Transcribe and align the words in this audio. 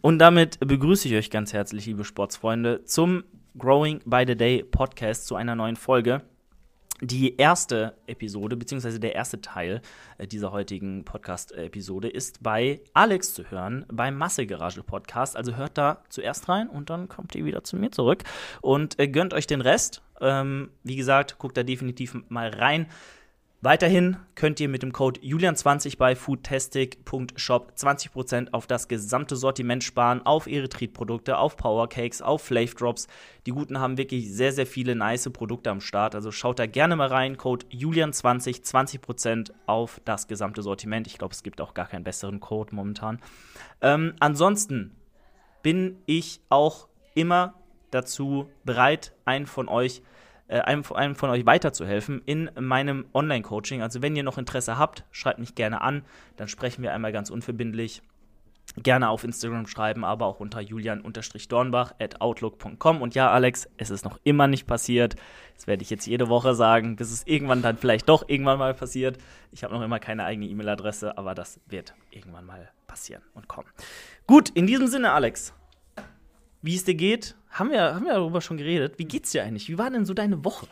Und 0.00 0.18
damit 0.18 0.58
begrüße 0.60 1.08
ich 1.08 1.14
euch 1.14 1.30
ganz 1.30 1.52
herzlich, 1.52 1.86
liebe 1.86 2.04
Sportsfreunde, 2.04 2.84
zum 2.84 3.24
Growing 3.58 4.00
by 4.04 4.24
the 4.26 4.36
Day 4.36 4.62
Podcast 4.62 5.26
zu 5.26 5.36
einer 5.36 5.54
neuen 5.54 5.76
Folge. 5.76 6.22
Die 7.02 7.36
erste 7.38 7.94
Episode, 8.06 8.56
beziehungsweise 8.56 9.00
der 9.00 9.14
erste 9.14 9.40
Teil 9.40 9.80
äh, 10.18 10.26
dieser 10.26 10.52
heutigen 10.52 11.04
Podcast-Episode 11.04 12.08
ist 12.08 12.42
bei 12.42 12.82
Alex 12.92 13.32
zu 13.32 13.50
hören, 13.50 13.86
beim 13.90 14.18
Massegarage 14.18 14.82
Podcast. 14.82 15.34
Also 15.34 15.56
hört 15.56 15.78
da 15.78 16.04
zuerst 16.10 16.50
rein 16.50 16.68
und 16.68 16.90
dann 16.90 17.08
kommt 17.08 17.34
ihr 17.34 17.46
wieder 17.46 17.64
zu 17.64 17.76
mir 17.76 17.90
zurück 17.90 18.24
und 18.60 18.98
äh, 18.98 19.08
gönnt 19.08 19.32
euch 19.32 19.46
den 19.46 19.62
Rest. 19.62 20.02
Ähm, 20.20 20.70
wie 20.82 20.96
gesagt, 20.96 21.38
guckt 21.38 21.56
da 21.56 21.62
definitiv 21.62 22.16
mal 22.28 22.50
rein. 22.50 22.86
Weiterhin 23.62 24.16
könnt 24.36 24.58
ihr 24.58 24.70
mit 24.70 24.82
dem 24.82 24.90
Code 24.90 25.20
Julian20 25.20 25.98
bei 25.98 26.16
foodtastic.shop 26.16 27.72
20% 27.76 28.52
auf 28.52 28.66
das 28.66 28.88
gesamte 28.88 29.36
Sortiment 29.36 29.84
sparen, 29.84 30.24
auf 30.24 30.46
Erythrit-Produkte, 30.46 31.36
auf 31.36 31.58
Powercakes, 31.58 32.22
auf 32.22 32.42
Flav 32.42 32.72
Drops. 32.72 33.06
Die 33.44 33.50
Guten 33.50 33.78
haben 33.78 33.98
wirklich 33.98 34.32
sehr, 34.32 34.52
sehr 34.52 34.66
viele 34.66 34.96
nice 34.96 35.28
Produkte 35.28 35.70
am 35.70 35.82
Start. 35.82 36.14
Also 36.14 36.32
schaut 36.32 36.58
da 36.58 36.64
gerne 36.64 36.96
mal 36.96 37.08
rein. 37.08 37.36
Code 37.36 37.66
Julian20, 37.66 38.64
20% 38.64 39.52
auf 39.66 40.00
das 40.06 40.26
gesamte 40.26 40.62
Sortiment. 40.62 41.06
Ich 41.06 41.18
glaube, 41.18 41.34
es 41.34 41.42
gibt 41.42 41.60
auch 41.60 41.74
gar 41.74 41.86
keinen 41.86 42.04
besseren 42.04 42.40
Code 42.40 42.74
momentan. 42.74 43.20
Ähm, 43.82 44.14
ansonsten 44.20 44.96
bin 45.62 45.98
ich 46.06 46.40
auch 46.48 46.88
immer 47.14 47.52
dazu 47.90 48.48
bereit, 48.64 49.12
einen 49.26 49.46
von 49.46 49.68
euch 49.68 49.98
äh, 49.98 50.19
einem, 50.58 50.84
einem 50.92 51.14
von 51.14 51.30
euch 51.30 51.46
weiterzuhelfen 51.46 52.22
in 52.26 52.50
meinem 52.58 53.06
Online-Coaching. 53.14 53.82
Also 53.82 54.02
wenn 54.02 54.16
ihr 54.16 54.22
noch 54.22 54.38
Interesse 54.38 54.78
habt, 54.78 55.04
schreibt 55.10 55.38
mich 55.38 55.54
gerne 55.54 55.80
an, 55.80 56.02
dann 56.36 56.48
sprechen 56.48 56.82
wir 56.82 56.92
einmal 56.92 57.12
ganz 57.12 57.30
unverbindlich. 57.30 58.02
Gerne 58.76 59.08
auf 59.08 59.24
Instagram 59.24 59.66
schreiben, 59.66 60.04
aber 60.04 60.26
auch 60.26 60.38
unter 60.38 60.60
julian-dornbach 60.60 61.94
at 61.98 62.20
outlook.com. 62.20 63.02
Und 63.02 63.16
ja, 63.16 63.28
Alex, 63.30 63.68
es 63.78 63.90
ist 63.90 64.04
noch 64.04 64.20
immer 64.22 64.46
nicht 64.46 64.66
passiert. 64.66 65.16
Das 65.56 65.66
werde 65.66 65.82
ich 65.82 65.90
jetzt 65.90 66.06
jede 66.06 66.28
Woche 66.28 66.54
sagen, 66.54 66.94
bis 66.94 67.10
es 67.10 67.26
irgendwann 67.26 67.62
dann 67.62 67.78
vielleicht 67.78 68.08
doch 68.08 68.28
irgendwann 68.28 68.58
mal 68.58 68.74
passiert. 68.74 69.18
Ich 69.50 69.64
habe 69.64 69.74
noch 69.74 69.82
immer 69.82 69.98
keine 69.98 70.24
eigene 70.24 70.46
E-Mail-Adresse, 70.46 71.18
aber 71.18 71.34
das 71.34 71.58
wird 71.66 71.94
irgendwann 72.12 72.46
mal 72.46 72.70
passieren 72.86 73.22
und 73.34 73.48
kommen. 73.48 73.68
Gut, 74.28 74.50
in 74.50 74.68
diesem 74.68 74.86
Sinne, 74.86 75.12
Alex, 75.12 75.52
wie 76.62 76.76
es 76.76 76.84
dir 76.84 76.94
geht, 76.94 77.34
haben 77.50 77.70
wir, 77.70 77.94
haben 77.94 78.04
wir 78.04 78.12
darüber 78.12 78.40
schon 78.40 78.56
geredet. 78.56 78.98
Wie 78.98 79.04
geht's 79.04 79.32
dir 79.32 79.44
eigentlich? 79.44 79.68
Wie 79.68 79.78
war 79.78 79.90
denn 79.90 80.04
so 80.04 80.14
deine 80.14 80.44
Woche? 80.44 80.66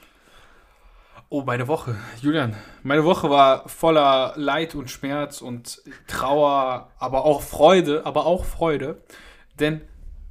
Oh, 1.30 1.42
meine 1.42 1.68
Woche. 1.68 1.94
Julian, 2.22 2.56
meine 2.82 3.04
Woche 3.04 3.28
war 3.28 3.68
voller 3.68 4.32
Leid 4.36 4.74
und 4.74 4.90
Schmerz 4.90 5.42
und 5.42 5.82
Trauer, 6.06 6.90
aber 6.98 7.26
auch 7.26 7.42
Freude, 7.42 8.06
aber 8.06 8.24
auch 8.24 8.46
Freude. 8.46 9.02
Denn 9.58 9.82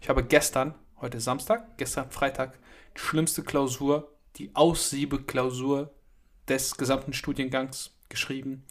Ich 0.00 0.08
habe 0.08 0.24
gestern, 0.24 0.74
heute 1.00 1.20
Samstag, 1.20 1.76
gestern 1.76 2.10
Freitag, 2.10 2.58
die 2.96 3.00
schlimmste 3.00 3.42
Klausur, 3.42 4.15
die 4.36 4.50
Aussiebeklausur 4.54 5.92
des 6.48 6.76
gesamten 6.76 7.12
Studiengangs 7.12 7.96
geschrieben. 8.08 8.64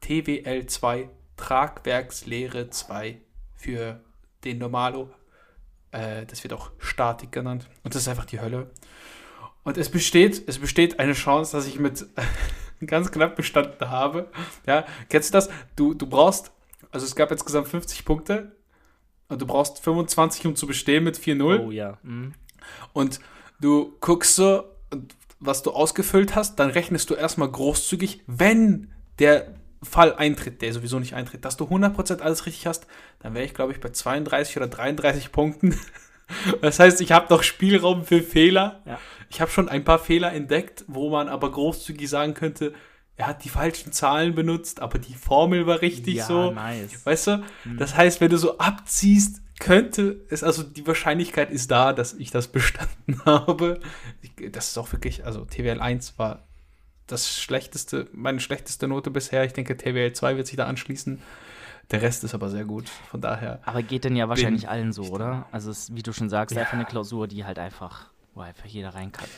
TWL 0.00 0.66
2, 0.66 1.08
Tragwerkslehre 1.36 2.70
2 2.70 3.20
für 3.54 4.00
den 4.44 4.58
Normalo. 4.58 5.10
Äh, 5.92 6.26
das 6.26 6.42
wird 6.42 6.52
auch 6.52 6.70
Statik 6.78 7.32
genannt. 7.32 7.68
Und 7.82 7.94
das 7.94 8.02
ist 8.02 8.08
einfach 8.08 8.26
die 8.26 8.40
Hölle. 8.40 8.70
Und 9.62 9.78
es 9.78 9.88
besteht, 9.88 10.46
es 10.46 10.58
besteht 10.58 11.00
eine 11.00 11.14
Chance, 11.14 11.56
dass 11.56 11.66
ich 11.66 11.78
mit 11.78 12.06
ganz 12.86 13.10
knapp 13.10 13.36
bestanden 13.36 13.88
habe. 13.88 14.30
Ja, 14.66 14.84
kennst 15.08 15.30
du 15.30 15.32
das? 15.32 15.48
Du, 15.76 15.94
du 15.94 16.06
brauchst, 16.06 16.52
also 16.90 17.06
es 17.06 17.16
gab 17.16 17.30
insgesamt 17.30 17.68
50 17.68 18.04
Punkte 18.04 18.52
und 19.28 19.40
du 19.40 19.46
brauchst 19.46 19.82
25, 19.82 20.46
um 20.46 20.56
zu 20.56 20.66
bestehen 20.66 21.04
mit 21.04 21.18
4-0. 21.18 21.60
Oh 21.60 21.70
ja. 21.70 21.98
Mhm. 22.02 22.34
Und 22.92 23.20
du 23.60 23.96
guckst 24.00 24.36
so, 24.36 24.64
was 25.40 25.62
du 25.62 25.72
ausgefüllt 25.72 26.34
hast, 26.34 26.56
dann 26.56 26.70
rechnest 26.70 27.10
du 27.10 27.14
erstmal 27.14 27.50
großzügig, 27.50 28.22
wenn 28.26 28.92
der 29.18 29.54
Fall 29.82 30.14
eintritt, 30.14 30.62
der 30.62 30.72
sowieso 30.72 30.98
nicht 30.98 31.14
eintritt, 31.14 31.44
dass 31.44 31.56
du 31.56 31.64
100% 31.64 32.20
alles 32.20 32.46
richtig 32.46 32.66
hast, 32.66 32.86
dann 33.20 33.34
wäre 33.34 33.44
ich, 33.44 33.54
glaube 33.54 33.72
ich, 33.72 33.80
bei 33.80 33.90
32 33.90 34.56
oder 34.56 34.68
33 34.68 35.32
Punkten. 35.32 35.78
Das 36.62 36.78
heißt, 36.78 37.02
ich 37.02 37.12
habe 37.12 37.26
noch 37.28 37.42
Spielraum 37.42 38.06
für 38.06 38.22
Fehler. 38.22 38.80
Ja. 38.86 38.98
Ich 39.28 39.42
habe 39.42 39.50
schon 39.50 39.68
ein 39.68 39.84
paar 39.84 39.98
Fehler 39.98 40.32
entdeckt, 40.32 40.82
wo 40.88 41.10
man 41.10 41.28
aber 41.28 41.52
großzügig 41.52 42.08
sagen 42.08 42.32
könnte, 42.32 42.72
er 43.16 43.26
hat 43.26 43.44
die 43.44 43.50
falschen 43.50 43.92
Zahlen 43.92 44.34
benutzt, 44.34 44.80
aber 44.80 44.98
die 44.98 45.14
Formel 45.14 45.66
war 45.66 45.82
richtig 45.82 46.14
ja, 46.14 46.24
so. 46.24 46.50
Nice. 46.50 47.04
Weißt 47.04 47.26
du? 47.26 47.44
Mhm. 47.64 47.76
Das 47.76 47.94
heißt, 47.94 48.22
wenn 48.22 48.30
du 48.30 48.38
so 48.38 48.56
abziehst, 48.56 49.42
könnte 49.58 50.24
es, 50.30 50.42
also 50.42 50.62
die 50.62 50.86
Wahrscheinlichkeit 50.86 51.50
ist 51.50 51.70
da, 51.70 51.92
dass 51.92 52.12
ich 52.14 52.30
das 52.30 52.48
bestanden 52.48 53.20
habe. 53.24 53.80
Das 54.50 54.68
ist 54.68 54.78
auch 54.78 54.92
wirklich, 54.92 55.24
also 55.24 55.44
TWL 55.44 55.80
1 55.80 56.18
war 56.18 56.44
das 57.06 57.38
schlechteste, 57.38 58.08
meine 58.12 58.40
schlechteste 58.40 58.88
Note 58.88 59.10
bisher. 59.10 59.44
Ich 59.44 59.52
denke, 59.52 59.76
TWL 59.76 60.12
2 60.12 60.36
wird 60.36 60.46
sich 60.46 60.56
da 60.56 60.66
anschließen. 60.66 61.20
Der 61.90 62.00
Rest 62.00 62.24
ist 62.24 62.34
aber 62.34 62.48
sehr 62.48 62.64
gut, 62.64 62.88
von 62.88 63.20
daher. 63.20 63.60
Aber 63.66 63.82
geht 63.82 64.04
denn 64.04 64.16
ja 64.16 64.28
wahrscheinlich 64.28 64.68
allen 64.70 64.92
so, 64.92 65.02
oder? 65.04 65.46
Also, 65.52 65.70
es, 65.70 65.94
wie 65.94 66.02
du 66.02 66.14
schon 66.14 66.30
sagst, 66.30 66.56
ja. 66.56 66.62
einfach 66.62 66.74
eine 66.74 66.86
Klausur, 66.86 67.28
die 67.28 67.44
halt 67.44 67.58
einfach, 67.58 68.06
wo 68.34 68.40
einfach 68.40 68.64
jeder 68.64 68.94
reinkackt. 68.94 69.30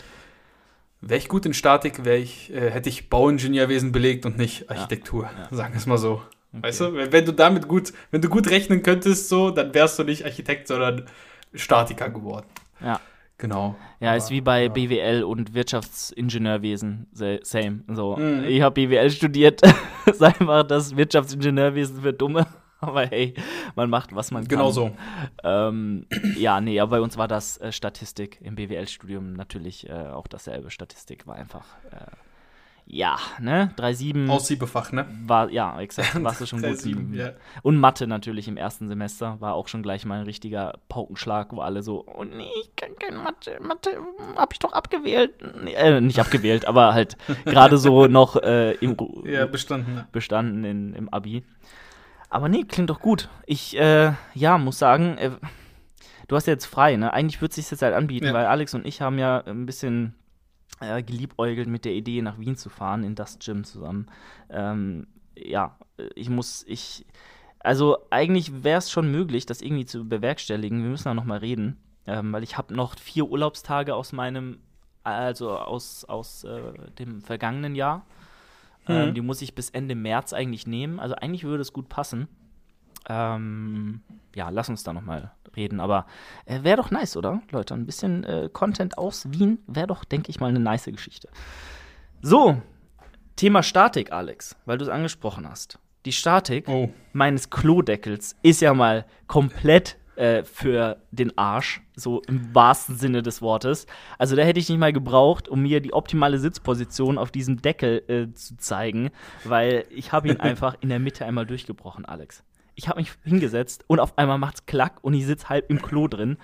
Wäre 1.00 1.18
ich 1.18 1.28
gut 1.28 1.44
in 1.44 1.54
Statik, 1.54 2.06
ich, 2.06 2.52
äh, 2.52 2.70
hätte 2.70 2.88
ich 2.88 3.10
Bauingenieurwesen 3.10 3.90
belegt 3.90 4.26
und 4.26 4.38
nicht 4.38 4.70
Architektur, 4.70 5.24
ja, 5.24 5.48
ja. 5.50 5.56
sagen 5.56 5.74
wir 5.74 5.78
es 5.78 5.86
mal 5.86 5.98
so. 5.98 6.22
Okay. 6.58 6.68
Weißt 6.68 6.80
du, 6.80 6.94
wenn, 6.94 7.12
wenn, 7.12 7.24
du 7.24 7.32
damit 7.32 7.68
gut, 7.68 7.92
wenn 8.10 8.20
du 8.20 8.28
gut 8.28 8.50
rechnen 8.50 8.82
könntest, 8.82 9.28
so, 9.28 9.50
dann 9.50 9.74
wärst 9.74 9.98
du 9.98 10.04
nicht 10.04 10.24
Architekt, 10.24 10.68
sondern 10.68 11.06
Statiker 11.54 12.10
geworden. 12.10 12.46
Ja. 12.80 13.00
Genau. 13.38 13.76
Ja, 14.00 14.14
ist 14.14 14.30
wie 14.30 14.40
bei 14.40 14.64
ja. 14.64 14.68
BWL 14.70 15.22
und 15.22 15.52
Wirtschaftsingenieurwesen. 15.52 17.06
Same. 17.42 17.80
So, 17.88 18.16
mhm. 18.16 18.44
ich 18.44 18.62
habe 18.62 18.86
BWL 18.86 19.10
studiert. 19.10 19.60
Sei 20.12 20.32
mal 20.40 20.64
das 20.64 20.96
Wirtschaftsingenieurwesen 20.96 22.00
für 22.00 22.12
Dumme. 22.12 22.46
Aber 22.80 23.06
hey, 23.06 23.34
man 23.74 23.90
macht, 23.90 24.14
was 24.14 24.30
man 24.30 24.46
genau 24.46 24.72
kann. 24.72 24.74
Genau 24.74 24.90
so. 25.42 25.48
Ähm, 25.48 26.06
ja, 26.36 26.60
nee, 26.60 26.78
aber 26.78 26.98
bei 26.98 27.00
uns 27.00 27.16
war 27.16 27.26
das 27.26 27.56
äh, 27.56 27.72
Statistik 27.72 28.38
im 28.42 28.54
BWL-Studium 28.54 29.32
natürlich 29.32 29.88
äh, 29.88 29.92
auch 29.92 30.26
dasselbe. 30.26 30.70
Statistik 30.70 31.26
war 31.26 31.36
einfach. 31.36 31.64
Äh, 31.90 32.04
ja, 32.88 33.18
ne? 33.40 33.72
3-7. 33.76 34.28
Aussiebefach, 34.28 34.92
ne? 34.92 35.06
War, 35.26 35.50
ja, 35.50 35.80
exakt. 35.80 36.14
Warst 36.22 36.40
du 36.40 36.46
schon 36.46 36.62
gut. 36.62 36.78
7, 36.78 37.14
ja. 37.14 37.32
Und 37.62 37.78
Mathe 37.78 38.06
natürlich 38.06 38.46
im 38.46 38.56
ersten 38.56 38.86
Semester 38.86 39.40
war 39.40 39.54
auch 39.54 39.66
schon 39.66 39.82
gleich 39.82 40.04
mal 40.04 40.20
ein 40.20 40.24
richtiger 40.24 40.78
Paukenschlag, 40.88 41.52
wo 41.52 41.60
alle 41.60 41.82
so, 41.82 42.06
oh 42.06 42.22
nee, 42.22 42.46
ich 42.62 42.76
kann 42.76 42.90
keine 42.96 43.18
Mathe, 43.18 43.58
Mathe 43.60 43.90
hab 44.36 44.52
ich 44.52 44.60
doch 44.60 44.72
abgewählt. 44.72 45.34
Nee, 45.64 45.74
äh, 45.74 46.00
nicht 46.00 46.20
abgewählt, 46.20 46.64
aber 46.64 46.94
halt 46.94 47.16
gerade 47.44 47.76
so 47.76 48.06
noch 48.06 48.36
äh, 48.36 48.72
im 48.74 48.96
ja, 49.24 49.46
bestanden. 49.46 50.04
Bestanden 50.12 50.64
in, 50.64 50.94
im 50.94 51.08
Abi. 51.08 51.42
Aber 52.30 52.48
nee, 52.48 52.64
klingt 52.64 52.90
doch 52.90 53.00
gut. 53.00 53.28
Ich, 53.46 53.76
äh, 53.76 54.12
ja, 54.34 54.58
muss 54.58 54.78
sagen, 54.78 55.18
äh, 55.18 55.32
du 56.28 56.36
hast 56.36 56.46
ja 56.46 56.52
jetzt 56.52 56.66
frei, 56.66 56.94
ne? 56.94 57.12
Eigentlich 57.12 57.40
würde 57.40 57.50
es 57.50 57.56
sich 57.56 57.68
jetzt 57.68 57.82
halt 57.82 57.94
anbieten, 57.94 58.26
ja. 58.26 58.34
weil 58.34 58.46
Alex 58.46 58.74
und 58.74 58.86
ich 58.86 59.00
haben 59.00 59.18
ja 59.18 59.42
ein 59.44 59.66
bisschen 59.66 60.14
äh, 60.80 61.02
geliebäugelt 61.02 61.68
mit 61.68 61.84
der 61.84 61.92
Idee, 61.92 62.22
nach 62.22 62.38
Wien 62.38 62.56
zu 62.56 62.68
fahren, 62.68 63.04
in 63.04 63.14
das 63.14 63.38
Gym 63.38 63.64
zusammen. 63.64 64.06
Ähm, 64.50 65.06
ja, 65.36 65.76
ich 66.14 66.28
muss, 66.28 66.64
ich, 66.66 67.06
also 67.60 67.98
eigentlich 68.10 68.64
wäre 68.64 68.78
es 68.78 68.90
schon 68.90 69.10
möglich, 69.10 69.46
das 69.46 69.62
irgendwie 69.62 69.86
zu 69.86 70.08
bewerkstelligen. 70.08 70.82
Wir 70.82 70.90
müssen 70.90 71.04
da 71.04 71.14
nochmal 71.14 71.38
reden, 71.38 71.76
ähm, 72.06 72.32
weil 72.32 72.42
ich 72.42 72.56
habe 72.56 72.74
noch 72.74 72.98
vier 72.98 73.28
Urlaubstage 73.28 73.94
aus 73.94 74.12
meinem, 74.12 74.58
also 75.02 75.56
aus, 75.56 76.04
aus 76.04 76.44
äh, 76.44 76.72
dem 76.98 77.20
vergangenen 77.22 77.74
Jahr. 77.74 78.04
Ähm, 78.88 79.08
mhm. 79.08 79.14
die 79.14 79.20
muss 79.20 79.42
ich 79.42 79.54
bis 79.54 79.70
Ende 79.70 79.94
März 79.94 80.32
eigentlich 80.32 80.66
nehmen. 80.66 81.00
Also 81.00 81.16
eigentlich 81.16 81.44
würde 81.44 81.62
es 81.62 81.72
gut 81.72 81.88
passen. 81.88 82.28
Ähm, 83.08 84.00
ja, 84.34 84.48
lass 84.50 84.68
uns 84.68 84.82
da 84.82 84.92
nochmal 84.92 85.32
reden. 85.56 85.80
Aber 85.80 86.06
äh, 86.44 86.62
wäre 86.62 86.76
doch 86.76 86.90
nice, 86.90 87.16
oder, 87.16 87.42
Leute? 87.50 87.74
Ein 87.74 87.86
bisschen 87.86 88.24
äh, 88.24 88.48
Content 88.52 88.98
aus 88.98 89.30
Wien 89.30 89.58
wäre 89.66 89.86
doch, 89.86 90.04
denke 90.04 90.30
ich 90.30 90.40
mal, 90.40 90.48
eine 90.48 90.60
nice 90.60 90.86
Geschichte. 90.86 91.28
So, 92.22 92.60
Thema 93.36 93.62
Statik, 93.62 94.12
Alex, 94.12 94.56
weil 94.64 94.78
du 94.78 94.84
es 94.84 94.90
angesprochen 94.90 95.48
hast. 95.48 95.78
Die 96.06 96.12
Statik 96.12 96.68
oh. 96.68 96.90
meines 97.12 97.50
Klodeckels 97.50 98.36
ist 98.42 98.60
ja 98.60 98.72
mal 98.72 99.04
komplett 99.26 99.98
äh, 100.16 100.44
für 100.44 101.02
den 101.10 101.36
Arsch, 101.36 101.82
so 101.94 102.22
im 102.26 102.54
wahrsten 102.54 102.96
Sinne 102.96 103.22
des 103.22 103.42
Wortes. 103.42 103.86
Also 104.16 104.34
da 104.36 104.42
hätte 104.42 104.58
ich 104.58 104.68
nicht 104.68 104.78
mal 104.78 104.92
gebraucht, 104.92 105.48
um 105.48 105.62
mir 105.62 105.80
die 105.80 105.92
optimale 105.92 106.38
Sitzposition 106.38 107.18
auf 107.18 107.30
diesem 107.30 107.60
Deckel 107.60 108.02
äh, 108.08 108.32
zu 108.34 108.56
zeigen, 108.56 109.10
weil 109.44 109.84
ich 109.90 110.12
habe 110.12 110.28
ihn 110.28 110.36
einfach 110.40 110.76
in 110.80 110.88
der 110.88 111.00
Mitte 111.00 111.26
einmal 111.26 111.44
durchgebrochen, 111.44 112.06
Alex 112.06 112.44
ich 112.76 112.88
habe 112.88 113.00
mich 113.00 113.12
hingesetzt 113.24 113.84
und 113.88 113.98
auf 113.98 114.16
einmal 114.18 114.38
macht's 114.38 114.66
klack 114.66 115.02
und 115.02 115.14
ich 115.14 115.26
sitze 115.26 115.48
halb 115.48 115.70
im 115.70 115.82
Klo 115.82 116.06
drin. 116.06 116.36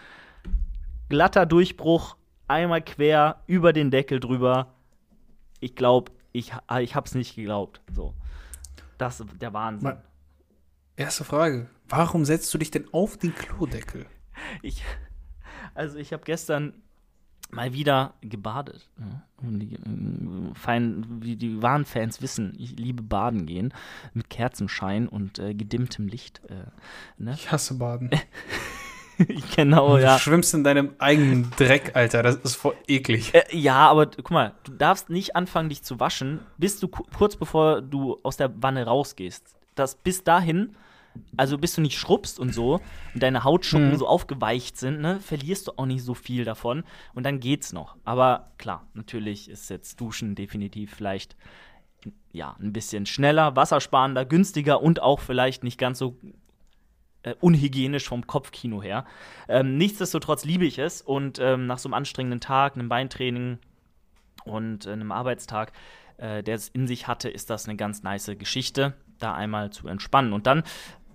Glatter 1.09 1.47
Durchbruch, 1.47 2.17
einmal 2.49 2.83
quer 2.83 3.43
über 3.47 3.73
den 3.73 3.91
Deckel 3.91 4.19
drüber. 4.19 4.75
Ich 5.61 5.77
glaube, 5.77 6.11
ich, 6.33 6.53
ich 6.81 6.95
habe 6.95 7.07
es 7.07 7.15
nicht 7.15 7.37
geglaubt. 7.37 7.83
So. 7.93 8.15
Das 8.97 9.21
ist 9.21 9.29
der 9.41 9.53
Wahnsinn. 9.53 9.91
Mal, 9.91 10.03
erste 10.97 11.25
Frage. 11.25 11.69
Warum 11.87 12.25
setzt 12.25 12.53
du 12.55 12.59
dich 12.59 12.71
denn 12.71 12.89
auf 12.93 13.19
den 13.19 13.35
Klodeckel? 13.35 14.07
Ich, 14.63 14.83
also 15.75 15.99
ich 15.99 16.15
habe 16.15 16.25
gestern 16.25 16.83
mal 17.53 17.73
wieder 17.73 18.15
gebadet. 18.23 18.89
Ja. 18.99 19.23
Die, 19.43 19.75
äh, 19.75 20.55
fein, 20.55 21.05
wie 21.21 21.37
die 21.37 21.63
wahren 21.63 21.85
Fans 21.85 22.23
wissen, 22.23 22.55
ich 22.59 22.79
liebe 22.79 23.03
baden 23.03 23.47
gehen 23.47 23.73
mit 24.15 24.31
Kerzenschein 24.31 25.09
und 25.09 25.39
äh, 25.39 25.55
gedimmtem 25.55 26.09
Licht. 26.09 26.41
Äh, 26.49 26.71
ne? 27.19 27.35
Ich 27.35 27.53
hasse 27.53 27.75
Baden. 27.75 28.11
genau, 29.57 29.97
du 29.97 30.03
ja. 30.03 30.15
Du 30.15 30.21
schwimmst 30.21 30.55
in 30.55 30.65
deinem 30.65 30.95
eigenen 30.99 31.51
Dreck, 31.57 31.95
Alter. 31.95 32.23
Das 32.23 32.37
ist 32.37 32.57
voll 32.57 32.75
eklig. 32.89 33.35
Äh, 33.35 33.45
ja, 33.53 33.89
aber 33.89 34.07
guck 34.07 34.31
mal, 34.31 34.55
du 34.65 34.73
darfst 34.73 35.11
nicht 35.11 35.37
anfangen, 35.37 35.69
dich 35.69 35.83
zu 35.83 36.01
waschen, 36.01 36.41
bis 36.57 36.81
du 36.81 36.89
kurz 36.89 37.37
bevor 37.37 37.83
du 37.83 38.19
aus 38.23 38.37
der 38.37 38.51
Wanne 38.63 38.87
rausgehst. 38.87 39.57
Das 39.75 39.95
bis 39.95 40.25
dahin 40.25 40.75
also 41.37 41.59
bis 41.59 41.75
du 41.75 41.81
nicht 41.81 41.99
schrubbst 41.99 42.39
und 42.39 42.55
so 42.55 42.81
und 43.15 43.23
deine 43.23 43.45
Hautschuppen 43.45 43.91
mhm. 43.91 43.97
so 43.97 44.07
aufgeweicht 44.07 44.77
sind, 44.77 45.01
ne, 45.01 45.21
verlierst 45.21 45.69
du 45.69 45.73
auch 45.77 45.87
nicht 45.87 46.03
so 46.03 46.15
viel 46.15 46.45
davon 46.45 46.85
und 47.15 47.25
dann 47.25 47.41
geht's 47.41 47.73
noch. 47.73 47.97
Aber 48.05 48.53
klar, 48.59 48.87
natürlich 48.95 49.49
ist 49.51 49.71
jetzt 49.71 50.01
Duschen 50.01 50.35
definitiv 50.35 50.95
vielleicht 50.95 51.37
ja, 52.33 52.57
ein 52.61 52.73
bisschen 52.73 53.07
schneller, 53.07 53.57
wassersparender, 53.57 54.25
günstiger 54.25 54.83
und 54.83 55.01
auch 55.01 55.21
vielleicht 55.21 55.65
nicht 55.65 55.79
ganz 55.79 55.99
so 55.99 56.17
äh, 57.23 57.35
unhygienisch 57.41 58.09
vom 58.09 58.27
Kopfkino 58.27 58.83
her. 58.83 59.05
Ähm, 59.49 59.77
nichtsdestotrotz 59.77 60.45
liebe 60.45 60.65
ich 60.65 60.79
es 60.79 61.03
und 61.03 61.39
ähm, 61.39 61.67
nach 61.67 61.79
so 61.79 61.89
einem 61.89 61.95
anstrengenden 61.95 62.41
Tag, 62.41 62.75
einem 62.75 62.89
Beintraining 62.89 63.59
und 64.45 64.87
äh, 64.87 64.93
einem 64.93 65.13
Arbeitstag, 65.13 65.73
äh, 66.17 66.43
der 66.43 66.57
es 66.57 66.69
in 66.69 66.87
sich 66.87 67.07
hatte, 67.07 67.29
ist 67.29 67.51
das 67.51 67.69
eine 67.69 67.77
ganz 67.77 68.03
nice 68.03 68.31
Geschichte, 68.39 68.95
da 69.19 69.35
einmal 69.35 69.71
zu 69.71 69.89
entspannen. 69.89 70.33
Und 70.33 70.47
dann 70.47 70.65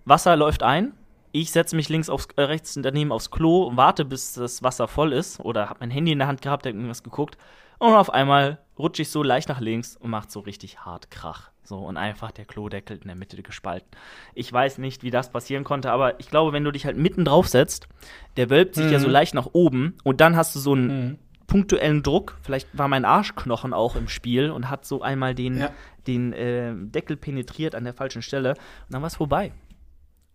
Wasser 0.08 0.36
läuft 0.36 0.64
ein. 0.64 0.94
Ich 1.34 1.52
setze 1.52 1.76
mich 1.76 1.90
links 1.90 2.10
aufs, 2.10 2.28
äh, 2.38 2.44
rechts 2.44 2.78
daneben 2.82 3.12
aufs 3.12 3.30
Klo 3.30 3.64
und 3.64 3.78
warte, 3.78 4.06
bis 4.06 4.34
das 4.34 4.64
Wasser 4.64 4.88
voll 4.88 5.12
ist. 5.12 5.40
Oder 5.42 5.70
habe 5.70 5.82
mein 5.82 5.92
Handy 5.92 6.14
in 6.14 6.20
der 6.20 6.28
Hand 6.28 6.42
gehabt, 6.42 6.66
habe 6.66 6.76
irgendwas 6.76 7.04
geguckt. 7.04 7.38
Und 7.80 7.94
auf 7.94 8.12
einmal 8.12 8.60
rutsche 8.80 9.04
ich 9.04 9.10
so 9.10 9.22
leicht 9.22 9.50
nach 9.50 9.60
links 9.60 9.98
und 9.98 10.10
macht 10.10 10.32
so 10.32 10.40
richtig 10.40 10.80
hart 10.80 11.12
Krach. 11.12 11.52
So, 11.64 11.80
und 11.80 11.98
einfach 11.98 12.32
der 12.32 12.46
Klodeckel 12.46 12.98
in 12.98 13.08
der 13.08 13.18
Mitte 13.18 13.44
gespalten. 13.44 13.90
Ich 14.34 14.52
weiß 14.52 14.78
nicht, 14.78 15.04
wie 15.04 15.12
das 15.12 15.30
passieren 15.30 15.66
konnte, 15.66 15.92
aber 15.92 16.18
ich 16.20 16.30
glaube, 16.30 16.54
wenn 16.54 16.64
du 16.64 16.72
dich 16.72 16.86
halt 16.86 16.96
mitten 16.96 17.26
drauf 17.26 17.50
setzt, 17.50 17.90
der 18.38 18.50
wölbt 18.50 18.76
sich 18.76 18.86
mhm. 18.86 18.92
ja 18.94 19.00
so 19.00 19.10
leicht 19.10 19.34
nach 19.34 19.50
oben 19.52 19.96
und 20.06 20.22
dann 20.22 20.38
hast 20.38 20.56
du 20.56 20.60
so 20.60 20.72
einen 20.72 20.88
mhm. 20.88 21.18
punktuellen 21.46 22.04
Druck. 22.04 22.38
Vielleicht 22.42 22.70
war 22.72 22.88
mein 22.88 23.04
Arschknochen 23.04 23.74
auch 23.74 23.98
im 23.98 24.08
Spiel 24.08 24.50
und 24.50 24.70
hat 24.70 24.86
so 24.86 25.02
einmal 25.02 25.36
den, 25.36 25.58
ja. 25.58 25.72
den 26.08 26.32
äh, 26.32 26.74
Deckel 26.74 27.18
penetriert 27.18 27.76
an 27.76 27.84
der 27.84 27.94
falschen 27.94 28.22
Stelle 28.22 28.52
und 28.52 28.58
dann 28.94 29.02
war 29.02 29.08
es 29.08 29.18
vorbei. 29.18 29.52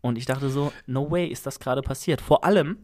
Und 0.02 0.18
ich 0.18 0.26
dachte 0.26 0.50
so, 0.50 0.72
no 0.86 1.10
way 1.10 1.26
ist 1.26 1.46
das 1.46 1.58
gerade 1.58 1.80
passiert. 1.80 2.20
Vor 2.20 2.44
allem, 2.44 2.76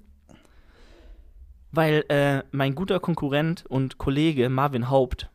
weil 1.72 2.04
äh, 2.08 2.42
mein 2.52 2.74
guter 2.74 3.00
Konkurrent 3.00 3.66
und 3.66 3.98
Kollege 3.98 4.48
Marvin 4.48 4.88
Haupt, 4.88 5.28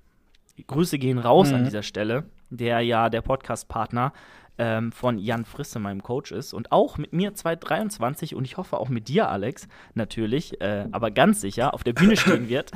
Grüße 0.66 0.98
gehen 0.98 1.20
raus 1.20 1.50
mhm. 1.50 1.56
an 1.56 1.64
dieser 1.66 1.84
Stelle, 1.84 2.26
der 2.50 2.80
ja 2.82 3.10
der 3.10 3.22
Podcast-Partner 3.22 4.14
ähm, 4.58 4.92
von 4.92 5.18
Jan 5.18 5.46
Frisse, 5.46 5.80
meinem 5.80 6.02
Coach, 6.04 6.32
ist 6.32 6.54
und 6.54 6.72
auch 6.72 6.98
mit 6.98 7.12
mir 7.12 7.34
2023 7.34 8.36
und 8.36 8.46
ich 8.46 8.58
hoffe 8.58 8.78
auch 8.78 8.90
mit 8.90 9.08
dir, 9.08 9.30
Alex, 9.30 9.68
natürlich, 9.94 10.62
äh, 10.62 10.88
aber 10.92 11.12
ganz 11.12 11.42
sicher 11.42 11.74
auf 11.74 11.84
der 11.84 11.94
Bühne 11.94 12.18
stehen 12.18 12.50
wird. 12.50 12.72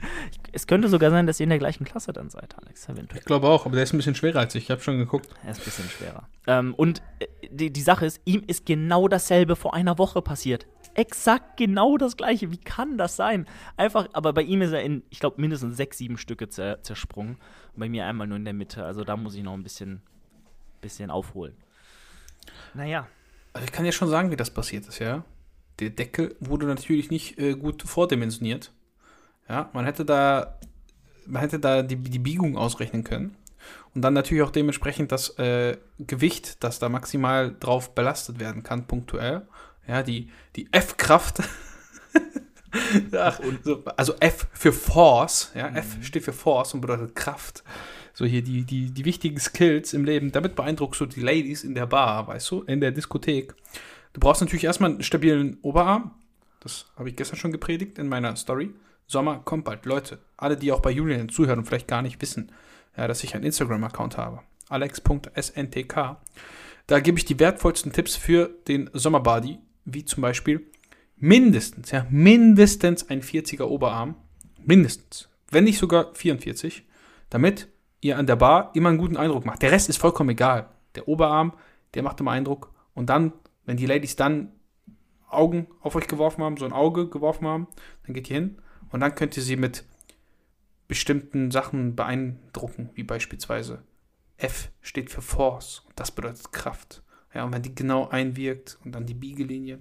Es 0.52 0.66
könnte 0.66 0.88
sogar 0.88 1.10
sein, 1.10 1.26
dass 1.26 1.38
ihr 1.38 1.44
in 1.44 1.50
der 1.50 1.58
gleichen 1.58 1.84
Klasse 1.84 2.14
dann 2.14 2.30
seid, 2.30 2.56
Alex. 2.56 2.88
Eventuell. 2.88 3.18
Ich 3.18 3.26
glaube 3.26 3.46
auch, 3.46 3.66
aber 3.66 3.74
der 3.74 3.84
ist 3.84 3.92
ein 3.92 3.98
bisschen 3.98 4.14
schwerer 4.14 4.40
als 4.40 4.54
ich. 4.54 4.64
Ich 4.64 4.70
habe 4.70 4.80
schon 4.80 4.96
geguckt. 4.96 5.28
Er 5.44 5.50
ist 5.50 5.60
ein 5.60 5.64
bisschen 5.64 5.88
schwerer. 5.90 6.28
Ähm, 6.46 6.72
und 6.74 7.02
äh, 7.18 7.26
die, 7.50 7.70
die 7.70 7.82
Sache 7.82 8.06
ist, 8.06 8.20
ihm 8.24 8.42
ist 8.46 8.64
genau 8.64 9.06
dasselbe 9.06 9.54
vor 9.54 9.74
einer 9.74 9.98
Woche 9.98 10.22
passiert. 10.22 10.66
Exakt 10.94 11.58
genau 11.58 11.98
das 11.98 12.16
gleiche. 12.16 12.50
Wie 12.50 12.56
kann 12.56 12.96
das 12.96 13.16
sein? 13.16 13.46
Einfach, 13.76 14.08
aber 14.14 14.32
bei 14.32 14.42
ihm 14.42 14.62
ist 14.62 14.72
er 14.72 14.82
in, 14.82 15.02
ich 15.10 15.20
glaube, 15.20 15.40
mindestens 15.40 15.76
sechs, 15.76 15.98
sieben 15.98 16.16
Stücke 16.16 16.48
zersprungen. 16.48 17.34
Und 17.74 17.80
bei 17.80 17.88
mir 17.90 18.06
einmal 18.06 18.26
nur 18.26 18.38
in 18.38 18.46
der 18.46 18.54
Mitte. 18.54 18.84
Also 18.84 19.04
da 19.04 19.16
muss 19.16 19.34
ich 19.34 19.42
noch 19.42 19.52
ein 19.52 19.62
bisschen, 19.62 20.00
bisschen 20.80 21.10
aufholen. 21.10 21.54
Naja. 22.72 23.08
Also 23.52 23.66
ich 23.66 23.72
kann 23.72 23.84
ja 23.84 23.92
schon 23.92 24.08
sagen, 24.08 24.30
wie 24.30 24.36
das 24.36 24.50
passiert 24.50 24.86
ist, 24.86 24.98
ja. 24.98 25.24
Der 25.80 25.90
Deckel 25.90 26.34
wurde 26.40 26.66
natürlich 26.66 27.10
nicht 27.10 27.38
äh, 27.38 27.54
gut 27.54 27.82
vordimensioniert. 27.82 28.72
Ja, 29.48 29.70
man 29.72 29.84
hätte 29.84 30.04
da, 30.04 30.58
man 31.26 31.40
hätte 31.40 31.58
da 31.58 31.82
die, 31.82 31.96
die 31.96 32.18
Biegung 32.18 32.56
ausrechnen 32.56 33.04
können. 33.04 33.36
Und 33.94 34.02
dann 34.02 34.14
natürlich 34.14 34.42
auch 34.42 34.50
dementsprechend 34.50 35.12
das 35.12 35.38
äh, 35.38 35.76
Gewicht, 35.98 36.62
das 36.62 36.78
da 36.78 36.88
maximal 36.88 37.54
drauf 37.58 37.94
belastet 37.94 38.38
werden 38.38 38.62
kann, 38.62 38.86
punktuell. 38.86 39.42
Ja, 39.88 40.02
die, 40.02 40.30
die 40.56 40.68
F-Kraft. 40.72 41.40
so, 43.64 43.84
also 43.96 44.14
F 44.20 44.48
für 44.52 44.72
Force. 44.72 45.52
Ja, 45.54 45.70
mhm. 45.70 45.76
F 45.76 45.96
steht 46.02 46.24
für 46.24 46.32
Force 46.32 46.74
und 46.74 46.80
bedeutet 46.80 47.14
Kraft. 47.14 47.62
So 48.12 48.24
hier 48.24 48.42
die, 48.42 48.64
die, 48.64 48.90
die 48.90 49.04
wichtigen 49.04 49.38
Skills 49.38 49.92
im 49.92 50.04
Leben. 50.04 50.32
Damit 50.32 50.56
beeindruckst 50.56 51.00
du 51.00 51.06
die 51.06 51.20
Ladies 51.20 51.64
in 51.64 51.74
der 51.74 51.86
Bar, 51.86 52.26
weißt 52.26 52.50
du, 52.50 52.62
in 52.62 52.80
der 52.80 52.90
Diskothek. 52.90 53.54
Du 54.12 54.20
brauchst 54.20 54.40
natürlich 54.40 54.64
erstmal 54.64 54.90
einen 54.90 55.02
stabilen 55.02 55.58
Oberarm. 55.62 56.14
Das 56.60 56.86
habe 56.96 57.08
ich 57.08 57.16
gestern 57.16 57.36
schon 57.36 57.52
gepredigt 57.52 57.98
in 57.98 58.08
meiner 58.08 58.34
Story. 58.36 58.70
Sommer 59.06 59.40
kommt 59.44 59.64
bald. 59.64 59.86
Leute, 59.86 60.18
alle, 60.36 60.56
die 60.56 60.72
auch 60.72 60.80
bei 60.80 60.90
Julian 60.90 61.28
zuhören 61.28 61.60
und 61.60 61.64
vielleicht 61.64 61.88
gar 61.88 62.02
nicht 62.02 62.20
wissen, 62.20 62.52
ja, 62.96 63.06
dass 63.06 63.22
ich 63.22 63.34
einen 63.34 63.44
Instagram-Account 63.44 64.16
habe. 64.16 64.40
alex.sntk. 64.68 66.16
Da 66.86 67.00
gebe 67.00 67.18
ich 67.18 67.24
die 67.24 67.38
wertvollsten 67.38 67.92
Tipps 67.92 68.16
für 68.16 68.50
den 68.68 68.90
Sommerbody, 68.92 69.58
wie 69.84 70.04
zum 70.04 70.22
Beispiel 70.22 70.66
mindestens, 71.16 71.90
ja, 71.90 72.06
mindestens 72.10 73.08
ein 73.08 73.22
40er 73.22 73.64
Oberarm. 73.64 74.16
Mindestens. 74.64 75.28
Wenn 75.50 75.64
nicht 75.64 75.78
sogar 75.78 76.14
44. 76.14 76.84
Damit 77.30 77.68
ihr 78.00 78.18
an 78.18 78.26
der 78.26 78.36
Bar 78.36 78.70
immer 78.74 78.88
einen 78.88 78.98
guten 78.98 79.16
Eindruck 79.16 79.46
macht. 79.46 79.62
Der 79.62 79.72
Rest 79.72 79.88
ist 79.88 79.98
vollkommen 79.98 80.30
egal. 80.30 80.68
Der 80.94 81.08
Oberarm, 81.08 81.54
der 81.94 82.02
macht 82.02 82.20
immer 82.20 82.32
Eindruck. 82.32 82.72
Und 82.94 83.06
dann, 83.10 83.32
wenn 83.64 83.76
die 83.76 83.86
Ladies 83.86 84.16
dann 84.16 84.52
Augen 85.28 85.66
auf 85.80 85.94
euch 85.96 86.06
geworfen 86.06 86.42
haben, 86.42 86.56
so 86.56 86.64
ein 86.64 86.72
Auge 86.72 87.08
geworfen 87.08 87.46
haben, 87.46 87.68
dann 88.04 88.14
geht 88.14 88.30
ihr 88.30 88.36
hin 88.36 88.58
und 88.90 89.00
dann 89.00 89.14
könnt 89.14 89.36
ihr 89.36 89.42
sie 89.42 89.56
mit 89.56 89.84
bestimmten 90.88 91.50
Sachen 91.50 91.96
beeindrucken, 91.96 92.90
wie 92.94 93.02
beispielsweise 93.02 93.82
F 94.38 94.70
steht 94.82 95.10
für 95.10 95.22
Force 95.22 95.82
und 95.86 95.98
das 95.98 96.10
bedeutet 96.10 96.52
Kraft. 96.52 97.02
Ja, 97.34 97.44
und 97.44 97.52
wenn 97.52 97.62
die 97.62 97.74
genau 97.74 98.08
einwirkt 98.08 98.78
und 98.84 98.92
dann 98.92 99.04
die 99.04 99.14
Biegelinie. 99.14 99.80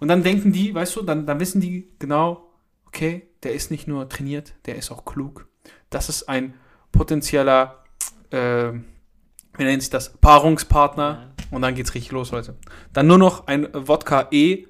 Und 0.00 0.08
dann 0.08 0.24
denken 0.24 0.52
die, 0.52 0.74
weißt 0.74 0.96
du, 0.96 1.02
dann, 1.02 1.26
dann 1.26 1.38
wissen 1.38 1.60
die 1.60 1.88
genau, 2.00 2.50
okay, 2.86 3.28
der 3.44 3.54
ist 3.54 3.70
nicht 3.70 3.86
nur 3.86 4.08
trainiert, 4.08 4.54
der 4.66 4.74
ist 4.76 4.90
auch 4.90 5.04
klug. 5.04 5.46
Das 5.90 6.08
ist 6.08 6.28
ein 6.28 6.54
potenzieller, 6.90 7.84
äh, 8.30 8.72
wie 8.72 9.64
nennt 9.64 9.82
sich 9.82 9.90
das, 9.90 10.16
Paarungspartner. 10.16 11.34
Und 11.50 11.62
dann 11.62 11.74
geht's 11.74 11.94
richtig 11.94 12.10
los, 12.10 12.32
Leute. 12.32 12.56
Dann 12.92 13.06
nur 13.06 13.18
noch 13.18 13.46
ein 13.46 13.68
Wodka 13.72 14.28
E 14.32 14.66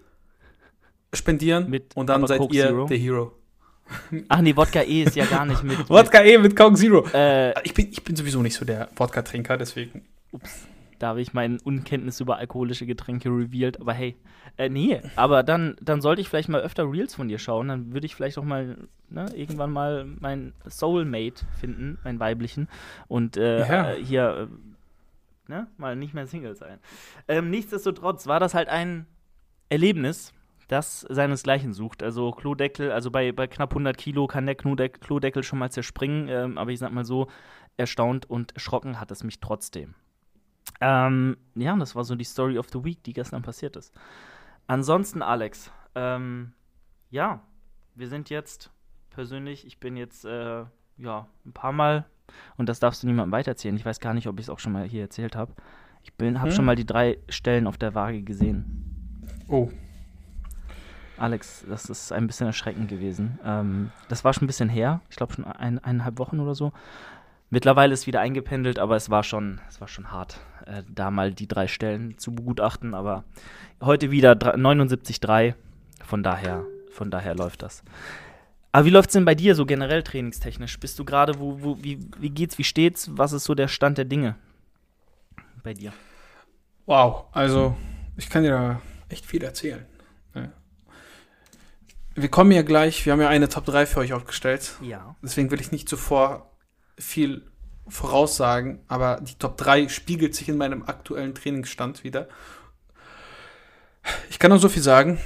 spendieren 1.14 1.70
Mit 1.70 1.96
und 1.96 2.08
dann 2.08 2.26
seid 2.26 2.40
ihr 2.52 2.66
Zero. 2.66 2.86
der 2.86 2.98
Hero. 2.98 3.37
Ach 4.28 4.40
nee, 4.40 4.54
Wodka 4.54 4.82
E 4.82 5.02
ist 5.02 5.16
ja 5.16 5.24
gar 5.26 5.46
nicht 5.46 5.62
mit. 5.62 5.88
Wodka 5.90 6.22
E 6.22 6.38
mit 6.38 6.56
Coke 6.56 6.76
Zero. 6.76 7.06
Äh, 7.12 7.54
ich, 7.64 7.74
bin, 7.74 7.88
ich 7.90 8.02
bin 8.02 8.16
sowieso 8.16 8.42
nicht 8.42 8.54
so 8.54 8.64
der 8.64 8.88
Wodka-Trinker, 8.96 9.56
deswegen. 9.56 10.02
Ups, 10.32 10.66
da 10.98 11.08
habe 11.08 11.20
ich 11.20 11.32
mein 11.32 11.58
Unkenntnis 11.60 12.20
über 12.20 12.36
alkoholische 12.38 12.86
Getränke 12.86 13.28
revealed, 13.28 13.80
aber 13.80 13.92
hey. 13.92 14.16
Äh, 14.56 14.68
nee, 14.68 15.00
aber 15.14 15.42
dann, 15.42 15.76
dann 15.80 16.00
sollte 16.00 16.20
ich 16.20 16.28
vielleicht 16.28 16.48
mal 16.48 16.60
öfter 16.60 16.90
Reels 16.90 17.14
von 17.14 17.28
dir 17.28 17.38
schauen. 17.38 17.68
Dann 17.68 17.92
würde 17.92 18.06
ich 18.06 18.14
vielleicht 18.14 18.38
auch 18.38 18.44
mal 18.44 18.76
ne, 19.08 19.26
irgendwann 19.34 19.70
mal 19.70 20.04
meinen 20.04 20.52
Soulmate 20.66 21.44
finden, 21.60 21.98
meinen 22.02 22.18
weiblichen. 22.18 22.68
Und 23.06 23.36
äh, 23.36 23.60
ja. 23.60 23.92
Äh, 23.92 24.04
hier 24.04 24.48
äh, 25.48 25.50
ne, 25.50 25.68
mal 25.76 25.94
nicht 25.94 26.14
mehr 26.14 26.26
Single 26.26 26.56
sein. 26.56 26.78
Ähm, 27.28 27.50
nichtsdestotrotz 27.50 28.26
war 28.26 28.40
das 28.40 28.54
halt 28.54 28.68
ein 28.68 29.06
Erlebnis 29.68 30.32
das 30.68 31.00
seinesgleichen 31.00 31.72
sucht. 31.72 32.02
Also 32.02 32.30
Klodeckel, 32.30 32.92
also 32.92 33.10
bei, 33.10 33.32
bei 33.32 33.46
knapp 33.46 33.72
100 33.72 33.96
Kilo 33.96 34.26
kann 34.26 34.46
der 34.46 34.54
Klodeck, 34.54 35.00
Klodeckel 35.00 35.42
schon 35.42 35.58
mal 35.58 35.70
zerspringen, 35.70 36.28
ähm, 36.28 36.58
aber 36.58 36.70
ich 36.70 36.78
sag 36.78 36.92
mal 36.92 37.04
so, 37.04 37.28
erstaunt 37.76 38.28
und 38.28 38.52
erschrocken 38.52 39.00
hat 39.00 39.10
es 39.10 39.24
mich 39.24 39.40
trotzdem. 39.40 39.94
Ähm, 40.80 41.36
ja, 41.54 41.74
das 41.76 41.94
war 41.94 42.04
so 42.04 42.14
die 42.14 42.24
Story 42.24 42.58
of 42.58 42.68
the 42.70 42.84
Week, 42.84 43.02
die 43.02 43.14
gestern 43.14 43.42
passiert 43.42 43.76
ist. 43.76 43.94
Ansonsten, 44.66 45.22
Alex, 45.22 45.72
ähm, 45.94 46.52
ja, 47.10 47.40
wir 47.94 48.08
sind 48.08 48.28
jetzt 48.28 48.70
persönlich, 49.10 49.66
ich 49.66 49.80
bin 49.80 49.96
jetzt, 49.96 50.24
äh, 50.24 50.64
ja, 50.98 51.26
ein 51.46 51.52
paar 51.52 51.72
Mal, 51.72 52.04
und 52.58 52.68
das 52.68 52.78
darfst 52.78 53.02
du 53.02 53.06
niemandem 53.06 53.32
weitererzählen, 53.32 53.76
ich 53.76 53.86
weiß 53.86 54.00
gar 54.00 54.12
nicht, 54.12 54.26
ob 54.28 54.38
ich 54.38 54.46
es 54.46 54.50
auch 54.50 54.58
schon 54.58 54.72
mal 54.72 54.84
hier 54.84 55.02
erzählt 55.02 55.34
habe. 55.34 55.54
Ich 56.02 56.12
bin, 56.14 56.38
habe 56.38 56.50
hm? 56.50 56.56
schon 56.56 56.64
mal 56.64 56.76
die 56.76 56.86
drei 56.86 57.18
Stellen 57.28 57.66
auf 57.66 57.78
der 57.78 57.94
Waage 57.94 58.22
gesehen. 58.22 59.24
Oh, 59.48 59.70
Alex, 61.18 61.64
das 61.68 61.86
ist 61.86 62.12
ein 62.12 62.26
bisschen 62.26 62.46
erschreckend 62.46 62.88
gewesen. 62.88 63.38
Ähm, 63.44 63.90
das 64.08 64.24
war 64.24 64.32
schon 64.32 64.44
ein 64.44 64.46
bisschen 64.46 64.68
her, 64.68 65.00
ich 65.10 65.16
glaube 65.16 65.34
schon 65.34 65.44
ein, 65.44 65.78
eineinhalb 65.78 66.18
Wochen 66.18 66.40
oder 66.40 66.54
so. 66.54 66.72
Mittlerweile 67.50 67.94
ist 67.94 68.06
wieder 68.06 68.20
eingependelt, 68.20 68.78
aber 68.78 68.96
es 68.96 69.08
war 69.08 69.22
schon, 69.22 69.60
es 69.68 69.80
war 69.80 69.88
schon 69.88 70.12
hart, 70.12 70.38
äh, 70.66 70.82
da 70.88 71.10
mal 71.10 71.32
die 71.32 71.48
drei 71.48 71.66
Stellen 71.66 72.18
zu 72.18 72.34
begutachten. 72.34 72.92
Aber 72.94 73.24
heute 73.80 74.10
wieder 74.10 74.32
79,3. 74.32 75.54
Von 76.04 76.22
daher, 76.22 76.64
von 76.90 77.10
daher 77.10 77.34
läuft 77.34 77.62
das. 77.62 77.82
Aber 78.70 78.84
wie 78.84 78.90
läuft 78.90 79.08
es 79.08 79.14
denn 79.14 79.24
bei 79.24 79.34
dir 79.34 79.54
so 79.54 79.64
generell 79.64 80.02
trainingstechnisch? 80.02 80.78
Bist 80.78 80.98
du 80.98 81.04
gerade, 81.04 81.40
wo, 81.40 81.62
wo, 81.62 81.82
wie, 81.82 81.98
wie 82.18 82.30
geht's, 82.30 82.58
wie 82.58 82.64
steht's? 82.64 83.10
Was 83.12 83.32
ist 83.32 83.44
so 83.44 83.54
der 83.54 83.68
Stand 83.68 83.96
der 83.96 84.04
Dinge 84.04 84.36
bei 85.62 85.72
dir? 85.72 85.92
Wow, 86.84 87.24
also 87.32 87.76
ich 88.16 88.28
kann 88.28 88.42
dir 88.42 88.50
da 88.50 88.82
echt 89.08 89.24
viel 89.24 89.42
erzählen. 89.42 89.84
Wir 92.20 92.28
kommen 92.28 92.50
ja 92.50 92.62
gleich, 92.62 93.06
wir 93.06 93.12
haben 93.12 93.20
ja 93.20 93.28
eine 93.28 93.48
Top 93.48 93.64
3 93.64 93.86
für 93.86 94.00
euch 94.00 94.12
aufgestellt. 94.12 94.72
Ja. 94.80 95.14
Deswegen 95.22 95.52
will 95.52 95.60
ich 95.60 95.70
nicht 95.70 95.88
zuvor 95.88 96.50
viel 96.98 97.46
voraussagen, 97.86 98.80
aber 98.88 99.20
die 99.20 99.36
Top 99.36 99.56
3 99.56 99.88
spiegelt 99.88 100.34
sich 100.34 100.48
in 100.48 100.56
meinem 100.56 100.82
aktuellen 100.82 101.32
Trainingsstand 101.36 102.02
wieder. 102.02 102.28
Ich 104.30 104.40
kann 104.40 104.50
nur 104.50 104.58
so 104.58 104.68
viel 104.68 104.82
sagen. 104.82 105.20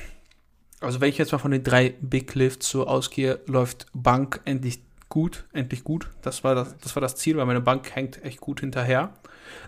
Also, 0.80 1.00
wenn 1.00 1.08
ich 1.08 1.16
jetzt 1.16 1.32
mal 1.32 1.38
von 1.38 1.52
den 1.52 1.62
drei 1.62 1.94
Big 2.00 2.34
Lifts 2.34 2.68
so 2.68 2.86
ausgehe, 2.86 3.40
läuft 3.46 3.86
Bank 3.94 4.40
endlich 4.44 4.82
gut, 5.08 5.44
endlich 5.52 5.84
gut. 5.84 6.10
Das 6.20 6.44
war 6.44 6.54
das, 6.54 6.76
das 6.78 6.94
war 6.94 7.00
das 7.00 7.16
Ziel, 7.16 7.38
weil 7.38 7.46
meine 7.46 7.62
Bank 7.62 7.94
hängt 7.94 8.22
echt 8.22 8.40
gut 8.40 8.60
hinterher. 8.60 9.14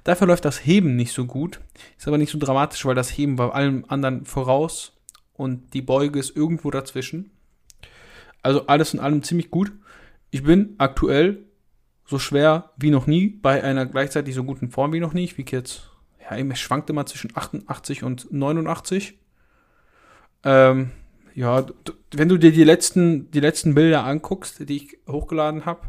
Dafür 0.02 0.26
läuft 0.26 0.44
das 0.44 0.66
Heben 0.66 0.94
nicht 0.96 1.12
so 1.12 1.24
gut. 1.24 1.60
Ist 1.96 2.06
aber 2.06 2.18
nicht 2.18 2.32
so 2.32 2.38
dramatisch, 2.38 2.84
weil 2.84 2.94
das 2.94 3.10
Heben 3.16 3.36
bei 3.36 3.48
allem 3.48 3.86
anderen 3.88 4.26
voraus 4.26 4.93
und 5.34 5.74
die 5.74 5.82
Beuge 5.82 6.18
ist 6.18 6.36
irgendwo 6.36 6.70
dazwischen. 6.70 7.30
Also 8.42 8.66
alles 8.66 8.94
in 8.94 9.00
allem 9.00 9.22
ziemlich 9.22 9.50
gut. 9.50 9.72
Ich 10.30 10.42
bin 10.42 10.74
aktuell 10.78 11.44
so 12.06 12.18
schwer 12.18 12.70
wie 12.76 12.90
noch 12.90 13.06
nie, 13.06 13.28
bei 13.28 13.62
einer 13.62 13.86
gleichzeitig 13.86 14.34
so 14.34 14.44
guten 14.44 14.70
Form 14.70 14.92
wie 14.92 15.00
noch 15.00 15.14
nie. 15.14 15.24
Ich 15.24 15.38
wiege 15.38 15.56
jetzt, 15.56 15.90
ja, 16.20 16.36
es 16.36 16.58
schwankt 16.58 16.90
immer 16.90 17.06
zwischen 17.06 17.30
88 17.34 18.02
und 18.02 18.32
89. 18.32 19.18
Ähm, 20.44 20.90
ja, 21.34 21.66
wenn 22.12 22.28
du 22.28 22.38
dir 22.38 22.52
die 22.52 22.64
letzten, 22.64 23.30
die 23.30 23.40
letzten 23.40 23.74
Bilder 23.74 24.04
anguckst, 24.04 24.68
die 24.68 24.76
ich 24.76 24.98
hochgeladen 25.08 25.64
habe, 25.64 25.88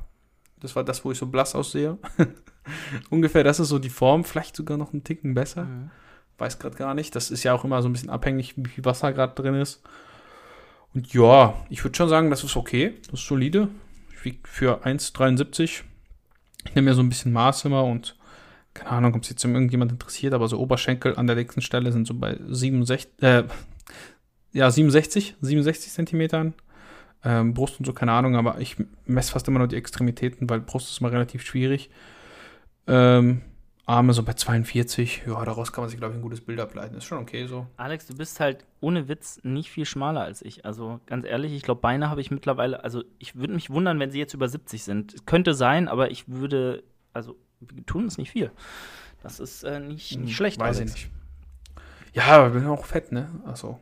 das 0.59 0.75
war 0.75 0.83
das, 0.83 1.05
wo 1.05 1.11
ich 1.11 1.17
so 1.17 1.27
blass 1.27 1.53
aussehe. 1.53 1.97
Ungefähr, 3.09 3.43
das 3.43 3.59
ist 3.59 3.69
so 3.69 3.77
die 3.77 3.89
Form, 3.89 4.23
vielleicht 4.23 4.55
sogar 4.55 4.77
noch 4.77 4.93
einen 4.93 5.03
Ticken 5.03 5.33
besser. 5.33 5.65
Mhm. 5.65 5.91
Weiß 6.37 6.59
gerade 6.59 6.75
gar 6.75 6.93
nicht. 6.93 7.15
Das 7.15 7.31
ist 7.31 7.43
ja 7.43 7.53
auch 7.53 7.63
immer 7.63 7.81
so 7.81 7.89
ein 7.89 7.93
bisschen 7.93 8.09
abhängig, 8.09 8.53
wie 8.57 8.69
viel 8.69 8.85
Wasser 8.85 9.13
gerade 9.13 9.35
drin 9.35 9.55
ist. 9.55 9.81
Und 10.93 11.13
ja, 11.13 11.53
ich 11.69 11.83
würde 11.83 11.95
schon 11.95 12.09
sagen, 12.09 12.29
das 12.29 12.43
ist 12.43 12.55
okay. 12.55 12.95
Das 13.09 13.21
ist 13.21 13.27
solide. 13.27 13.69
Ich 14.13 14.25
wiege 14.25 14.39
für 14.43 14.85
1,73 14.85 15.83
ich 16.65 16.75
nehme 16.75 16.89
mir 16.89 16.95
so 16.95 17.01
ein 17.01 17.09
bisschen 17.09 17.31
Maß 17.31 17.65
immer 17.65 17.83
und 17.83 18.15
keine 18.73 18.89
Ahnung, 18.89 19.15
ob 19.15 19.23
es 19.23 19.29
jetzt 19.29 19.43
irgendjemand 19.43 19.91
interessiert, 19.91 20.33
aber 20.33 20.47
so 20.47 20.59
Oberschenkel 20.59 21.15
an 21.15 21.27
der 21.27 21.37
nächsten 21.37 21.61
Stelle 21.61 21.91
sind 21.93 22.07
so 22.07 22.13
bei 22.13 22.37
67, 22.49 23.09
äh, 23.21 23.43
ja, 24.51 24.69
67, 24.69 25.35
67 25.39 25.93
Zentimetern. 25.93 26.53
Ähm, 27.23 27.53
Brust 27.53 27.79
und 27.79 27.85
so, 27.85 27.93
keine 27.93 28.11
Ahnung, 28.11 28.35
aber 28.35 28.59
ich 28.59 28.75
messe 29.05 29.31
fast 29.31 29.47
immer 29.47 29.59
nur 29.59 29.67
die 29.67 29.77
Extremitäten, 29.77 30.49
weil 30.49 30.59
Brust 30.59 30.89
ist 30.89 31.01
mal 31.01 31.11
relativ 31.11 31.43
schwierig. 31.43 31.89
Ähm, 32.87 33.41
Arme 33.87 34.13
so 34.13 34.23
bei 34.23 34.33
42, 34.33 35.23
ja, 35.27 35.45
daraus 35.45 35.71
kann 35.71 35.83
man 35.83 35.89
sich, 35.89 35.99
glaube 35.99 36.13
ich, 36.13 36.19
ein 36.19 36.23
gutes 36.23 36.41
Bild 36.41 36.59
ableiten. 36.59 36.95
Ist 36.95 37.05
schon 37.05 37.19
okay 37.19 37.45
so. 37.45 37.67
Alex, 37.77 38.07
du 38.07 38.15
bist 38.15 38.39
halt 38.39 38.65
ohne 38.81 39.07
Witz 39.07 39.39
nicht 39.43 39.69
viel 39.69 39.85
schmaler 39.85 40.21
als 40.21 40.41
ich. 40.41 40.65
Also 40.65 40.99
ganz 41.05 41.23
ehrlich, 41.25 41.53
ich 41.53 41.61
glaube, 41.61 41.81
Beine 41.81 42.09
habe 42.09 42.19
ich 42.19 42.31
mittlerweile, 42.31 42.83
also 42.83 43.03
ich 43.19 43.35
würde 43.35 43.53
mich 43.53 43.69
wundern, 43.69 43.99
wenn 43.99 44.09
sie 44.09 44.17
jetzt 44.17 44.33
über 44.33 44.49
70 44.49 44.83
sind. 44.83 45.27
Könnte 45.27 45.53
sein, 45.53 45.87
aber 45.87 46.09
ich 46.09 46.27
würde, 46.27 46.83
also 47.13 47.35
wir 47.59 47.85
tun 47.85 48.07
es 48.07 48.17
nicht 48.17 48.31
viel. 48.31 48.51
Das 49.21 49.39
ist 49.39 49.63
äh, 49.63 49.79
nicht, 49.79 50.17
nicht 50.17 50.29
hm, 50.29 50.29
schlecht. 50.29 50.59
Weiß 50.59 50.77
Alex. 50.77 50.95
ich 50.95 51.05
nicht. 51.05 51.15
Ja, 52.13 52.23
aber 52.27 52.51
bin 52.51 52.65
auch 52.65 52.85
fett, 52.85 53.11
ne? 53.11 53.29
Also. 53.45 53.79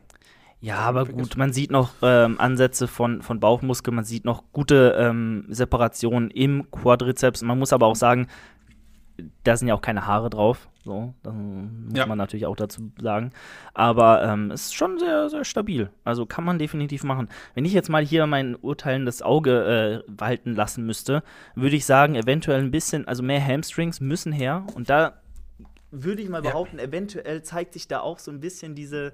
Ja, 0.59 0.77
aber 0.77 1.05
gut, 1.05 1.35
man 1.35 1.51
sieht 1.51 1.71
noch 1.71 1.91
ähm, 2.01 2.39
Ansätze 2.39 2.87
von, 2.87 3.21
von 3.21 3.41
Bauchmuskel, 3.41 3.93
man 3.93 4.05
sieht 4.05 4.23
noch 4.23 4.45
gute 4.53 4.95
ähm, 4.97 5.45
Separationen 5.49 6.31
im 6.31 6.71
Quadrizeps. 6.71 7.41
Man 7.41 7.59
muss 7.59 7.73
aber 7.73 7.85
auch 7.85 7.97
sagen, 7.97 8.27
da 9.43 9.57
sind 9.57 9.67
ja 9.67 9.75
auch 9.75 9.81
keine 9.81 10.07
Haare 10.07 10.29
drauf. 10.29 10.69
So, 10.83 11.13
das 11.23 11.33
muss 11.33 11.97
ja. 11.97 12.05
man 12.05 12.17
natürlich 12.17 12.45
auch 12.45 12.55
dazu 12.55 12.91
sagen. 12.99 13.31
Aber 13.73 14.23
ähm, 14.23 14.51
es 14.51 14.65
ist 14.65 14.75
schon 14.75 14.99
sehr, 14.99 15.29
sehr 15.29 15.45
stabil. 15.45 15.89
Also 16.03 16.25
kann 16.25 16.43
man 16.43 16.59
definitiv 16.59 17.03
machen. 17.03 17.29
Wenn 17.53 17.63
ich 17.63 17.73
jetzt 17.73 17.89
mal 17.89 18.03
hier 18.03 18.27
mein 18.27 18.55
urteilendes 18.55 19.21
Auge 19.21 20.03
äh, 20.07 20.11
walten 20.11 20.55
lassen 20.55 20.85
müsste, 20.85 21.23
würde 21.55 21.75
ich 21.75 21.85
sagen, 21.85 22.15
eventuell 22.15 22.59
ein 22.59 22.71
bisschen, 22.71 23.07
also 23.07 23.23
mehr 23.23 23.45
Hamstrings 23.45 24.01
müssen 24.01 24.33
her. 24.33 24.65
Und 24.75 24.89
da 24.89 25.21
würde 25.91 26.21
ich 26.21 26.27
mal 26.27 26.41
behaupten, 26.41 26.79
ja. 26.79 26.85
eventuell 26.85 27.43
zeigt 27.43 27.73
sich 27.73 27.87
da 27.87 28.01
auch 28.01 28.19
so 28.19 28.31
ein 28.31 28.41
bisschen 28.41 28.75
diese 28.75 29.07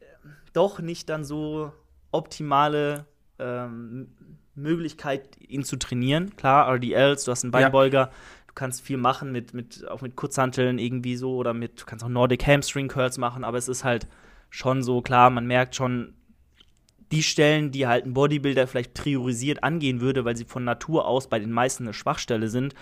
äh, 0.00 0.04
doch 0.52 0.80
nicht 0.80 1.08
dann 1.08 1.24
so 1.24 1.72
optimale 2.10 3.06
ähm, 3.38 4.08
Möglichkeit, 4.54 5.40
ihn 5.40 5.62
zu 5.62 5.76
trainieren. 5.76 6.36
Klar, 6.36 6.68
RDLs, 6.68 7.24
du 7.24 7.30
hast 7.30 7.44
einen 7.44 7.52
Beinbeuger. 7.52 7.98
Ja 7.98 8.10
kannst 8.58 8.82
viel 8.82 8.96
machen 8.96 9.30
mit, 9.30 9.54
mit, 9.54 9.86
auch 9.88 10.00
mit 10.00 10.16
Kurzhanteln 10.16 10.80
irgendwie 10.80 11.16
so 11.16 11.36
oder 11.36 11.54
mit, 11.54 11.80
du 11.80 11.84
kannst 11.86 12.04
auch 12.04 12.08
Nordic 12.08 12.44
Hamstring 12.44 12.88
Curls 12.88 13.16
machen, 13.16 13.44
aber 13.44 13.56
es 13.56 13.68
ist 13.68 13.84
halt 13.84 14.08
schon 14.50 14.82
so 14.82 15.00
klar, 15.00 15.30
man 15.30 15.46
merkt 15.46 15.76
schon, 15.76 16.14
die 17.12 17.22
Stellen, 17.22 17.70
die 17.70 17.86
halt 17.86 18.04
ein 18.04 18.14
Bodybuilder 18.14 18.66
vielleicht 18.66 18.94
priorisiert 18.94 19.62
angehen 19.62 20.00
würde, 20.00 20.24
weil 20.24 20.36
sie 20.36 20.44
von 20.44 20.64
Natur 20.64 21.06
aus 21.06 21.28
bei 21.28 21.38
den 21.38 21.52
meisten 21.52 21.84
eine 21.84 21.94
Schwachstelle 21.94 22.48
sind, 22.48 22.74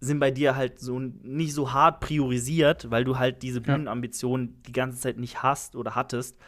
sind 0.00 0.18
bei 0.18 0.30
dir 0.30 0.56
halt 0.56 0.80
so 0.80 0.98
nicht 0.98 1.52
so 1.52 1.72
hart 1.72 2.00
priorisiert, 2.00 2.90
weil 2.90 3.04
du 3.04 3.18
halt 3.18 3.42
diese 3.42 3.60
Bühnenambitionen 3.60 4.62
die 4.66 4.72
ganze 4.72 4.98
Zeit 4.98 5.18
nicht 5.18 5.42
hast 5.42 5.76
oder 5.76 5.94
hattest. 5.94 6.38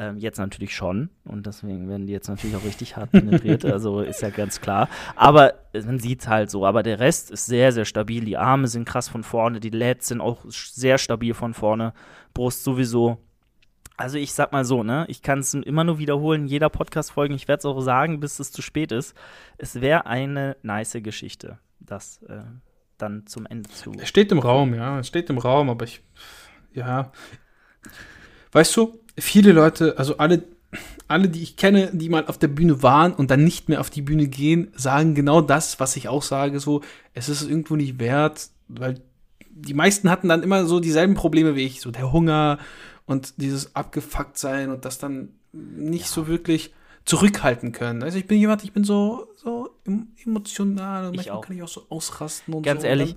Ähm, 0.00 0.16
jetzt 0.18 0.38
natürlich 0.38 0.76
schon. 0.76 1.10
Und 1.24 1.46
deswegen 1.46 1.88
werden 1.88 2.06
die 2.06 2.12
jetzt 2.12 2.28
natürlich 2.28 2.54
auch 2.54 2.62
richtig 2.62 2.96
hart 2.96 3.10
penetriert. 3.10 3.64
also 3.66 4.00
ist 4.00 4.22
ja 4.22 4.30
ganz 4.30 4.60
klar. 4.60 4.88
Aber 5.16 5.54
man 5.74 5.98
sieht 5.98 6.20
es 6.20 6.28
halt 6.28 6.50
so. 6.50 6.64
Aber 6.64 6.84
der 6.84 7.00
Rest 7.00 7.32
ist 7.32 7.46
sehr, 7.46 7.72
sehr 7.72 7.84
stabil. 7.84 8.24
Die 8.24 8.36
Arme 8.36 8.68
sind 8.68 8.84
krass 8.84 9.08
von 9.08 9.24
vorne. 9.24 9.58
Die 9.58 9.70
Lats 9.70 10.06
sind 10.06 10.20
auch 10.20 10.44
sehr 10.46 10.98
stabil 10.98 11.34
von 11.34 11.52
vorne. 11.52 11.94
Brust 12.32 12.62
sowieso. 12.62 13.18
Also 13.96 14.18
ich 14.18 14.32
sag 14.32 14.52
mal 14.52 14.64
so, 14.64 14.84
ne, 14.84 15.04
ich 15.08 15.22
kann 15.22 15.40
es 15.40 15.54
immer 15.54 15.82
nur 15.82 15.98
wiederholen, 15.98 16.46
jeder 16.46 16.68
Podcast-Folge, 16.68 17.34
ich 17.34 17.48
werde 17.48 17.58
es 17.58 17.64
auch 17.64 17.80
sagen, 17.80 18.20
bis 18.20 18.38
es 18.38 18.52
zu 18.52 18.62
spät 18.62 18.92
ist. 18.92 19.12
Es 19.56 19.80
wäre 19.80 20.06
eine 20.06 20.56
nice 20.62 20.98
Geschichte, 21.02 21.58
das 21.80 22.22
äh, 22.28 22.42
dann 22.96 23.26
zum 23.26 23.44
Ende 23.46 23.68
zu. 23.70 23.90
Es 23.98 24.08
steht 24.08 24.30
im 24.30 24.38
Raum, 24.38 24.72
ja, 24.72 25.00
es 25.00 25.08
steht 25.08 25.30
im 25.30 25.38
Raum, 25.38 25.68
aber 25.68 25.84
ich, 25.84 26.00
ja, 26.72 27.10
weißt 28.52 28.76
du, 28.76 29.00
viele 29.18 29.52
Leute, 29.52 29.98
also 29.98 30.16
alle, 30.18 30.44
alle, 31.06 31.28
die 31.28 31.42
ich 31.42 31.56
kenne, 31.56 31.90
die 31.92 32.08
mal 32.08 32.26
auf 32.26 32.38
der 32.38 32.48
Bühne 32.48 32.82
waren 32.82 33.12
und 33.12 33.30
dann 33.30 33.44
nicht 33.44 33.68
mehr 33.68 33.80
auf 33.80 33.90
die 33.90 34.02
Bühne 34.02 34.28
gehen, 34.28 34.70
sagen 34.74 35.14
genau 35.14 35.40
das, 35.40 35.80
was 35.80 35.96
ich 35.96 36.08
auch 36.08 36.22
sage, 36.22 36.60
so, 36.60 36.82
es 37.14 37.28
ist 37.28 37.42
irgendwo 37.42 37.76
nicht 37.76 37.98
wert, 37.98 38.48
weil 38.68 39.00
die 39.50 39.74
meisten 39.74 40.10
hatten 40.10 40.28
dann 40.28 40.42
immer 40.42 40.66
so 40.66 40.80
dieselben 40.80 41.14
Probleme 41.14 41.56
wie 41.56 41.64
ich, 41.64 41.80
so 41.80 41.90
der 41.90 42.12
Hunger 42.12 42.58
und 43.06 43.34
dieses 43.38 43.74
abgefuckt 43.74 44.38
sein 44.38 44.70
und 44.70 44.84
das 44.84 44.98
dann 44.98 45.30
nicht 45.52 46.06
ja. 46.06 46.12
so 46.12 46.28
wirklich 46.28 46.72
zurückhalten 47.04 47.72
können. 47.72 48.02
Also 48.02 48.18
ich 48.18 48.26
bin 48.26 48.38
jemand, 48.38 48.62
ich 48.64 48.72
bin 48.72 48.84
so, 48.84 49.28
so 49.36 49.70
emotional 50.24 51.06
und 51.06 51.16
manchmal 51.16 51.40
kann 51.40 51.56
ich 51.56 51.62
auch 51.62 51.68
so 51.68 51.86
ausrasten 51.88 52.52
und 52.54 52.62
Ganz 52.62 52.82
so. 52.82 52.86
ehrlich, 52.86 53.16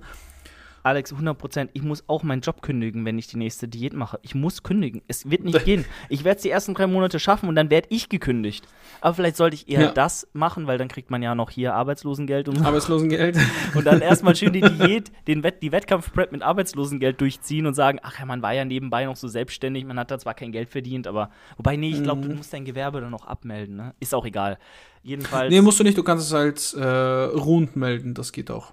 Alex, 0.82 1.12
100 1.12 1.38
Prozent, 1.38 1.70
ich 1.74 1.82
muss 1.82 2.04
auch 2.08 2.22
meinen 2.22 2.40
Job 2.40 2.60
kündigen, 2.62 3.04
wenn 3.04 3.18
ich 3.18 3.28
die 3.28 3.36
nächste 3.36 3.68
Diät 3.68 3.92
mache. 3.92 4.18
Ich 4.22 4.34
muss 4.34 4.62
kündigen. 4.62 5.02
Es 5.06 5.30
wird 5.30 5.44
nicht 5.44 5.64
gehen. 5.64 5.84
Ich 6.08 6.24
werde 6.24 6.36
es 6.36 6.42
die 6.42 6.50
ersten 6.50 6.74
drei 6.74 6.86
Monate 6.86 7.20
schaffen 7.20 7.48
und 7.48 7.54
dann 7.54 7.70
werde 7.70 7.88
ich 7.90 8.08
gekündigt. 8.08 8.66
Aber 9.00 9.14
vielleicht 9.14 9.36
sollte 9.36 9.54
ich 9.54 9.68
eher 9.68 9.80
ja. 9.82 9.92
das 9.92 10.28
machen, 10.32 10.66
weil 10.66 10.78
dann 10.78 10.88
kriegt 10.88 11.10
man 11.10 11.22
ja 11.22 11.34
noch 11.34 11.50
hier 11.50 11.74
Arbeitslosengeld 11.74 12.48
und 12.48 12.58
so. 12.58 12.64
Arbeitslosengeld. 12.64 13.38
Und 13.74 13.86
dann 13.86 14.00
erstmal 14.00 14.36
schön 14.36 14.52
die 14.52 14.60
Diät, 14.60 15.10
den 15.26 15.42
Wett, 15.42 15.62
die 15.62 15.72
Wettkampfprep 15.72 16.32
mit 16.32 16.42
Arbeitslosengeld 16.42 17.20
durchziehen 17.20 17.66
und 17.66 17.74
sagen, 17.74 17.98
ach 18.02 18.18
ja, 18.18 18.26
man 18.26 18.42
war 18.42 18.52
ja 18.52 18.64
nebenbei 18.64 19.04
noch 19.04 19.16
so 19.16 19.28
selbstständig, 19.28 19.84
man 19.84 19.98
hat 19.98 20.10
da 20.10 20.18
zwar 20.18 20.34
kein 20.34 20.52
Geld 20.52 20.68
verdient, 20.68 21.06
aber 21.06 21.30
wobei, 21.56 21.76
nee, 21.76 21.90
ich 21.90 22.02
glaube, 22.02 22.22
mhm. 22.22 22.28
du 22.28 22.34
musst 22.36 22.52
dein 22.52 22.64
Gewerbe 22.64 23.00
dann 23.00 23.10
noch 23.10 23.26
abmelden, 23.26 23.76
ne? 23.76 23.94
Ist 24.00 24.14
auch 24.14 24.26
egal. 24.26 24.58
Jedenfalls. 25.02 25.50
Nee, 25.50 25.60
musst 25.60 25.80
du 25.80 25.84
nicht, 25.84 25.96
du 25.96 26.02
kannst 26.02 26.26
es 26.26 26.34
als 26.34 26.74
äh, 26.74 26.84
rund 26.84 27.76
melden, 27.76 28.14
das 28.14 28.32
geht 28.32 28.50
auch. 28.50 28.72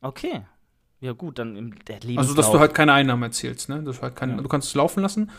Okay, 0.00 0.42
ja, 1.00 1.12
gut, 1.12 1.38
dann 1.38 1.56
im 1.56 1.74
der 1.84 2.00
Lebenslauf. 2.00 2.18
Also, 2.18 2.34
dass 2.34 2.50
du 2.50 2.58
halt 2.58 2.74
keine 2.74 2.92
Einnahmen 2.92 3.22
erzielst, 3.22 3.68
ne? 3.68 3.82
Dass 3.82 3.96
du, 3.96 4.02
halt 4.02 4.16
keine, 4.16 4.36
ja. 4.36 4.40
du 4.40 4.48
kannst 4.48 4.68
es 4.68 4.74
laufen 4.74 5.02
lassen, 5.02 5.30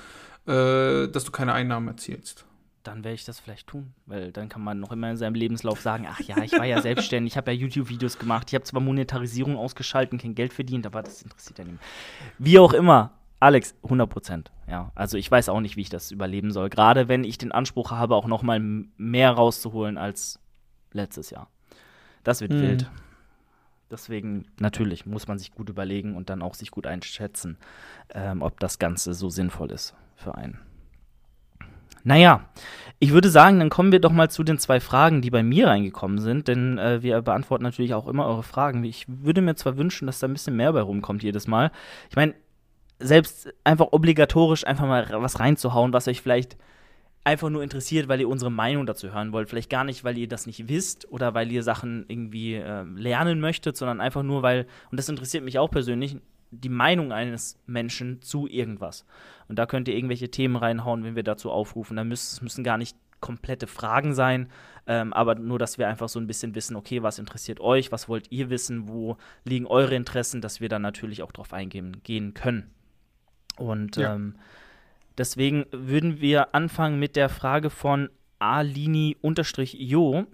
äh, 0.46 1.08
dass 1.08 1.24
du 1.24 1.32
keine 1.32 1.54
Einnahmen 1.54 1.88
erzielst. 1.88 2.46
Dann 2.84 3.04
werde 3.04 3.16
ich 3.16 3.26
das 3.26 3.40
vielleicht 3.40 3.68
tun, 3.68 3.94
weil 4.06 4.32
dann 4.32 4.48
kann 4.48 4.64
man 4.64 4.80
noch 4.80 4.94
immer 4.94 5.10
in 5.12 5.18
seinem 5.18 5.36
Lebenslauf 5.36 5.82
sagen, 5.82 6.08
ach 6.10 6.22
ja, 6.22 6.38
ich 6.38 6.54
war 6.54 6.64
ja 6.64 6.82
selbstständig, 6.82 7.34
ich 7.34 7.38
habe 7.38 7.52
ja 7.52 7.58
YouTube-Videos 7.58 8.18
gemacht, 8.18 8.48
ich 8.50 8.56
habe 8.56 8.64
zwar 8.64 8.80
Monetarisierung 8.82 9.58
ausgeschaltet, 9.58 10.22
kein 10.22 10.36
Geld 10.36 10.54
verdient, 10.54 10.86
aber 10.86 11.04
das 11.04 11.22
interessiert 11.22 11.60
ja 11.60 11.66
niemand. 11.66 11.84
Wie 12.38 12.58
auch 12.60 12.72
immer, 12.72 13.12
Alex, 13.42 13.76
100 13.84 14.10
Prozent. 14.10 14.52
Ja, 14.70 14.92
also 14.96 15.18
ich 15.18 15.30
weiß 15.30 15.50
auch 15.50 15.60
nicht, 15.60 15.76
wie 15.76 15.82
ich 15.82 15.90
das 15.90 16.12
überleben 16.12 16.52
soll. 16.52 16.70
Gerade 16.70 17.10
wenn 17.10 17.26
ich 17.26 17.38
den 17.38 17.52
Anspruch 17.52 17.92
habe, 17.92 18.16
auch 18.16 18.26
noch 18.26 18.42
mal 18.42 18.60
mehr 18.60 19.32
rauszuholen 19.32 19.98
als 19.98 20.40
letztes 20.94 21.30
Jahr. 21.30 21.50
Das 22.24 22.40
wird 22.42 22.54
mhm. 22.54 22.62
wild. 22.62 22.92
Deswegen 23.90 24.46
natürlich 24.60 25.06
muss 25.06 25.28
man 25.28 25.40
sich 25.40 25.52
gut 25.52 25.70
überlegen 25.70 26.16
und 26.16 26.30
dann 26.30 26.42
auch 26.42 26.54
sich 26.54 26.72
gut 26.72 26.88
einschätzen, 26.88 27.58
ähm, 28.14 28.42
ob 28.42 28.60
das 28.60 28.80
Ganze 28.80 29.14
so 29.14 29.30
sinnvoll 29.30 29.72
ist 29.72 29.96
für 30.16 30.36
einen. 30.36 30.60
Naja, 32.04 32.46
ich 33.00 33.12
würde 33.12 33.30
sagen, 33.30 33.60
dann 33.60 33.70
kommen 33.70 33.92
wir 33.92 34.00
doch 34.00 34.12
mal 34.12 34.30
zu 34.30 34.44
den 34.44 34.60
zwei 34.60 34.80
Fragen, 34.80 35.22
die 35.22 35.30
bei 35.30 35.44
mir 35.44 35.68
reingekommen 35.68 36.20
sind, 36.20 36.48
denn 36.48 36.78
äh, 36.78 37.02
wir 37.02 37.22
beantworten 37.22 37.64
natürlich 37.64 37.94
auch 37.94 38.08
immer 38.08 38.26
eure 38.26 38.44
Fragen. 38.44 38.84
Ich 38.84 39.06
würde 39.08 39.42
mir 39.42 39.56
zwar 39.56 39.78
wünschen, 39.78 40.06
dass 40.06 40.20
da 40.20 40.28
ein 40.28 40.34
bisschen 40.34 40.56
mehr 40.56 40.72
bei 40.72 40.82
rumkommt 40.82 41.24
jedes 41.24 41.48
Mal. 41.48 41.72
Ich 42.10 42.16
meine, 42.16 42.34
selbst 43.00 43.54
einfach 43.64 43.88
obligatorisch 43.92 44.66
einfach 44.66 44.88
mal 44.88 45.06
was 45.12 45.40
reinzuhauen, 45.40 45.94
was 45.94 46.08
euch 46.08 46.22
vielleicht 46.22 46.58
einfach 47.28 47.50
nur 47.50 47.62
interessiert, 47.62 48.08
weil 48.08 48.22
ihr 48.22 48.30
unsere 48.30 48.50
Meinung 48.50 48.86
dazu 48.86 49.14
hören 49.14 49.34
wollt. 49.34 49.50
Vielleicht 49.50 49.70
gar 49.70 49.84
nicht, 49.84 50.06
weil 50.06 50.18
ihr 50.18 50.30
das 50.30 50.48
nicht 50.48 50.70
wisst 50.70 51.12
oder 51.12 51.34
weil 51.34 51.52
ihr 51.52 51.62
Sachen 51.62 52.06
irgendwie 52.08 52.56
äh, 52.56 52.84
lernen 52.84 53.42
möchtet, 53.42 53.76
sondern 53.76 54.00
einfach 54.00 54.24
nur, 54.24 54.44
weil, 54.44 54.66
und 54.92 54.98
das 54.98 55.10
interessiert 55.10 55.44
mich 55.44 55.60
auch 55.60 55.70
persönlich, 55.70 56.18
die 56.52 56.70
Meinung 56.70 57.12
eines 57.12 57.60
Menschen 57.66 58.22
zu 58.22 58.48
irgendwas. 58.48 59.06
Und 59.50 59.60
da 59.60 59.66
könnt 59.66 59.90
ihr 59.90 59.96
irgendwelche 59.96 60.32
Themen 60.32 60.56
reinhauen, 60.56 61.04
wenn 61.04 61.18
wir 61.18 61.24
dazu 61.24 61.52
aufrufen. 61.52 61.98
Da 61.98 62.06
müssen, 62.06 62.46
müssen 62.46 62.64
gar 62.64 62.78
nicht 62.78 62.96
komplette 63.20 63.68
Fragen 63.68 64.14
sein, 64.14 64.48
ähm, 64.86 65.12
aber 65.12 65.36
nur, 65.36 65.60
dass 65.60 65.78
wir 65.78 65.90
einfach 65.90 66.08
so 66.08 66.22
ein 66.22 66.28
bisschen 66.28 66.56
wissen, 66.56 66.78
okay, 66.78 67.04
was 67.04 67.20
interessiert 67.20 67.60
euch, 67.60 67.92
was 67.92 68.08
wollt 68.08 68.32
ihr 68.32 68.50
wissen, 68.50 68.88
wo 68.88 69.18
liegen 69.44 69.66
eure 69.66 69.96
Interessen, 69.96 70.40
dass 70.40 70.62
wir 70.62 70.70
dann 70.70 70.82
natürlich 70.82 71.24
auch 71.24 71.34
drauf 71.34 71.52
eingehen 71.52 71.98
gehen 72.04 72.34
können. 72.34 72.70
Und 73.58 73.98
ja. 73.98 74.16
ähm, 74.16 74.36
deswegen 75.18 75.66
würden 75.72 76.22
wir 76.22 76.54
anfangen 76.56 77.00
mit 77.00 77.16
der 77.16 77.30
Frage 77.30 77.70
von 77.70 78.10
Alini-Jo. 78.40 80.26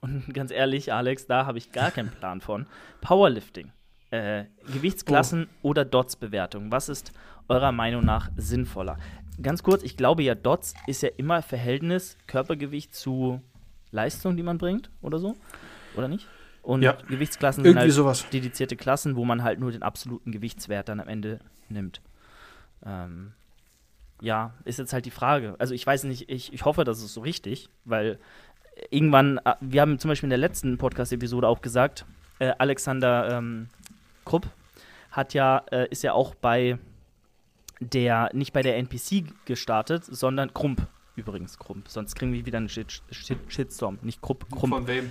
Und 0.00 0.34
ganz 0.34 0.50
ehrlich, 0.50 0.92
Alex, 0.92 1.26
da 1.26 1.46
habe 1.46 1.58
ich 1.58 1.72
gar 1.72 1.90
keinen 1.90 2.10
Plan 2.10 2.40
von. 2.40 2.66
Powerlifting. 3.00 3.72
Äh, 4.10 4.44
Gewichtsklassen 4.72 5.48
oh. 5.62 5.70
oder 5.70 5.84
Dots-Bewertung. 5.84 6.72
Was 6.72 6.88
ist 6.88 7.12
eurer 7.48 7.72
Meinung 7.72 8.04
nach 8.04 8.30
sinnvoller? 8.36 8.98
Ganz 9.42 9.62
kurz, 9.62 9.82
ich 9.82 9.96
glaube 9.96 10.22
ja, 10.22 10.34
Dots 10.34 10.74
ist 10.86 11.02
ja 11.02 11.10
immer 11.16 11.42
Verhältnis 11.42 12.16
Körpergewicht 12.26 12.94
zu 12.94 13.42
Leistung, 13.90 14.36
die 14.36 14.42
man 14.42 14.58
bringt 14.58 14.90
oder 15.02 15.18
so. 15.18 15.36
Oder 15.96 16.08
nicht? 16.08 16.26
Und 16.62 16.82
ja. 16.82 16.92
Gewichtsklassen 17.08 17.62
sind 17.62 17.70
Irgendwie 17.70 17.84
halt 17.84 17.92
sowas. 17.92 18.26
dedizierte 18.30 18.76
Klassen, 18.76 19.16
wo 19.16 19.24
man 19.24 19.42
halt 19.42 19.60
nur 19.60 19.72
den 19.72 19.82
absoluten 19.82 20.32
Gewichtswert 20.32 20.88
dann 20.88 21.00
am 21.00 21.08
Ende 21.08 21.38
nimmt. 21.68 22.00
Ähm, 22.84 23.32
ja, 24.20 24.52
ist 24.64 24.78
jetzt 24.78 24.92
halt 24.92 25.06
die 25.06 25.10
Frage. 25.10 25.54
Also 25.58 25.74
ich 25.74 25.86
weiß 25.86 26.04
nicht, 26.04 26.28
ich, 26.28 26.52
ich 26.52 26.64
hoffe, 26.64 26.84
das 26.84 27.02
ist 27.02 27.14
so 27.14 27.20
richtig, 27.20 27.68
weil 27.84 28.18
irgendwann, 28.90 29.38
äh, 29.44 29.54
wir 29.60 29.80
haben 29.80 29.98
zum 29.98 30.08
Beispiel 30.08 30.26
in 30.26 30.30
der 30.30 30.38
letzten 30.38 30.78
Podcast-Episode 30.78 31.46
auch 31.46 31.62
gesagt, 31.62 32.04
äh, 32.38 32.52
Alexander 32.58 33.38
ähm, 33.38 33.68
Krupp 34.24 34.46
hat 35.10 35.34
ja, 35.34 35.64
äh, 35.70 35.88
ist 35.90 36.02
ja 36.02 36.12
auch 36.12 36.34
bei 36.34 36.78
der, 37.80 38.30
nicht 38.32 38.52
bei 38.52 38.62
der 38.62 38.76
NPC 38.76 39.24
gestartet, 39.44 40.04
sondern 40.04 40.52
Krump 40.52 40.86
übrigens, 41.18 41.58
Krump. 41.58 41.88
Sonst 41.88 42.14
kriegen 42.14 42.32
wir 42.32 42.46
wieder 42.46 42.58
einen 42.58 42.68
Shit, 42.68 43.02
Shit, 43.10 43.38
Shitstorm. 43.48 43.98
Nicht 44.02 44.22
Krupp, 44.22 44.48
Krump. 44.50 44.72
Von 44.72 44.86
wem? 44.86 45.10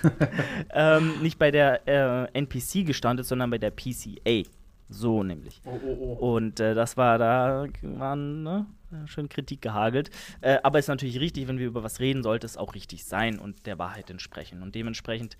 ähm, 0.70 1.20
nicht 1.22 1.38
bei 1.38 1.50
der 1.50 1.86
äh, 1.86 2.38
NPC 2.38 2.86
gestartet, 2.86 3.26
sondern 3.26 3.50
bei 3.50 3.58
der 3.58 3.70
PCA. 3.70 4.42
So 4.88 5.22
nämlich. 5.22 5.60
Oh, 5.64 5.80
oh, 5.82 6.16
oh. 6.20 6.34
Und 6.34 6.60
äh, 6.60 6.74
das 6.74 6.96
war, 6.96 7.18
da 7.18 7.66
waren 7.82 8.42
ne, 8.42 8.66
schön 9.06 9.28
Kritik 9.28 9.62
gehagelt. 9.62 10.10
Äh, 10.40 10.58
aber 10.62 10.78
ist 10.78 10.88
natürlich 10.88 11.20
richtig, 11.20 11.48
wenn 11.48 11.58
wir 11.58 11.66
über 11.66 11.82
was 11.82 12.00
reden, 12.00 12.22
sollte 12.22 12.46
es 12.46 12.56
auch 12.56 12.74
richtig 12.74 13.04
sein 13.04 13.38
und 13.38 13.66
der 13.66 13.78
Wahrheit 13.78 14.10
entsprechen. 14.10 14.62
Und 14.62 14.74
dementsprechend 14.74 15.36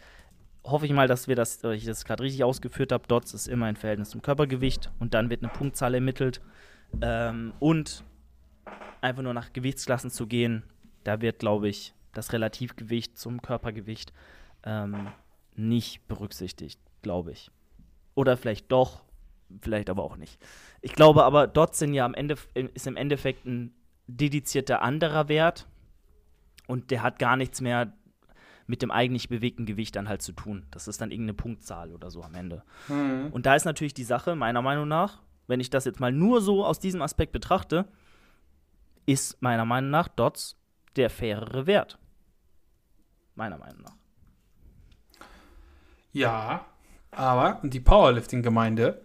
hoffe 0.65 0.87
ich 0.87 0.93
mal, 0.93 1.09
dass 1.09 1.29
wir 1.29 1.37
das, 1.37 1.63
ich 1.63 1.85
das 1.85 2.05
gerade 2.05 2.23
richtig 2.23 2.43
ausgeführt 2.43 2.91
habe. 2.91 3.07
Dots 3.07 3.35
ist 3.35 3.47
immer 3.47 3.67
ein 3.67 3.77
Verhältnis 3.77 4.11
zum 4.11 4.23
Körpergewicht 4.23 4.91
und 4.99 5.15
dann 5.15 5.31
wird 5.31 5.43
eine 5.43 5.53
Punktzahl 5.53 5.95
ermittelt. 5.95 6.41
Ähm, 7.03 7.53
und 7.61 8.03
einfach 9.01 9.23
nur 9.23 9.35
nach 9.35 9.53
Gewichtsklassen 9.53 10.11
zu 10.11 10.27
gehen, 10.27 10.65
da 11.05 11.21
wird, 11.21 11.39
glaube 11.39 11.69
ich, 11.69 11.95
das 12.15 12.33
Relativgewicht 12.33 13.19
zum 13.19 13.43
Körpergewicht 13.43 14.13
ähm, 14.65 15.09
nicht 15.55 16.07
berücksichtigt, 16.09 16.81
glaube 17.03 17.33
ich. 17.33 17.51
Oder 18.15 18.37
vielleicht 18.37 18.73
doch, 18.73 19.04
vielleicht 19.61 19.91
aber 19.91 20.03
auch 20.03 20.17
nicht. 20.17 20.41
Ich 20.81 20.93
glaube 20.93 21.25
aber, 21.25 21.47
dort 21.47 21.75
sind 21.75 21.95
ja 21.95 22.05
am 22.05 22.15
Ende, 22.15 22.37
ist 22.55 22.87
im 22.87 22.97
Endeffekt 22.97 23.47
ein 23.47 23.75
dedizierter 24.07 24.83
anderer 24.83 25.29
Wert 25.29 25.67
und 26.67 26.91
der 26.91 27.03
hat 27.03 27.19
gar 27.19 27.37
nichts 27.37 27.61
mehr 27.61 27.93
mit 28.67 28.83
dem 28.83 28.91
eigentlich 28.91 29.29
bewegten 29.29 29.67
Gewicht 29.67 29.95
dann 29.97 30.09
halt 30.09 30.23
zu 30.23 30.33
tun. 30.33 30.67
Das 30.71 30.89
ist 30.89 31.01
dann 31.01 31.11
irgendeine 31.11 31.35
Punktzahl 31.35 31.93
oder 31.93 32.11
so 32.11 32.23
am 32.23 32.35
Ende. 32.35 32.63
Mhm. 32.89 33.29
Und 33.33 33.47
da 33.47 33.55
ist 33.55 33.65
natürlich 33.65 33.95
die 33.95 34.05
Sache, 34.05 34.37
meiner 34.37 34.63
Meinung 34.63 34.89
nach, 34.89 35.23
wenn 35.47 35.61
ich 35.61 35.71
das 35.71 35.85
jetzt 35.85 36.01
mal 36.01 36.13
nur 36.13 36.41
so 36.41 36.65
aus 36.65 36.79
diesem 36.79 37.03
Aspekt 37.03 37.33
betrachte, 37.33 37.87
ist 39.07 39.43
meiner 39.43 39.67
Meinung 39.67 39.91
nach 39.91 40.09
Dots 40.09 40.57
der 40.97 41.11
fairere 41.11 41.67
Wert. 41.67 41.99
Meiner 43.35 43.59
Meinung 43.59 43.83
nach. 43.83 43.97
Ja, 46.13 46.65
aber 47.11 47.61
die 47.65 47.81
Powerlifting-Gemeinde 47.81 49.05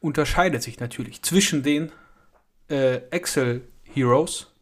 unterscheidet 0.00 0.62
sich 0.62 0.80
natürlich 0.80 1.22
zwischen 1.22 1.62
den 1.62 1.92
äh, 2.68 2.96
Excel-Heroes, 3.10 4.52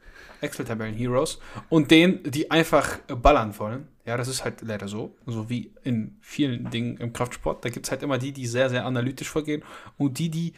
Excel-Tabellen-Heroes 0.41 1.41
und 1.69 1.91
denen, 1.91 2.23
die 2.31 2.51
einfach 2.51 2.99
ballern 3.09 3.59
wollen. 3.59 3.89
Ja, 4.05 4.17
das 4.17 4.29
ist 4.29 4.45
halt 4.45 4.63
leider 4.63 4.87
so. 4.87 5.17
So 5.27 5.49
wie 5.51 5.75
in 5.83 6.19
vielen 6.21 6.71
Dingen 6.71 6.97
im 6.99 7.13
Kraftsport. 7.13 7.65
Da 7.65 7.71
gibt 7.71 7.87
es 7.87 7.91
halt 7.91 8.03
immer 8.03 8.19
die, 8.19 8.33
die 8.33 8.47
sehr, 8.47 8.71
sehr 8.71 8.85
analytisch 8.87 9.29
vorgehen 9.29 9.65
und 9.97 10.19
die, 10.19 10.31
die, 10.31 10.53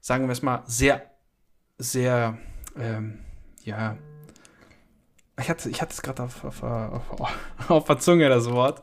sagen 0.00 0.26
wir 0.26 0.32
es 0.32 0.42
mal, 0.42 0.62
sehr, 0.66 1.10
sehr, 1.78 2.38
ähm, 2.78 3.18
ja, 3.64 3.96
ich 5.38 5.50
hatte, 5.50 5.68
ich 5.68 5.82
hatte 5.82 5.92
es 5.92 6.00
gerade 6.00 6.22
auf, 6.22 6.44
auf, 6.44 6.62
auf, 6.62 7.70
auf, 7.70 7.84
der 7.84 7.98
Zunge, 7.98 8.28
das 8.28 8.50
Wort 8.50 8.80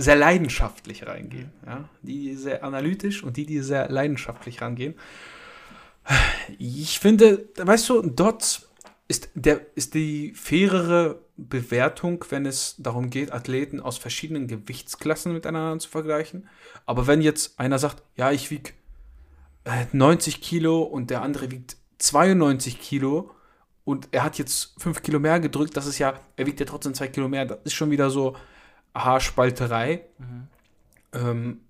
sehr 0.00 0.16
leidenschaftlich 0.16 1.06
reingehen. 1.06 1.50
Ja? 1.66 1.88
Die 2.02 2.34
sehr 2.34 2.64
analytisch 2.64 3.22
und 3.22 3.36
die, 3.36 3.46
die 3.46 3.60
sehr 3.60 3.88
leidenschaftlich 3.88 4.62
rangehen. 4.62 4.94
Ich 6.58 6.98
finde, 6.98 7.48
weißt 7.56 7.88
du, 7.88 8.02
dort 8.02 8.66
ist, 9.08 9.30
der, 9.34 9.60
ist 9.74 9.94
die 9.94 10.32
fairere 10.34 11.20
Bewertung, 11.36 12.24
wenn 12.30 12.46
es 12.46 12.76
darum 12.78 13.10
geht, 13.10 13.32
Athleten 13.32 13.80
aus 13.80 13.98
verschiedenen 13.98 14.46
Gewichtsklassen 14.46 15.32
miteinander 15.32 15.78
zu 15.78 15.88
vergleichen. 15.88 16.48
Aber 16.86 17.06
wenn 17.06 17.20
jetzt 17.20 17.58
einer 17.58 17.78
sagt, 17.78 18.02
ja, 18.16 18.30
ich 18.30 18.50
wiege 18.50 18.72
90 19.92 20.40
Kilo 20.40 20.82
und 20.82 21.10
der 21.10 21.22
andere 21.22 21.50
wiegt 21.50 21.76
92 21.98 22.80
Kilo 22.80 23.30
und 23.84 24.08
er 24.12 24.24
hat 24.24 24.38
jetzt 24.38 24.74
5 24.80 25.02
Kilo 25.02 25.18
mehr 25.18 25.40
gedrückt, 25.40 25.76
das 25.76 25.86
ist 25.86 25.98
ja, 25.98 26.18
er 26.36 26.46
wiegt 26.46 26.60
ja 26.60 26.66
trotzdem 26.66 26.94
2 26.94 27.08
Kilo 27.08 27.28
mehr, 27.28 27.44
das 27.44 27.58
ist 27.64 27.74
schon 27.74 27.90
wieder 27.90 28.10
so, 28.10 28.36
Haarspalterei. 28.94 30.04
Mhm. 30.18 30.48
Ähm, 31.12 31.60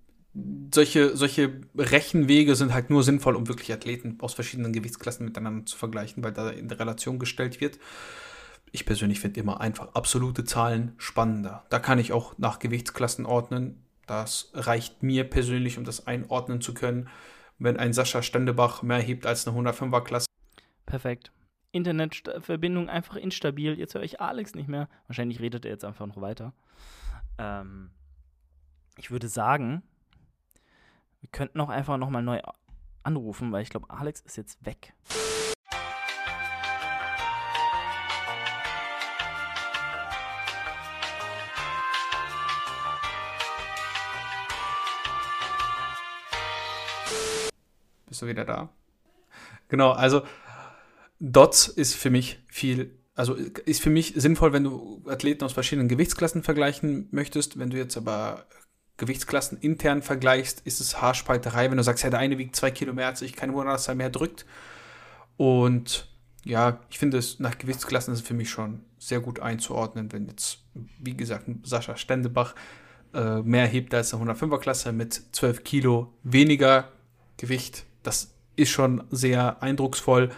solche, 0.73 1.17
solche 1.17 1.61
Rechenwege 1.77 2.55
sind 2.55 2.73
halt 2.73 2.91
nur 2.91 3.03
sinnvoll, 3.03 3.37
um 3.37 3.49
wirklich 3.49 3.73
Athleten 3.73 4.19
aus 4.21 4.35
verschiedenen 4.35 4.73
Gewichtsklassen 4.73 5.27
miteinander 5.27 5.67
zu 5.67 5.77
vergleichen, 5.77 6.23
weil 6.23 6.33
da 6.33 6.51
in 6.51 6.71
Relation 6.71 7.19
gestellt 7.19 7.61
wird. 7.61 7.79
Ich 8.73 8.87
persönlich 8.87 9.19
finde 9.19 9.41
immer 9.41 9.61
einfach 9.61 9.95
absolute 9.95 10.45
Zahlen 10.45 10.93
spannender. 10.99 11.65
Da 11.71 11.81
kann 11.81 11.99
ich 11.99 12.13
auch 12.13 12.39
nach 12.39 12.61
Gewichtsklassen 12.61 13.27
ordnen. 13.27 13.83
Das 14.07 14.51
reicht 14.55 15.03
mir 15.03 15.25
persönlich, 15.25 15.79
um 15.79 15.85
das 15.85 16.07
einordnen 16.07 16.61
zu 16.61 16.75
können. 16.75 17.09
Wenn 17.59 17.77
ein 17.77 17.93
Sascha 17.93 18.23
Stendebach 18.23 18.83
mehr 18.83 19.01
hebt 19.01 19.27
als 19.27 19.47
eine 19.47 19.57
105er 19.57 20.03
Klasse. 20.03 20.27
Perfekt. 20.87 21.33
Internetverbindung 21.73 22.89
einfach 22.89 23.17
instabil. 23.17 23.79
Jetzt 23.79 23.95
höre 23.95 24.03
ich 24.03 24.21
Alex 24.21 24.55
nicht 24.55 24.69
mehr. 24.69 24.89
Wahrscheinlich 25.09 25.41
redet 25.41 25.65
er 25.65 25.73
jetzt 25.73 25.85
einfach 25.85 26.07
noch 26.07 26.21
weiter. 26.21 26.53
Ähm, 27.41 27.91
ich 28.99 29.11
würde 29.11 29.29
sagen, 29.29 29.83
wir 31.21 31.31
könnten 31.31 31.59
auch 31.61 31.71
einfach 31.71 31.97
nochmal 31.97 32.23
neu 32.23 32.41
anrufen, 33.03 33.51
weil 33.51 33.63
ich 33.63 33.71
glaube, 33.71 33.89
Alex 33.89 34.21
ist 34.21 34.37
jetzt 34.37 34.65
weg. 34.67 34.93
Bist 48.07 48.21
du 48.21 48.27
wieder 48.27 48.45
da? 48.45 48.69
Genau, 49.69 49.93
also 49.93 50.27
Dots 51.21 51.69
ist 51.69 51.95
für 51.95 52.11
mich 52.11 52.43
viel 52.49 53.00
also 53.15 53.35
ist 53.35 53.83
für 53.83 53.91
mich 53.91 54.15
sinnvoll, 54.17 54.53
wenn 54.53 54.65
du 54.65 55.03
Athleten 55.07 55.45
aus 55.45 55.53
verschiedenen 55.53 55.89
Gewichtsklassen 55.89 56.43
vergleichen 56.43 57.09
möchtest. 57.11 57.59
Wenn 57.59 57.71
du 57.71 57.77
jetzt 57.77 57.97
aber 57.97 58.47
Gewichtsklassen 58.97 59.59
intern 59.59 60.03
vergleichst, 60.03 60.61
ist 60.65 60.81
es 60.81 61.01
Haarspalterei, 61.01 61.71
wenn 61.71 61.77
du 61.77 61.83
sagst, 61.83 62.05
ja, 62.05 62.11
der 62.11 62.19
eine 62.19 62.39
wiegt 62.39 62.55
zwei 62.55 62.71
Kilo 62.71 62.93
mehr 62.93 63.09
als 63.09 63.23
ich, 63.23 63.35
kein 63.35 63.53
Wunder, 63.53 63.73
dass 63.73 63.89
er 63.89 63.95
mehr 63.95 64.11
drückt. 64.11 64.47
Und 65.37 66.09
ja, 66.45 66.81
ich 66.91 66.99
finde 66.99 67.19
es 67.19 67.39
nach 67.41 67.59
Gewichtsklassen 67.59 68.15
ist 68.15 68.21
es 68.21 68.27
für 68.27 68.35
mich 68.35 68.51
schon 68.51 68.85
sehr 68.99 69.21
gut 69.21 69.41
einzuordnen, 69.41 70.13
wenn 70.13 70.27
jetzt, 70.27 70.59
wie 70.99 71.17
gesagt, 71.17 71.47
Sascha 71.65 71.97
Stendebach 71.97 72.55
äh, 73.15 73.41
mehr 73.43 73.67
hebt 73.67 73.93
als 73.95 74.15
eine 74.15 74.33
105er 74.33 74.59
Klasse 74.59 74.93
mit 74.93 75.21
12 75.33 75.65
Kilo 75.65 76.13
weniger 76.23 76.89
Gewicht. 77.37 77.85
Das 78.03 78.35
ist 78.57 78.71
schon 78.71 79.05
sehr 79.11 79.63
eindrucksvoll. 79.63 80.31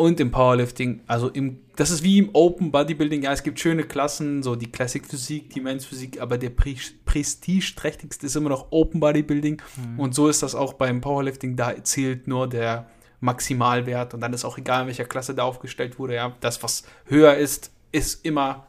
Und 0.00 0.18
im 0.18 0.30
Powerlifting, 0.30 1.02
also 1.06 1.28
im, 1.28 1.58
das 1.76 1.90
ist 1.90 2.02
wie 2.02 2.16
im 2.16 2.30
Open 2.32 2.72
Bodybuilding, 2.72 3.20
ja, 3.20 3.32
es 3.32 3.42
gibt 3.42 3.60
schöne 3.60 3.82
Klassen, 3.82 4.42
so 4.42 4.56
die 4.56 4.72
Classic 4.72 5.04
Physik, 5.04 5.50
die 5.50 5.60
Men's 5.60 5.84
Physik, 5.84 6.22
aber 6.22 6.38
der 6.38 6.48
Pre 6.48 6.74
prestigeträchtigste 7.04 8.24
ist 8.24 8.34
immer 8.34 8.48
noch 8.48 8.68
Open 8.70 8.98
Bodybuilding. 8.98 9.60
Mhm. 9.76 10.00
Und 10.00 10.14
so 10.14 10.28
ist 10.28 10.42
das 10.42 10.54
auch 10.54 10.72
beim 10.72 11.02
Powerlifting, 11.02 11.54
da 11.54 11.84
zählt 11.84 12.28
nur 12.28 12.48
der 12.48 12.88
Maximalwert 13.20 14.14
und 14.14 14.22
dann 14.22 14.32
ist 14.32 14.46
auch 14.46 14.56
egal, 14.56 14.80
in 14.80 14.86
welcher 14.86 15.04
Klasse 15.04 15.34
da 15.34 15.42
aufgestellt 15.42 15.98
wurde, 15.98 16.14
ja, 16.14 16.34
das, 16.40 16.62
was 16.62 16.84
höher 17.04 17.34
ist, 17.34 17.70
ist 17.92 18.24
immer, 18.24 18.68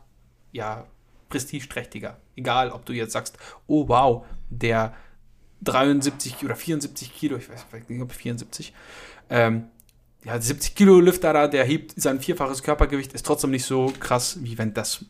ja, 0.52 0.86
prestigeträchtiger. 1.30 2.18
Egal, 2.36 2.72
ob 2.72 2.86
du 2.86 2.92
jetzt 2.92 3.14
sagst, 3.14 3.38
oh 3.68 3.88
wow, 3.88 4.26
der 4.50 4.94
73 5.62 6.44
oder 6.44 6.58
74 6.58 7.16
Kilo, 7.16 7.38
ich 7.38 7.50
weiß 7.50 7.68
nicht, 7.88 8.02
ob 8.02 8.12
74, 8.12 8.74
ähm, 9.30 9.70
ja, 10.24 10.40
70 10.40 10.76
Kilo 10.76 11.00
Lüfter 11.00 11.34
da, 11.34 11.48
der 11.48 11.66
hebt 11.66 12.00
sein 12.00 12.20
vierfaches 12.20 12.64
Körpergewicht, 12.64 13.14
ist 13.14 13.26
trotzdem 13.26 13.52
nicht 13.52 13.66
so 13.66 13.92
krass, 14.00 14.38
wie 14.42 14.58
wenn 14.58 14.74
das, 14.74 15.06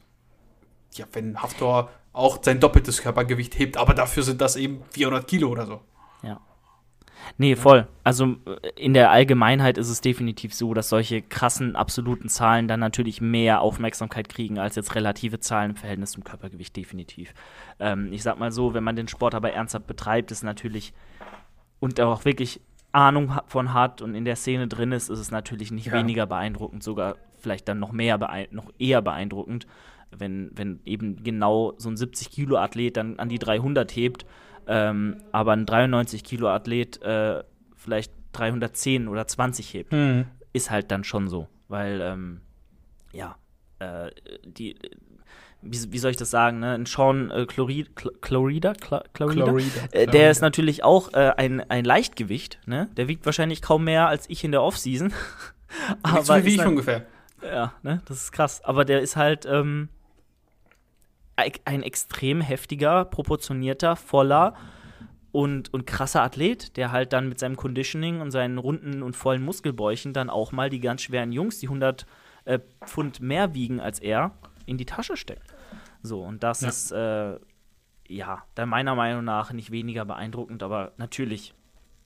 ja, 0.93 1.05
wenn 1.13 1.41
Haftor 1.41 1.89
auch 2.13 2.39
sein 2.41 2.59
doppeltes 2.59 3.01
Körpergewicht 3.01 3.57
hebt, 3.57 3.77
aber 3.77 3.93
dafür 3.93 4.23
sind 4.23 4.41
das 4.41 4.55
eben 4.55 4.83
400 4.91 5.27
Kilo 5.27 5.49
oder 5.49 5.65
so. 5.65 5.81
Ja. 6.23 6.39
Nee, 7.37 7.55
voll. 7.55 7.87
Also 8.03 8.35
äh, 8.45 8.69
in 8.75 8.93
der 8.93 9.11
Allgemeinheit 9.11 9.77
ist 9.77 9.89
es 9.89 10.01
definitiv 10.01 10.53
so, 10.53 10.73
dass 10.73 10.89
solche 10.89 11.21
krassen 11.21 11.75
absoluten 11.75 12.29
Zahlen 12.29 12.67
dann 12.67 12.79
natürlich 12.79 13.21
mehr 13.21 13.61
Aufmerksamkeit 13.61 14.29
kriegen 14.29 14.59
als 14.59 14.75
jetzt 14.75 14.95
relative 14.95 15.39
Zahlen 15.39 15.71
im 15.71 15.75
Verhältnis 15.75 16.11
zum 16.11 16.23
Körpergewicht, 16.23 16.75
definitiv. 16.75 17.33
Ähm, 17.79 18.11
ich 18.11 18.23
sag 18.23 18.39
mal 18.39 18.51
so, 18.51 18.73
wenn 18.73 18.83
man 18.83 18.95
den 18.95 19.07
Sport 19.07 19.35
aber 19.35 19.53
ernsthaft 19.53 19.87
betreibt, 19.87 20.31
ist 20.31 20.43
natürlich 20.43 20.93
und 21.79 21.99
auch 21.99 22.25
wirklich 22.25 22.61
Ahnung 22.91 23.33
von 23.47 23.73
hat 23.73 24.01
und 24.01 24.15
in 24.15 24.25
der 24.25 24.35
Szene 24.35 24.67
drin 24.67 24.91
ist, 24.91 25.09
ist 25.09 25.19
es 25.19 25.31
natürlich 25.31 25.71
nicht 25.71 25.87
ja. 25.87 25.93
weniger 25.93 26.25
beeindruckend, 26.25 26.83
sogar 26.83 27.15
vielleicht 27.37 27.67
dann 27.67 27.79
noch 27.79 27.91
mehr 27.91 28.19
noch 28.51 28.71
eher 28.77 29.01
beeindruckend, 29.01 29.65
wenn, 30.11 30.51
wenn 30.53 30.81
eben 30.85 31.23
genau 31.23 31.73
so 31.77 31.89
ein 31.89 31.97
70 31.97 32.29
Kilo 32.29 32.57
Athlet 32.57 32.97
dann 32.97 33.19
an 33.19 33.29
die 33.29 33.39
300 33.39 33.95
hebt 33.95 34.25
ähm, 34.67 35.17
aber 35.31 35.53
ein 35.53 35.65
93 35.65 36.23
Kilo 36.23 36.47
Athlet 36.49 37.01
äh, 37.01 37.43
vielleicht 37.75 38.13
310 38.33 39.07
oder 39.07 39.27
20 39.27 39.73
hebt, 39.73 39.91
mhm. 39.91 40.25
ist 40.53 40.71
halt 40.71 40.91
dann 40.91 41.03
schon 41.03 41.27
so, 41.27 41.47
weil 41.67 41.99
ähm, 42.01 42.41
ja 43.11 43.35
äh, 43.79 44.11
die 44.45 44.75
wie, 45.61 45.93
wie, 45.93 45.97
soll 45.99 46.11
ich 46.11 46.17
das 46.17 46.31
sagen, 46.31 46.59
ne? 46.59 46.73
Ein 46.73 46.85
Sean 46.85 47.31
äh, 47.31 47.45
Chlorida, 47.45 47.89
Chlorida, 48.21 48.73
Chlorida, 48.73 49.53
äh, 49.91 50.07
der 50.07 50.31
ist 50.31 50.41
natürlich 50.41 50.83
auch 50.83 51.13
äh, 51.13 51.33
ein, 51.37 51.61
ein 51.69 51.85
Leichtgewicht, 51.85 52.59
ne? 52.65 52.89
Der 52.97 53.07
wiegt 53.07 53.25
wahrscheinlich 53.25 53.61
kaum 53.61 53.83
mehr 53.83 54.07
als 54.07 54.29
ich 54.29 54.43
in 54.43 54.51
der 54.51 54.63
Offseason. 54.63 55.13
Aber 56.03 56.23
so 56.23 56.45
wie 56.45 56.55
ich 56.55 56.65
ungefähr. 56.65 57.05
Ja, 57.43 57.73
ne? 57.83 58.01
Das 58.05 58.17
ist 58.17 58.31
krass. 58.31 58.63
Aber 58.63 58.85
der 58.85 59.01
ist 59.01 59.15
halt 59.15 59.45
ähm, 59.45 59.89
ein 61.65 61.83
extrem 61.83 62.41
heftiger, 62.41 63.05
proportionierter, 63.05 63.95
voller 63.95 64.55
und, 65.31 65.73
und 65.73 65.87
krasser 65.87 66.23
Athlet, 66.23 66.77
der 66.77 66.91
halt 66.91 67.13
dann 67.13 67.29
mit 67.29 67.39
seinem 67.39 67.55
Conditioning 67.55 68.21
und 68.21 68.31
seinen 68.31 68.57
runden 68.57 69.01
und 69.01 69.15
vollen 69.15 69.43
Muskelbäuchen 69.43 70.13
dann 70.13 70.29
auch 70.29 70.51
mal 70.51 70.69
die 70.69 70.79
ganz 70.79 71.01
schweren 71.01 71.31
Jungs, 71.31 71.59
die 71.59 71.67
100 71.67 72.05
äh, 72.45 72.59
Pfund 72.85 73.21
mehr 73.21 73.53
wiegen 73.53 73.79
als 73.79 73.99
er, 73.99 74.31
in 74.65 74.77
die 74.77 74.85
Tasche 74.85 75.17
steckt. 75.17 75.53
So, 76.03 76.21
und 76.23 76.43
das 76.43 76.61
ja. 76.61 76.69
ist, 76.69 76.91
äh, 76.91 77.39
ja, 78.07 78.43
dann 78.55 78.69
meiner 78.69 78.95
Meinung 78.95 79.23
nach 79.23 79.53
nicht 79.53 79.71
weniger 79.71 80.05
beeindruckend, 80.05 80.63
aber 80.63 80.93
natürlich, 80.97 81.53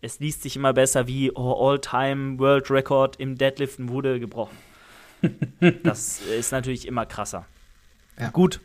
es 0.02 0.20
liest 0.20 0.44
sich 0.44 0.56
immer 0.56 0.74
besser 0.74 1.08
wie 1.08 1.32
oh, 1.32 1.54
All-Time 1.54 2.40
World 2.40 2.70
Record 2.70 3.16
im 3.18 3.38
Deadliften 3.38 3.90
wurde 3.90 4.20
gebrochen. 4.20 4.58
das 5.84 6.22
ist 6.22 6.52
natürlich 6.52 6.88
immer 6.88 7.06
krasser. 7.06 7.46
Ja. 8.20 8.30
Gut, 8.30 8.62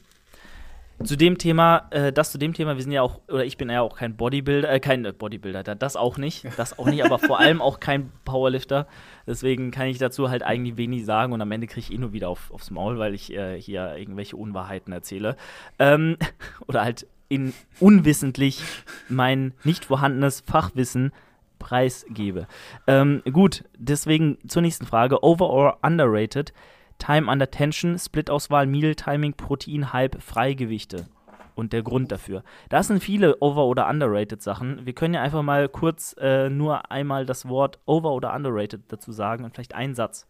zu 1.05 1.17
dem 1.17 1.39
Thema, 1.39 1.89
äh, 1.91 2.13
das 2.13 2.33
zu 2.33 2.39
dem 2.39 2.53
Thema, 2.53 2.77
wir 2.77 2.83
sind 2.83 2.93
ja 2.93 3.03
auch, 3.03 3.21
oder 3.29 3.45
ich 3.45 3.57
bin 3.57 3.71
ja 3.71 3.81
auch 3.81 3.97
kein 3.97 4.17
Bodybuilder, 4.17 4.71
äh, 4.71 4.81
kein 4.81 5.03
Bodybuilder, 5.03 5.63
das 5.63 5.97
auch 5.97 6.19
nicht, 6.19 6.47
das 6.57 6.79
auch 6.79 6.87
nicht, 6.87 7.05
aber 7.05 7.19
vor 7.19 7.39
allem 7.41 7.63
auch 7.63 7.81
kein 7.81 8.13
Powerlifter. 8.25 8.87
Deswegen 9.27 9.71
kann 9.71 9.87
ich 9.87 9.99
dazu 9.99 10.29
halt 10.29 10.43
eigentlich 10.43 10.77
wenig 10.77 11.05
sagen 11.05 11.33
und 11.33 11.41
am 11.41 11.53
Ende 11.53 11.67
kriege 11.67 11.81
ich 11.81 11.93
eh 11.93 11.99
nur 11.99 12.13
wieder 12.13 12.29
auf, 12.29 12.51
aufs 12.51 12.71
Maul, 12.71 12.99
weil 12.99 13.15
ich 13.15 13.33
äh, 13.33 13.61
hier 13.61 13.97
irgendwelche 13.97 14.37
Unwahrheiten 14.37 14.93
erzähle. 14.93 15.37
Ähm, 15.79 16.17
oder 16.67 16.83
halt 16.85 17.07
in 17.29 17.55
unwissentlich 17.79 18.63
mein 19.09 19.55
nicht 19.65 19.87
vorhandenes 19.87 20.41
Fachwissen 20.41 21.13
preisgebe. 21.59 22.47
Ähm, 22.87 23.23
gut, 23.33 23.65
deswegen 23.79 24.39
zur 24.49 24.63
nächsten 24.63 24.87
Frage. 24.87 25.23
Over 25.23 25.49
or 25.49 25.79
underrated? 25.83 26.53
Time 27.01 27.31
under 27.31 27.51
Tension, 27.51 27.99
Split-Auswahl, 27.99 28.67
Meal 28.67 28.95
Timing, 28.95 29.35
Protein, 29.35 29.93
Hype, 29.93 30.23
Freigewichte. 30.23 31.09
Und 31.57 31.73
der 31.73 31.83
Grund 31.83 32.11
dafür. 32.11 32.43
Das 32.71 32.87
sind 32.87 33.03
viele 33.03 33.37
over- 33.41 33.67
oder 33.67 33.89
underrated 33.89 34.41
Sachen. 34.41 34.87
Wir 34.87 34.95
können 34.95 35.13
ja 35.13 35.21
einfach 35.21 35.43
mal 35.43 35.69
kurz 35.69 36.15
äh, 36.19 36.49
nur 36.49 36.91
einmal 36.91 37.27
das 37.27 37.49
Wort 37.49 37.81
over- 37.85 38.13
oder 38.13 38.33
underrated 38.35 38.85
dazu 38.89 39.13
sagen 39.13 39.45
und 39.45 39.53
vielleicht 39.55 39.75
einen 39.75 39.95
Satz. 39.95 40.27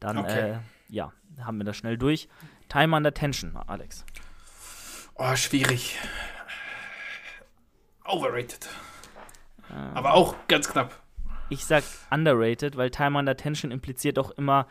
Dann, 0.00 0.18
okay. 0.18 0.52
äh, 0.52 0.58
ja, 0.88 1.12
haben 1.42 1.58
wir 1.58 1.64
das 1.64 1.76
schnell 1.76 1.98
durch. 1.98 2.28
Time 2.68 2.96
under 2.96 3.12
Tension, 3.12 3.54
Alex. 3.66 4.06
Oh, 5.16 5.36
schwierig. 5.36 5.98
Overrated. 8.06 8.68
Ähm, 9.70 9.90
Aber 9.94 10.14
auch 10.14 10.34
ganz 10.48 10.68
knapp. 10.68 11.02
Ich 11.50 11.66
sag 11.66 11.84
underrated, 12.10 12.76
weil 12.76 12.90
Time 12.90 13.18
under 13.18 13.36
Tension 13.36 13.70
impliziert 13.70 14.18
auch 14.18 14.30
immer, 14.32 14.66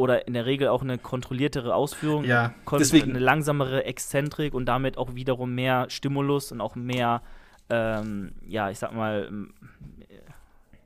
oder 0.00 0.26
in 0.26 0.34
der 0.34 0.46
Regel 0.46 0.68
auch 0.68 0.82
eine 0.82 0.98
kontrolliertere 0.98 1.74
Ausführung, 1.74 2.24
ja, 2.24 2.54
deswegen. 2.72 3.10
eine 3.10 3.18
langsamere 3.18 3.84
Exzentrik 3.84 4.54
und 4.54 4.66
damit 4.66 4.96
auch 4.96 5.14
wiederum 5.14 5.54
mehr 5.54 5.86
Stimulus 5.90 6.50
und 6.52 6.60
auch 6.60 6.74
mehr, 6.74 7.22
ähm, 7.68 8.32
ja, 8.46 8.70
ich 8.70 8.78
sag 8.78 8.94
mal, 8.94 9.30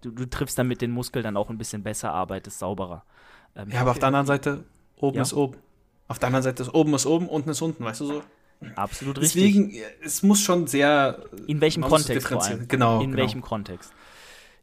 du, 0.03 0.11
du, 0.11 0.27
triffst 0.27 0.59
damit 0.59 0.83
den 0.83 0.91
Muskel 0.91 1.23
dann 1.23 1.37
auch 1.37 1.49
ein 1.49 1.59
bisschen 1.59 1.83
besser, 1.83 2.13
arbeitest 2.13 2.59
sauberer. 2.59 3.05
Ähm, 3.57 3.71
ja, 3.71 3.81
aber 3.81 3.93
auf 3.93 3.99
der 3.99 4.09
anderen 4.09 4.27
Seite, 4.27 4.65
oben 4.97 5.17
ja. 5.17 5.23
ist 5.23 5.33
oben. 5.33 5.57
Auf 6.09 6.19
der 6.19 6.27
anderen 6.27 6.43
Seite 6.43 6.65
ist 6.65 6.75
oben 6.75 6.95
ist 6.95 7.07
oben, 7.07 7.29
unten 7.29 7.51
ist 7.51 7.63
unten, 7.63 7.85
weißt 7.85 8.01
du 8.01 8.07
so? 8.07 8.23
Absolut 8.77 9.17
Deswegen, 9.19 9.67
richtig. 9.67 9.83
Deswegen, 9.83 10.05
es 10.05 10.23
muss 10.23 10.41
schon 10.41 10.67
sehr. 10.67 11.19
In 11.47 11.61
welchem 11.61 11.83
Kontext 11.83 12.29
vor 12.29 12.43
allem? 12.43 12.69
Genau. 12.69 13.01
In 13.01 13.11
genau. 13.11 13.23
welchem 13.23 13.43
Kontext? 13.43 13.93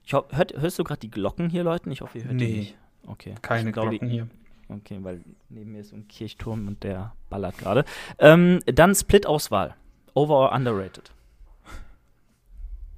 Ich 0.03 0.13
hör, 0.13 0.25
hörst 0.29 0.79
du 0.79 0.83
gerade 0.83 0.99
die 0.99 1.11
Glocken 1.11 1.49
hier, 1.49 1.63
Leuten? 1.63 1.91
Ich 1.91 2.01
hoffe, 2.01 2.17
ihr 2.17 2.25
hört 2.25 2.35
nee. 2.35 2.45
die 2.45 2.59
nicht. 2.59 2.77
Okay. 3.07 3.35
Keine 3.41 3.71
glaub, 3.71 3.89
Glocken 3.89 4.09
hier. 4.09 4.27
Okay, 4.71 4.99
weil 5.01 5.21
neben 5.49 5.73
mir 5.73 5.81
ist 5.81 5.91
ein 5.91 6.07
Kirchturm 6.07 6.67
und 6.67 6.83
der 6.83 7.13
ballert 7.29 7.57
gerade. 7.57 7.83
Ähm, 8.19 8.61
dann 8.65 8.95
Split-Auswahl. 8.95 9.75
Over 10.13 10.35
or 10.35 10.51
underrated? 10.53 11.11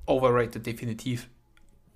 Overrated, 0.05 0.65
definitiv. 0.65 1.29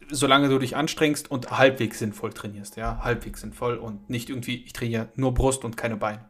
Solange 0.09 0.49
du 0.49 0.57
dich 0.57 0.75
anstrengst 0.75 1.29
und 1.29 1.51
halbwegs 1.51 1.99
sinnvoll 1.99 2.33
trainierst, 2.33 2.77
ja, 2.77 3.03
halbwegs 3.03 3.41
sinnvoll 3.41 3.75
und 3.75 4.09
nicht 4.09 4.29
irgendwie, 4.29 4.63
ich 4.63 4.73
trainiere 4.73 5.09
nur 5.15 5.33
Brust 5.33 5.63
und 5.63 5.77
keine 5.77 5.97
Beine. 5.97 6.25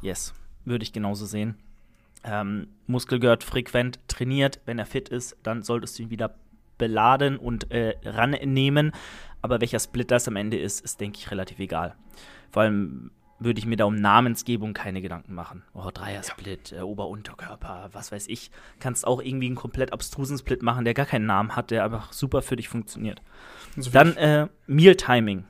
Yes, 0.00 0.34
würde 0.64 0.82
ich 0.82 0.92
genauso 0.92 1.26
sehen. 1.26 1.56
Ähm, 2.24 2.68
Muskel 2.86 3.20
gehört 3.20 3.44
frequent 3.44 4.00
trainiert. 4.08 4.60
Wenn 4.64 4.78
er 4.78 4.86
fit 4.86 5.08
ist, 5.08 5.36
dann 5.42 5.62
solltest 5.62 5.98
du 5.98 6.04
ihn 6.04 6.10
wieder 6.10 6.34
beladen 6.78 7.36
und 7.36 7.70
äh, 7.70 7.96
rannehmen. 8.04 8.92
Aber 9.42 9.60
welcher 9.60 9.78
Split 9.80 10.10
das 10.10 10.28
am 10.28 10.36
Ende 10.36 10.58
ist, 10.58 10.84
ist, 10.84 11.00
denke 11.00 11.18
ich, 11.18 11.30
relativ 11.30 11.58
egal. 11.58 11.94
Vor 12.50 12.62
allem 12.62 13.10
würde 13.40 13.60
ich 13.60 13.66
mir 13.66 13.76
da 13.76 13.84
um 13.84 13.94
Namensgebung 13.94 14.74
keine 14.74 15.00
Gedanken 15.00 15.34
machen. 15.34 15.62
Oh, 15.72 15.90
Dreier-Split, 15.92 16.72
ja. 16.72 16.78
äh, 16.78 16.82
Ober-Unterkörper, 16.82 17.90
was 17.92 18.10
weiß 18.10 18.26
ich. 18.28 18.50
Kannst 18.80 19.06
auch 19.06 19.22
irgendwie 19.22 19.46
einen 19.46 19.54
komplett 19.54 19.92
abstrusen 19.92 20.38
Split 20.38 20.62
machen, 20.62 20.84
der 20.84 20.94
gar 20.94 21.06
keinen 21.06 21.26
Namen 21.26 21.54
hat, 21.54 21.70
der 21.70 21.84
einfach 21.84 22.12
super 22.12 22.42
für 22.42 22.56
dich 22.56 22.68
funktioniert. 22.68 23.22
So 23.76 23.90
Dann 23.90 24.16
äh, 24.16 24.48
Meal-Timing. 24.66 25.44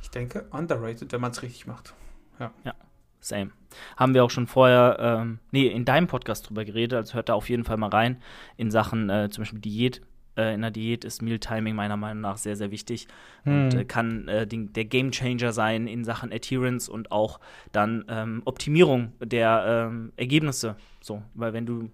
Ich 0.00 0.10
denke, 0.10 0.46
underrated, 0.52 1.12
wenn 1.12 1.20
man 1.20 1.32
es 1.32 1.42
richtig 1.42 1.66
macht. 1.66 1.94
Ja. 2.38 2.52
Ja. 2.64 2.74
Same. 3.20 3.50
Haben 3.96 4.14
wir 4.14 4.24
auch 4.24 4.30
schon 4.30 4.46
vorher, 4.46 4.96
ähm, 5.00 5.38
nee, 5.50 5.66
in 5.66 5.84
deinem 5.84 6.06
Podcast 6.06 6.48
drüber 6.48 6.64
geredet, 6.64 6.94
also 6.96 7.14
hört 7.14 7.28
da 7.28 7.34
auf 7.34 7.48
jeden 7.48 7.64
Fall 7.64 7.76
mal 7.76 7.90
rein 7.90 8.22
in 8.56 8.70
Sachen 8.70 9.10
äh, 9.10 9.28
zum 9.30 9.42
Beispiel 9.42 9.60
Diät. 9.60 10.00
Äh, 10.36 10.54
in 10.54 10.62
der 10.62 10.70
Diät 10.70 11.04
ist 11.04 11.20
Mealtiming 11.20 11.74
meiner 11.74 11.96
Meinung 11.96 12.20
nach 12.20 12.36
sehr, 12.36 12.56
sehr 12.56 12.70
wichtig 12.70 13.08
und 13.44 13.72
Hm. 13.72 13.80
äh, 13.80 13.84
kann 13.84 14.28
äh, 14.28 14.46
den, 14.46 14.72
der 14.72 14.84
Gamechanger 14.84 15.52
sein 15.52 15.86
in 15.86 16.04
Sachen 16.04 16.32
Adherence 16.32 16.88
und 16.88 17.10
auch 17.12 17.40
dann 17.72 18.04
ähm, 18.08 18.42
Optimierung 18.44 19.12
der 19.20 19.88
ähm, 19.90 20.12
Ergebnisse. 20.16 20.76
So, 21.00 21.22
weil 21.34 21.52
wenn 21.52 21.66
du 21.66 21.90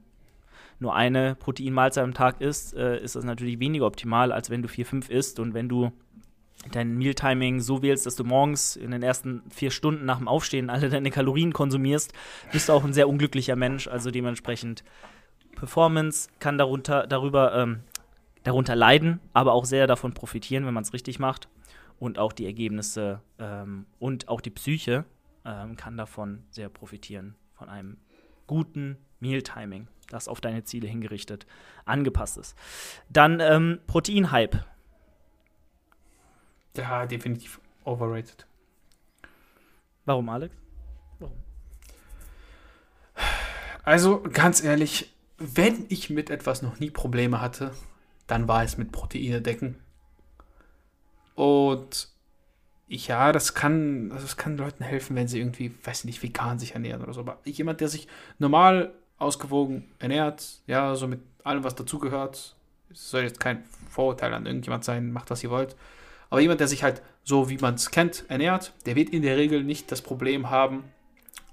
nur 0.80 0.94
eine 0.94 1.36
Proteinmahlzeit 1.36 2.04
am 2.04 2.14
Tag 2.14 2.40
isst, 2.40 2.74
äh, 2.76 3.02
ist 3.02 3.16
das 3.16 3.24
natürlich 3.24 3.60
weniger 3.60 3.86
optimal, 3.86 4.32
als 4.32 4.50
wenn 4.50 4.60
du 4.60 4.68
vier, 4.68 4.84
fünf 4.84 5.08
isst. 5.08 5.38
Und 5.38 5.54
wenn 5.54 5.68
du 5.68 5.92
dein 6.72 6.96
Mealtiming 6.96 7.60
so 7.60 7.82
wählst, 7.82 8.06
dass 8.06 8.16
du 8.16 8.24
morgens 8.24 8.76
in 8.76 8.90
den 8.90 9.02
ersten 9.02 9.42
vier 9.50 9.70
Stunden 9.70 10.04
nach 10.04 10.18
dem 10.18 10.28
Aufstehen 10.28 10.70
alle 10.70 10.88
deine 10.88 11.10
Kalorien 11.10 11.52
konsumierst, 11.52 12.12
bist 12.52 12.68
du 12.68 12.72
auch 12.72 12.84
ein 12.84 12.92
sehr 12.92 13.08
unglücklicher 13.08 13.56
Mensch. 13.56 13.88
Also 13.88 14.10
dementsprechend 14.10 14.84
Performance 15.54 16.28
kann 16.38 16.58
darunter, 16.58 17.06
darüber, 17.06 17.54
ähm, 17.54 17.80
darunter 18.42 18.76
leiden, 18.76 19.20
aber 19.32 19.52
auch 19.52 19.64
sehr 19.64 19.86
davon 19.86 20.14
profitieren, 20.14 20.66
wenn 20.66 20.74
man 20.74 20.84
es 20.84 20.92
richtig 20.92 21.18
macht. 21.18 21.48
Und 21.98 22.18
auch 22.18 22.32
die 22.32 22.46
Ergebnisse 22.46 23.20
ähm, 23.38 23.86
und 23.98 24.28
auch 24.28 24.40
die 24.40 24.50
Psyche 24.50 25.04
ähm, 25.44 25.76
kann 25.76 25.96
davon 25.96 26.42
sehr 26.50 26.68
profitieren, 26.68 27.36
von 27.52 27.68
einem 27.68 27.98
guten 28.46 28.98
Mealtiming, 29.20 29.88
das 30.10 30.28
auf 30.28 30.40
deine 30.40 30.64
Ziele 30.64 30.88
hingerichtet 30.88 31.46
angepasst 31.84 32.36
ist. 32.36 32.56
Dann 33.08 33.40
ähm, 33.40 33.78
Proteinhype. 33.86 34.64
Ja, 36.76 37.06
definitiv 37.06 37.60
overrated. 37.84 38.46
Warum, 40.04 40.28
Alex? 40.28 40.54
Also 43.84 44.22
ganz 44.22 44.64
ehrlich, 44.64 45.14
wenn 45.36 45.86
ich 45.88 46.10
mit 46.10 46.30
etwas 46.30 46.62
noch 46.62 46.80
nie 46.80 46.90
Probleme 46.90 47.40
hatte, 47.40 47.72
dann 48.26 48.48
war 48.48 48.64
es 48.64 48.78
mit 48.78 48.92
Proteine 48.92 49.42
decken. 49.42 49.76
Und 51.34 52.08
ja, 52.86 53.32
das 53.32 53.54
kann, 53.54 54.10
also 54.12 54.24
das 54.24 54.36
kann 54.36 54.56
Leuten 54.56 54.84
helfen, 54.84 55.16
wenn 55.16 55.28
sie 55.28 55.38
irgendwie, 55.38 55.74
weiß 55.84 56.04
nicht, 56.04 56.22
vegan 56.22 56.58
sich 56.58 56.72
ernähren 56.72 57.02
oder 57.02 57.12
so. 57.12 57.20
Aber 57.20 57.38
jemand, 57.44 57.80
der 57.80 57.88
sich 57.88 58.08
normal 58.38 58.94
ausgewogen 59.18 59.84
ernährt, 59.98 60.62
ja, 60.66 60.94
so 60.94 61.06
mit 61.06 61.20
allem, 61.42 61.64
was 61.64 61.74
dazugehört, 61.74 62.56
es 62.90 63.10
soll 63.10 63.22
jetzt 63.22 63.40
kein 63.40 63.64
Vorurteil 63.90 64.32
an 64.32 64.46
irgendjemand 64.46 64.84
sein, 64.84 65.12
macht, 65.12 65.30
was 65.30 65.42
ihr 65.42 65.50
wollt. 65.50 65.76
Aber 66.30 66.40
jemand, 66.40 66.60
der 66.60 66.68
sich 66.68 66.82
halt 66.82 67.02
so, 67.22 67.48
wie 67.48 67.58
man 67.58 67.74
es 67.74 67.90
kennt, 67.90 68.24
ernährt, 68.28 68.72
der 68.86 68.96
wird 68.96 69.10
in 69.10 69.22
der 69.22 69.36
Regel 69.36 69.62
nicht 69.62 69.90
das 69.92 70.02
Problem 70.02 70.50
haben, 70.50 70.84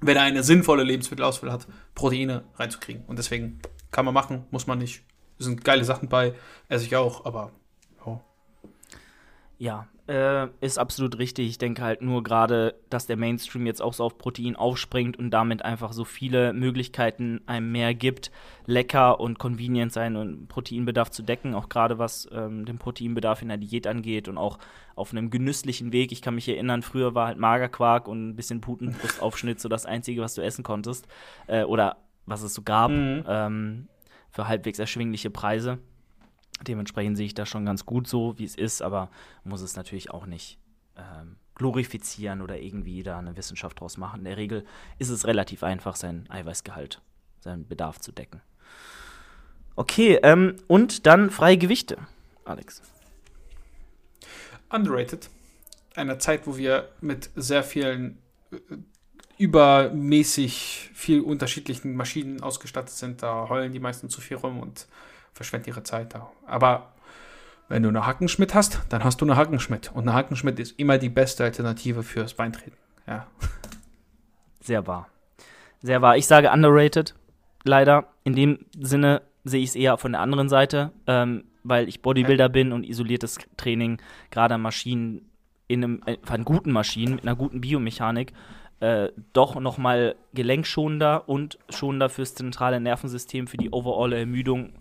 wenn 0.02 0.18
er 0.18 0.24
eine 0.24 0.44
sinnvolle 0.44 0.84
Lebensmittelauswahl 0.84 1.52
hat, 1.52 1.68
Proteine 1.96 2.44
reinzukriegen. 2.56 3.04
Und 3.06 3.20
deswegen 3.20 3.62
kann 3.92 4.06
man 4.06 4.14
machen, 4.14 4.46
muss 4.52 4.68
man 4.68 4.80
nicht. 4.80 5.04
Es 5.40 5.46
sind 5.46 5.64
geile 5.64 5.86
Sachen 5.86 6.10
bei, 6.10 6.34
esse 6.70 6.86
ich 6.86 6.96
auch, 6.96 7.26
aber. 7.26 7.52
Ja, 9.62 9.88
äh, 10.08 10.48
ist 10.60 10.80
absolut 10.80 11.20
richtig. 11.20 11.48
Ich 11.48 11.60
denke 11.60 11.84
halt 11.84 12.02
nur 12.02 12.24
gerade, 12.24 12.74
dass 12.90 13.06
der 13.06 13.16
Mainstream 13.16 13.68
jetzt 13.68 13.80
auch 13.80 13.94
so 13.94 14.04
auf 14.04 14.18
Protein 14.18 14.56
aufspringt 14.56 15.20
und 15.20 15.30
damit 15.30 15.64
einfach 15.64 15.94
so 15.94 16.04
viele 16.04 16.52
Möglichkeiten 16.52 17.42
einem 17.46 17.72
mehr 17.72 17.94
gibt, 17.94 18.32
lecker 18.66 19.20
und 19.20 19.38
convenient 19.38 19.94
sein 19.94 20.16
und 20.16 20.48
Proteinbedarf 20.48 21.12
zu 21.12 21.22
decken, 21.22 21.54
auch 21.54 21.70
gerade 21.70 22.00
was 22.00 22.28
ähm, 22.32 22.66
den 22.66 22.80
Proteinbedarf 22.80 23.44
in 23.44 23.50
der 23.50 23.58
Diät 23.58 23.86
angeht 23.86 24.28
und 24.28 24.40
auch 24.40 24.58
auf 24.96 25.12
einem 25.12 25.30
genüsslichen 25.30 25.94
Weg. 25.94 26.12
Ich 26.12 26.24
kann 26.24 26.34
mich 26.34 26.50
erinnern, 26.50 26.82
früher 26.82 27.14
war 27.14 27.28
halt 27.28 27.38
Magerquark 27.38 28.08
und 28.08 28.30
ein 28.30 28.36
bisschen 28.36 28.62
Putenbrustaufschnitt 28.62 29.60
so 29.60 29.70
das 29.70 29.86
Einzige, 29.86 30.22
was 30.22 30.34
du 30.34 30.42
essen 30.42 30.64
konntest. 30.64 31.08
Äh, 31.46 31.66
oder 31.66 31.98
was 32.26 32.42
es 32.42 32.56
so 32.56 32.64
gab, 32.64 32.90
Mhm. 32.90 33.24
ähm, 33.28 33.88
für 34.32 34.48
halbwegs 34.48 34.80
erschwingliche 34.80 35.30
Preise. 35.30 35.78
Dementsprechend 36.68 37.18
sehe 37.18 37.26
ich 37.26 37.34
das 37.34 37.50
schon 37.50 37.66
ganz 37.66 37.86
gut 37.86 38.08
so, 38.08 38.38
wie 38.38 38.46
es 38.46 38.56
ist, 38.56 38.82
aber 38.82 39.10
muss 39.44 39.62
es 39.62 39.76
natürlich 39.76 40.12
auch 40.12 40.26
nicht 40.26 40.60
ähm, 40.98 41.38
glorifizieren 41.56 42.42
oder 42.42 42.60
irgendwie 42.60 43.04
da 43.04 43.20
eine 43.20 43.38
Wissenschaft 43.38 43.80
draus 43.80 43.98
machen. 43.98 44.20
In 44.20 44.26
der 44.26 44.38
Regel 44.38 44.66
ist 45.00 45.10
es 45.10 45.26
relativ 45.26 45.64
einfach, 45.64 45.96
sein 45.96 46.26
Eiweißgehalt, 46.30 47.02
seinen 47.40 47.68
Bedarf 47.68 48.00
zu 48.00 48.12
decken. 48.12 48.42
Okay, 49.76 50.20
ähm, 50.24 50.58
und 50.68 51.06
dann 51.06 51.30
freie 51.30 51.58
Gewichte, 51.58 51.98
Alex. 52.46 52.82
Underrated. 54.70 55.30
Einer 55.96 56.20
Zeit, 56.20 56.48
wo 56.48 56.58
wir 56.58 56.90
mit 57.02 57.30
sehr 57.36 57.64
vielen 57.64 58.18
äh, 58.52 58.58
übermäßig 59.38 60.92
viel 60.94 61.22
unterschiedlichen 61.22 61.96
Maschinen 61.96 62.42
ausgestattet 62.42 62.94
sind, 62.94 63.24
da 63.24 63.50
heulen 63.50 63.72
die 63.72 63.80
meisten 63.80 64.10
zu 64.10 64.22
viel 64.22 64.38
rum 64.38 64.60
und 64.60 64.88
verschwenden 65.34 65.70
ihre 65.70 65.84
Zeit 65.84 66.14
da. 66.14 66.32
Aber 66.46 66.92
wenn 67.70 67.84
du 67.84 67.90
eine 67.90 68.06
Hackenschmidt 68.06 68.54
hast, 68.54 68.82
dann 68.90 69.04
hast 69.04 69.22
du 69.22 69.26
eine 69.26 69.38
Hackenschmidt. 69.38 69.92
Und 69.94 70.08
eine 70.08 70.14
Hackenschmidt 70.14 70.60
ist 70.60 70.78
immer 70.78 70.98
die 70.98 71.10
beste 71.10 71.44
Alternative 71.44 72.04
fürs 72.04 72.34
Beintreten. 72.34 72.78
Ja. 73.08 73.28
Sehr 74.60 74.86
wahr. 74.88 75.08
Sehr 75.82 76.02
wahr. 76.02 76.18
Ich 76.18 76.28
sage 76.28 76.52
underrated, 76.52 77.16
leider. 77.64 78.08
In 78.24 78.36
dem 78.36 78.60
Sinne 78.78 79.22
sehe 79.44 79.64
ich 79.64 79.70
es 79.70 79.76
eher 79.76 79.98
von 79.98 80.12
der 80.12 80.22
anderen 80.22 80.50
Seite, 80.50 80.92
ähm, 81.08 81.46
weil 81.64 81.88
ich 81.88 82.02
Bodybuilder 82.02 82.50
bin 82.50 82.72
und 82.72 82.84
isoliertes 82.84 83.38
Training, 83.58 84.02
gerade 84.30 84.56
an 84.56 84.62
Maschinen, 84.62 85.30
in 85.68 85.84
einem, 85.84 86.04
äh, 86.06 86.18
an 86.28 86.46
guten 86.46 86.72
Maschinen 86.72 87.16
mit 87.16 87.24
einer 87.24 87.36
guten 87.36 87.62
Biomechanik, 87.62 88.34
äh, 88.82 89.10
doch 89.34 89.60
noch 89.60 89.78
mal 89.78 90.16
gelenkschonender 90.34 91.30
und 91.30 91.58
schonender 91.70 92.10
fürs 92.10 92.36
zentrale 92.36 92.80
Nervensystem, 92.80 93.48
für 93.48 93.58
die 93.58 93.72
overall 93.72 94.14
Ermüdung, 94.14 94.74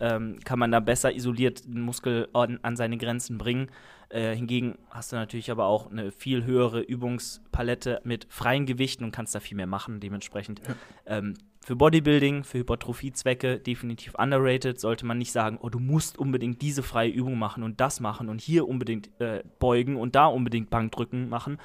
ähm, 0.00 0.38
kann 0.44 0.58
man 0.58 0.70
da 0.70 0.80
besser 0.80 1.14
isoliert 1.14 1.64
den 1.64 1.80
Muskel 1.80 2.28
an, 2.32 2.58
an 2.62 2.76
seine 2.76 2.98
Grenzen 2.98 3.38
bringen. 3.38 3.70
Äh, 4.10 4.34
hingegen 4.34 4.78
hast 4.90 5.12
du 5.12 5.16
natürlich 5.16 5.50
aber 5.50 5.66
auch 5.66 5.90
eine 5.90 6.12
viel 6.12 6.44
höhere 6.44 6.80
Übungspalette 6.80 8.00
mit 8.04 8.26
freien 8.30 8.64
Gewichten 8.64 9.04
und 9.04 9.12
kannst 9.12 9.34
da 9.34 9.40
viel 9.40 9.56
mehr 9.56 9.66
machen. 9.66 10.00
Dementsprechend 10.00 10.62
ähm, 11.06 11.34
für 11.62 11.76
Bodybuilding, 11.76 12.44
für 12.44 12.58
Hypertrophiezwecke 12.58 13.58
definitiv 13.58 14.14
underrated. 14.14 14.80
Sollte 14.80 15.04
man 15.04 15.18
nicht 15.18 15.32
sagen, 15.32 15.58
oh, 15.60 15.68
du 15.68 15.78
musst 15.78 16.16
unbedingt 16.16 16.62
diese 16.62 16.82
freie 16.82 17.10
Übung 17.10 17.38
machen 17.38 17.62
und 17.62 17.80
das 17.80 18.00
machen 18.00 18.30
und 18.30 18.40
hier 18.40 18.66
unbedingt 18.66 19.10
äh, 19.20 19.42
beugen 19.58 19.96
und 19.96 20.14
da 20.14 20.26
unbedingt 20.26 20.70
Bankdrücken 20.70 21.28
machen. 21.28 21.58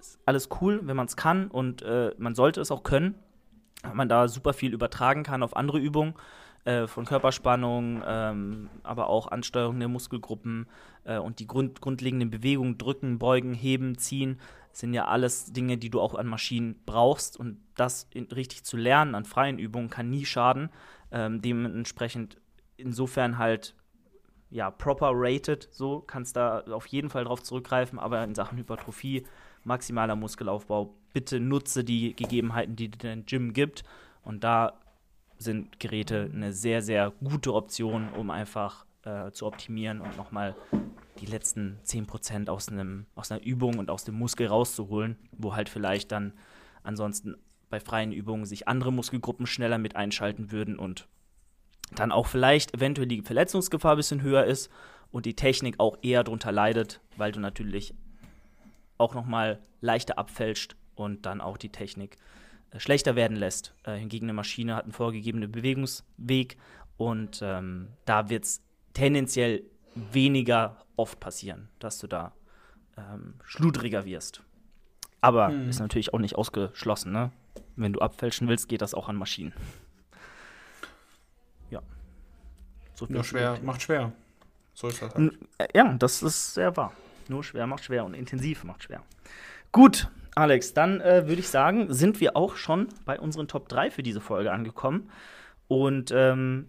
Ist 0.00 0.18
alles 0.26 0.48
cool, 0.60 0.80
wenn 0.82 0.96
man 0.96 1.06
es 1.06 1.14
kann 1.14 1.48
und 1.48 1.82
äh, 1.82 2.12
man 2.18 2.34
sollte 2.34 2.60
es 2.60 2.72
auch 2.72 2.82
können, 2.82 3.14
weil 3.82 3.94
man 3.94 4.08
da 4.08 4.26
super 4.26 4.52
viel 4.52 4.72
übertragen 4.72 5.22
kann 5.22 5.44
auf 5.44 5.54
andere 5.54 5.78
Übungen 5.78 6.14
äh, 6.64 6.86
von 6.86 7.04
Körperspannung, 7.06 8.02
ähm, 8.06 8.68
aber 8.82 9.08
auch 9.08 9.28
Ansteuerung 9.28 9.78
der 9.78 9.88
Muskelgruppen 9.88 10.66
äh, 11.04 11.18
und 11.18 11.38
die 11.40 11.46
Grund 11.46 11.80
grundlegenden 11.80 12.30
Bewegungen, 12.30 12.76
drücken, 12.76 13.18
beugen, 13.18 13.54
heben, 13.54 13.96
ziehen, 13.96 14.38
sind 14.72 14.94
ja 14.94 15.06
alles 15.06 15.52
Dinge, 15.52 15.78
die 15.78 15.90
du 15.90 16.00
auch 16.00 16.14
an 16.14 16.26
Maschinen 16.26 16.78
brauchst 16.86 17.38
und 17.38 17.58
das 17.76 18.08
in, 18.12 18.26
richtig 18.26 18.64
zu 18.64 18.76
lernen 18.76 19.14
an 19.14 19.24
freien 19.24 19.58
Übungen 19.58 19.90
kann 19.90 20.10
nie 20.10 20.24
schaden. 20.24 20.70
Ähm, 21.10 21.40
dementsprechend 21.40 22.36
insofern 22.76 23.38
halt 23.38 23.74
ja 24.50 24.70
proper 24.70 25.12
rated, 25.14 25.68
so 25.72 26.00
kannst 26.00 26.36
da 26.36 26.60
auf 26.70 26.86
jeden 26.86 27.08
Fall 27.08 27.24
drauf 27.24 27.42
zurückgreifen, 27.42 27.98
aber 27.98 28.22
in 28.22 28.34
Sachen 28.34 28.58
Hypertrophie, 28.58 29.26
maximaler 29.64 30.16
Muskelaufbau, 30.16 30.94
bitte 31.12 31.40
nutze 31.40 31.84
die 31.84 32.14
Gegebenheiten, 32.14 32.76
die 32.76 32.90
dir 32.90 32.98
dein 32.98 33.24
Gym 33.24 33.52
gibt 33.52 33.82
und 34.22 34.44
da 34.44 34.78
sind 35.40 35.80
Geräte 35.80 36.30
eine 36.32 36.52
sehr, 36.52 36.82
sehr 36.82 37.12
gute 37.24 37.54
Option, 37.54 38.10
um 38.10 38.30
einfach 38.30 38.84
äh, 39.04 39.30
zu 39.32 39.46
optimieren 39.46 40.00
und 40.02 40.16
nochmal 40.16 40.54
die 41.18 41.26
letzten 41.26 41.78
10% 41.86 42.48
aus, 42.48 42.68
einem, 42.68 43.06
aus 43.14 43.32
einer 43.32 43.42
Übung 43.42 43.78
und 43.78 43.90
aus 43.90 44.04
dem 44.04 44.16
Muskel 44.16 44.46
rauszuholen, 44.46 45.16
wo 45.32 45.54
halt 45.54 45.70
vielleicht 45.70 46.12
dann 46.12 46.34
ansonsten 46.82 47.36
bei 47.70 47.80
freien 47.80 48.12
Übungen 48.12 48.44
sich 48.44 48.68
andere 48.68 48.92
Muskelgruppen 48.92 49.46
schneller 49.46 49.78
mit 49.78 49.96
einschalten 49.96 50.52
würden 50.52 50.78
und 50.78 51.08
dann 51.92 52.12
auch 52.12 52.26
vielleicht 52.26 52.74
eventuell 52.74 53.08
die 53.08 53.22
Verletzungsgefahr 53.22 53.92
ein 53.92 53.96
bisschen 53.96 54.22
höher 54.22 54.44
ist 54.44 54.70
und 55.10 55.24
die 55.24 55.34
Technik 55.34 55.76
auch 55.78 55.96
eher 56.02 56.22
darunter 56.22 56.52
leidet, 56.52 57.00
weil 57.16 57.32
du 57.32 57.40
natürlich 57.40 57.94
auch 58.98 59.14
nochmal 59.14 59.60
leichter 59.80 60.18
abfälscht 60.18 60.76
und 60.94 61.24
dann 61.24 61.40
auch 61.40 61.56
die 61.56 61.70
Technik 61.70 62.18
schlechter 62.78 63.16
werden 63.16 63.36
lässt. 63.36 63.74
Äh, 63.84 63.96
hingegen 63.96 64.26
eine 64.26 64.32
Maschine 64.32 64.76
hat 64.76 64.84
einen 64.84 64.92
vorgegebenen 64.92 65.50
Bewegungsweg 65.50 66.56
und 66.96 67.40
ähm, 67.42 67.88
da 68.04 68.28
wird 68.28 68.44
es 68.44 68.62
tendenziell 68.92 69.62
weniger 69.94 70.84
oft 70.96 71.18
passieren, 71.20 71.68
dass 71.78 71.98
du 71.98 72.06
da 72.06 72.32
ähm, 72.96 73.34
schludriger 73.44 74.04
wirst. 74.04 74.42
Aber 75.20 75.48
Hm. 75.48 75.68
ist 75.68 75.80
natürlich 75.80 76.14
auch 76.14 76.18
nicht 76.18 76.36
ausgeschlossen, 76.36 77.12
ne? 77.12 77.30
Wenn 77.76 77.92
du 77.92 78.00
abfälschen 78.00 78.48
willst, 78.48 78.68
geht 78.68 78.80
das 78.82 78.94
auch 78.94 79.08
an 79.08 79.16
Maschinen. 79.16 79.52
Ja. 81.70 81.80
So 82.94 83.06
Nur 83.08 83.24
schwer, 83.24 83.58
macht 83.62 83.82
schwer. 83.82 84.12
So 84.74 84.88
ist 84.88 85.02
das 85.02 85.14
halt. 85.14 85.32
Äh, 85.58 85.68
Ja, 85.74 85.92
das 85.94 86.22
ist 86.22 86.54
sehr 86.54 86.76
wahr. 86.76 86.92
Nur 87.28 87.44
schwer 87.44 87.66
macht 87.66 87.84
schwer 87.84 88.04
und 88.04 88.14
intensiv 88.14 88.64
macht 88.64 88.84
schwer. 88.84 89.02
Gut, 89.72 90.08
Alex, 90.34 90.74
dann 90.74 91.00
äh, 91.00 91.26
würde 91.26 91.40
ich 91.40 91.48
sagen, 91.48 91.92
sind 91.92 92.20
wir 92.20 92.36
auch 92.36 92.56
schon 92.56 92.88
bei 93.04 93.18
unseren 93.18 93.48
Top 93.48 93.68
3 93.68 93.90
für 93.90 94.02
diese 94.02 94.20
Folge 94.20 94.52
angekommen. 94.52 95.10
Und 95.68 96.12
ähm, 96.14 96.68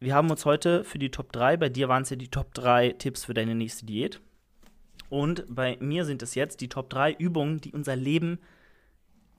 wir 0.00 0.14
haben 0.14 0.30
uns 0.30 0.44
heute 0.44 0.84
für 0.84 0.98
die 0.98 1.10
Top 1.10 1.32
3, 1.32 1.56
bei 1.56 1.68
dir 1.68 1.88
waren 1.88 2.02
es 2.02 2.10
ja 2.10 2.16
die 2.16 2.28
Top 2.28 2.54
3 2.54 2.90
Tipps 2.98 3.24
für 3.24 3.34
deine 3.34 3.54
nächste 3.54 3.86
Diät. 3.86 4.20
Und 5.10 5.44
bei 5.48 5.76
mir 5.80 6.04
sind 6.04 6.22
es 6.22 6.34
jetzt 6.34 6.60
die 6.60 6.68
Top 6.68 6.90
3 6.90 7.12
Übungen, 7.12 7.60
die 7.60 7.72
unser 7.72 7.96
Leben 7.96 8.38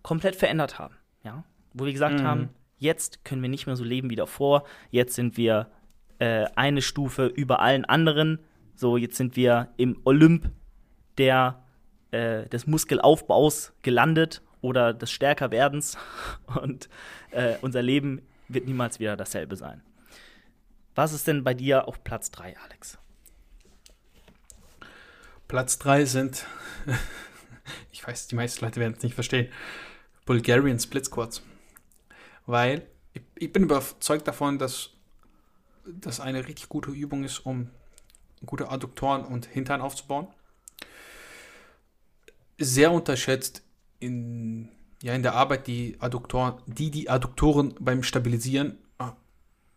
komplett 0.01 0.35
verändert 0.35 0.79
haben. 0.79 0.95
Ja? 1.23 1.43
Wo 1.73 1.85
wir 1.85 1.93
gesagt 1.93 2.19
mhm. 2.19 2.23
haben, 2.23 2.49
jetzt 2.77 3.23
können 3.23 3.41
wir 3.41 3.49
nicht 3.49 3.67
mehr 3.67 3.75
so 3.75 3.83
leben 3.83 4.09
wie 4.09 4.15
davor. 4.15 4.63
Jetzt 4.89 5.15
sind 5.15 5.37
wir 5.37 5.69
äh, 6.17 6.45
eine 6.55 6.81
Stufe 6.81 7.27
über 7.27 7.59
allen 7.59 7.85
anderen. 7.85 8.39
So, 8.75 8.97
jetzt 8.97 9.17
sind 9.17 9.35
wir 9.35 9.69
im 9.77 9.99
Olymp 10.05 10.51
der, 11.17 11.63
äh, 12.11 12.47
des 12.47 12.67
Muskelaufbaus 12.67 13.73
gelandet 13.81 14.41
oder 14.61 14.93
des 14.93 15.11
Stärkerwerdens. 15.11 15.97
Und 16.61 16.89
äh, 17.31 17.55
unser 17.61 17.81
Leben 17.81 18.21
wird 18.47 18.65
niemals 18.65 18.99
wieder 18.99 19.15
dasselbe 19.15 19.55
sein. 19.55 19.81
Was 20.95 21.13
ist 21.13 21.27
denn 21.27 21.43
bei 21.43 21.53
dir 21.53 21.87
auf 21.87 22.03
Platz 22.03 22.31
3, 22.31 22.57
Alex? 22.57 22.97
Platz 25.47 25.79
3 25.79 26.05
sind, 26.05 26.45
ich 27.91 28.05
weiß, 28.05 28.27
die 28.27 28.35
meisten 28.35 28.63
Leute 28.65 28.79
werden 28.79 28.95
es 28.97 29.03
nicht 29.03 29.15
verstehen, 29.15 29.51
Bulgarian 30.25 30.79
Split 30.79 31.05
Squats. 31.05 31.41
Weil 32.45 32.87
ich, 33.13 33.21
ich, 33.35 33.53
bin 33.53 33.63
überzeugt 33.63 34.27
davon, 34.27 34.59
dass 34.59 34.91
das 35.85 36.19
eine 36.19 36.47
richtig 36.47 36.69
gute 36.69 36.91
Übung 36.91 37.23
ist, 37.23 37.39
um 37.39 37.69
gute 38.45 38.69
Adduktoren 38.69 39.25
und 39.25 39.45
Hintern 39.45 39.81
aufzubauen. 39.81 40.27
Sehr 42.59 42.91
unterschätzt 42.91 43.63
in, 43.99 44.69
ja, 45.01 45.13
in 45.13 45.23
der 45.23 45.33
Arbeit, 45.33 45.67
die 45.67 45.95
Adduktoren, 45.99 46.61
die 46.67 46.91
die 46.91 47.09
Adduktoren 47.09 47.73
beim 47.79 48.03
Stabilisieren 48.03 48.77
äh, 48.99 49.05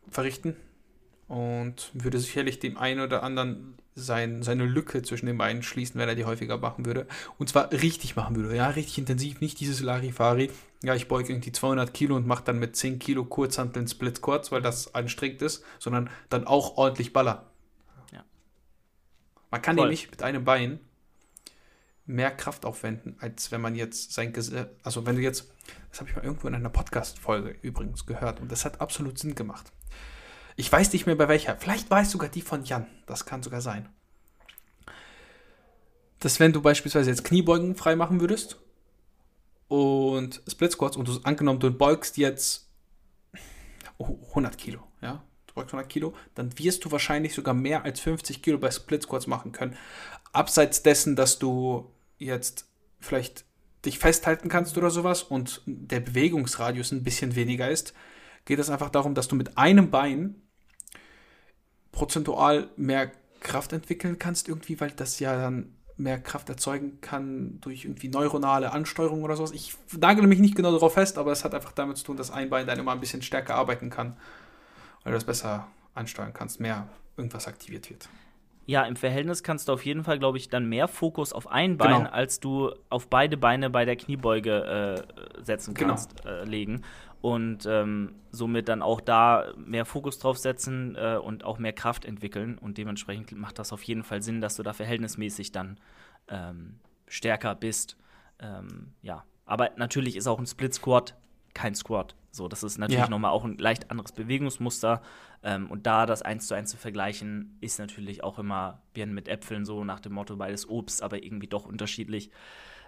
verrichten 0.08 0.56
und 1.28 1.90
würde 1.94 2.18
sicherlich 2.18 2.58
dem 2.58 2.76
einen 2.76 3.00
oder 3.00 3.22
anderen 3.22 3.78
sein, 3.94 4.42
seine 4.42 4.64
Lücke 4.64 5.02
zwischen 5.02 5.26
den 5.26 5.38
beiden 5.38 5.62
schließen, 5.62 6.00
wenn 6.00 6.08
er 6.08 6.14
die 6.14 6.24
häufiger 6.24 6.58
machen 6.58 6.86
würde. 6.86 7.06
Und 7.38 7.48
zwar 7.48 7.72
richtig 7.72 8.16
machen 8.16 8.36
würde. 8.36 8.54
Ja, 8.56 8.68
richtig 8.68 8.98
intensiv, 8.98 9.40
nicht 9.40 9.60
dieses 9.60 9.80
Larifari. 9.80 10.50
Ja, 10.82 10.94
ich 10.94 11.08
beuge 11.08 11.32
irgendwie 11.32 11.52
200 11.52 11.92
Kilo 11.94 12.16
und 12.16 12.26
mache 12.26 12.44
dann 12.44 12.58
mit 12.58 12.76
10 12.76 12.98
Kilo 12.98 13.24
Kurzhanteln 13.24 13.86
Split 13.88 14.18
Squats, 14.18 14.50
weil 14.50 14.62
das 14.62 14.94
anstrengend 14.94 15.42
ist, 15.42 15.64
sondern 15.78 16.10
dann 16.28 16.46
auch 16.46 16.76
ordentlich 16.76 17.12
ballern. 17.12 17.40
Ja. 18.12 18.24
Man 19.50 19.62
kann 19.62 19.76
Voll. 19.76 19.86
nämlich 19.86 20.10
mit 20.10 20.22
einem 20.22 20.44
Bein 20.44 20.80
mehr 22.12 22.30
Kraft 22.30 22.64
aufwenden, 22.64 23.16
als 23.20 23.50
wenn 23.50 23.60
man 23.60 23.74
jetzt 23.74 24.12
sein 24.12 24.32
Gesicht, 24.32 24.66
also 24.82 25.06
wenn 25.06 25.16
du 25.16 25.22
jetzt, 25.22 25.50
das 25.90 26.00
habe 26.00 26.10
ich 26.10 26.16
mal 26.16 26.24
irgendwo 26.24 26.48
in 26.48 26.54
einer 26.54 26.68
Podcast-Folge 26.68 27.56
übrigens 27.62 28.06
gehört 28.06 28.40
und 28.40 28.52
das 28.52 28.64
hat 28.64 28.80
absolut 28.80 29.18
Sinn 29.18 29.34
gemacht. 29.34 29.72
Ich 30.56 30.70
weiß 30.70 30.92
nicht 30.92 31.06
mehr 31.06 31.16
bei 31.16 31.28
welcher. 31.28 31.56
Vielleicht 31.56 31.90
war 31.90 32.02
es 32.02 32.10
sogar 32.10 32.28
die 32.28 32.42
von 32.42 32.64
Jan. 32.64 32.86
Das 33.06 33.24
kann 33.24 33.42
sogar 33.42 33.60
sein. 33.60 33.88
Dass 36.20 36.38
wenn 36.38 36.52
du 36.52 36.60
beispielsweise 36.62 37.10
jetzt 37.10 37.24
Kniebeugen 37.24 37.74
frei 37.74 37.96
machen 37.96 38.20
würdest 38.20 38.60
und 39.68 40.42
Split 40.46 40.72
Squats 40.72 40.96
und 40.96 41.08
du 41.08 41.18
angenommen, 41.24 41.58
du 41.58 41.70
beugst 41.70 42.16
jetzt 42.16 42.68
100 43.98 44.56
Kilo, 44.58 44.86
ja, 45.00 45.24
du 45.46 45.54
beugst 45.54 45.72
100 45.74 45.90
Kilo, 45.90 46.14
dann 46.34 46.56
wirst 46.58 46.84
du 46.84 46.92
wahrscheinlich 46.92 47.34
sogar 47.34 47.54
mehr 47.54 47.84
als 47.84 48.00
50 48.00 48.42
Kilo 48.42 48.58
bei 48.58 48.70
Split 48.70 49.02
Squats 49.02 49.26
machen 49.26 49.52
können. 49.52 49.76
Abseits 50.32 50.82
dessen, 50.82 51.16
dass 51.16 51.38
du 51.38 51.92
jetzt 52.24 52.68
vielleicht 53.00 53.44
dich 53.84 53.98
festhalten 53.98 54.48
kannst 54.48 54.78
oder 54.78 54.90
sowas 54.90 55.22
und 55.22 55.62
der 55.66 56.00
Bewegungsradius 56.00 56.92
ein 56.92 57.02
bisschen 57.02 57.34
weniger 57.34 57.70
ist, 57.70 57.94
geht 58.44 58.58
es 58.58 58.70
einfach 58.70 58.90
darum, 58.90 59.14
dass 59.14 59.28
du 59.28 59.36
mit 59.36 59.58
einem 59.58 59.90
Bein 59.90 60.36
prozentual 61.90 62.70
mehr 62.76 63.12
Kraft 63.40 63.72
entwickeln 63.72 64.18
kannst, 64.18 64.48
irgendwie, 64.48 64.80
weil 64.80 64.92
das 64.92 65.18
ja 65.18 65.36
dann 65.36 65.74
mehr 65.96 66.20
Kraft 66.20 66.48
erzeugen 66.48 67.00
kann 67.00 67.60
durch 67.60 67.84
irgendwie 67.84 68.08
neuronale 68.08 68.72
Ansteuerung 68.72 69.22
oder 69.22 69.36
sowas. 69.36 69.52
Ich 69.52 69.74
nagele 69.96 70.26
mich 70.26 70.38
nicht 70.38 70.56
genau 70.56 70.72
darauf 70.72 70.94
fest, 70.94 71.18
aber 71.18 71.32
es 71.32 71.44
hat 71.44 71.54
einfach 71.54 71.72
damit 71.72 71.98
zu 71.98 72.04
tun, 72.04 72.16
dass 72.16 72.30
ein 72.30 72.50
Bein 72.50 72.66
dann 72.66 72.78
immer 72.78 72.92
ein 72.92 73.00
bisschen 73.00 73.22
stärker 73.22 73.56
arbeiten 73.56 73.90
kann, 73.90 74.16
weil 75.02 75.12
du 75.12 75.16
das 75.16 75.24
besser 75.24 75.68
ansteuern 75.94 76.32
kannst, 76.32 76.60
mehr 76.60 76.88
irgendwas 77.16 77.46
aktiviert 77.46 77.90
wird. 77.90 78.08
Ja, 78.64 78.84
im 78.84 78.96
Verhältnis 78.96 79.42
kannst 79.42 79.68
du 79.68 79.72
auf 79.72 79.84
jeden 79.84 80.04
Fall, 80.04 80.18
glaube 80.18 80.38
ich, 80.38 80.48
dann 80.48 80.66
mehr 80.66 80.86
Fokus 80.88 81.32
auf 81.32 81.48
ein 81.48 81.76
Bein, 81.76 82.04
genau. 82.04 82.10
als 82.10 82.38
du 82.40 82.72
auf 82.90 83.08
beide 83.08 83.36
Beine 83.36 83.70
bei 83.70 83.84
der 83.84 83.96
Kniebeuge 83.96 85.04
äh, 85.36 85.42
setzen 85.42 85.74
genau. 85.74 85.88
kannst, 85.88 86.22
genau. 86.22 86.34
äh, 86.34 86.44
legen 86.44 86.82
und 87.22 87.66
ähm, 87.66 88.16
somit 88.32 88.68
dann 88.68 88.82
auch 88.82 89.00
da 89.00 89.52
mehr 89.56 89.84
Fokus 89.84 90.18
drauf 90.18 90.38
setzen 90.38 90.96
äh, 90.96 91.16
und 91.16 91.44
auch 91.44 91.58
mehr 91.58 91.72
Kraft 91.72 92.04
entwickeln. 92.04 92.58
Und 92.58 92.78
dementsprechend 92.78 93.32
macht 93.32 93.60
das 93.60 93.72
auf 93.72 93.82
jeden 93.84 94.02
Fall 94.02 94.22
Sinn, 94.22 94.40
dass 94.40 94.56
du 94.56 94.64
da 94.64 94.72
verhältnismäßig 94.72 95.52
dann 95.52 95.78
ähm, 96.28 96.80
stärker 97.06 97.54
bist. 97.54 97.96
Ähm, 98.40 98.94
ja, 99.02 99.24
aber 99.46 99.70
natürlich 99.76 100.16
ist 100.16 100.26
auch 100.26 100.40
ein 100.40 100.46
Split 100.46 100.74
Squat 100.74 101.14
kein 101.54 101.74
Squat. 101.74 102.16
So, 102.30 102.48
das 102.48 102.62
ist 102.62 102.78
natürlich 102.78 103.04
ja. 103.04 103.10
nochmal 103.10 103.30
auch 103.30 103.44
ein 103.44 103.58
leicht 103.58 103.90
anderes 103.90 104.12
Bewegungsmuster. 104.12 105.02
Ähm, 105.42 105.70
und 105.70 105.86
da 105.86 106.06
das 106.06 106.22
eins 106.22 106.46
zu 106.46 106.54
eins 106.54 106.70
zu 106.70 106.76
vergleichen, 106.76 107.56
ist 107.60 107.78
natürlich 107.78 108.22
auch 108.22 108.38
immer, 108.38 108.82
wie 108.94 109.06
mit 109.06 109.28
Äpfeln 109.28 109.64
so 109.64 109.84
nach 109.84 110.00
dem 110.00 110.12
Motto 110.12 110.36
beides 110.36 110.68
Obst, 110.68 111.02
aber 111.02 111.22
irgendwie 111.22 111.48
doch 111.48 111.66
unterschiedlich. 111.66 112.30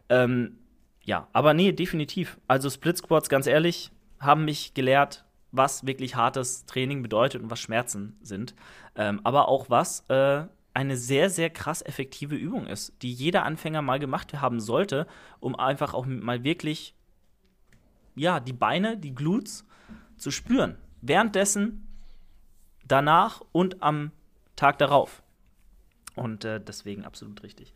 Ähm, 0.09 0.59
ja, 1.03 1.29
aber 1.33 1.55
nee, 1.55 1.73
definitiv. 1.73 2.39
Also 2.47 2.71
Split 2.71 2.99
Squats, 2.99 3.29
ganz 3.29 3.47
ehrlich, 3.47 3.91
haben 4.21 4.45
mich 4.45 4.75
gelehrt, 4.75 5.25
was 5.53 5.87
wirklich 5.87 6.17
hartes 6.17 6.67
Training 6.67 7.03
bedeutet 7.03 7.43
und 7.43 7.51
was 7.51 7.61
Schmerzen 7.61 8.17
sind. 8.23 8.55
Ähm, 8.97 9.21
aber 9.23 9.49
auch 9.49 9.71
was 9.71 10.09
äh, 10.09 10.45
eine 10.73 10.97
sehr, 10.97 11.31
sehr 11.31 11.51
krass 11.51 11.83
effektive 11.83 12.35
Übung 12.35 12.67
ist, 12.67 12.95
die 13.03 13.13
jeder 13.13 13.45
Anfänger 13.45 13.81
mal 13.81 14.01
gemacht 14.01 14.35
haben 14.41 14.61
sollte, 14.61 15.07
um 15.41 15.55
einfach 15.55 15.95
auch 15.95 16.07
mal 16.07 16.43
wirklich, 16.43 16.95
ja, 18.17 18.41
die 18.41 18.53
Beine, 18.53 18.97
die 18.97 19.15
Glutes 19.15 19.65
zu 20.17 20.31
spüren. 20.31 20.77
Währenddessen, 21.01 21.87
danach 22.87 23.43
und 23.53 23.83
am 23.83 24.13
Tag 24.57 24.79
darauf. 24.79 25.23
Und 26.17 26.45
äh, 26.45 26.61
deswegen 26.61 27.05
absolut 27.05 27.43
richtig. 27.43 27.73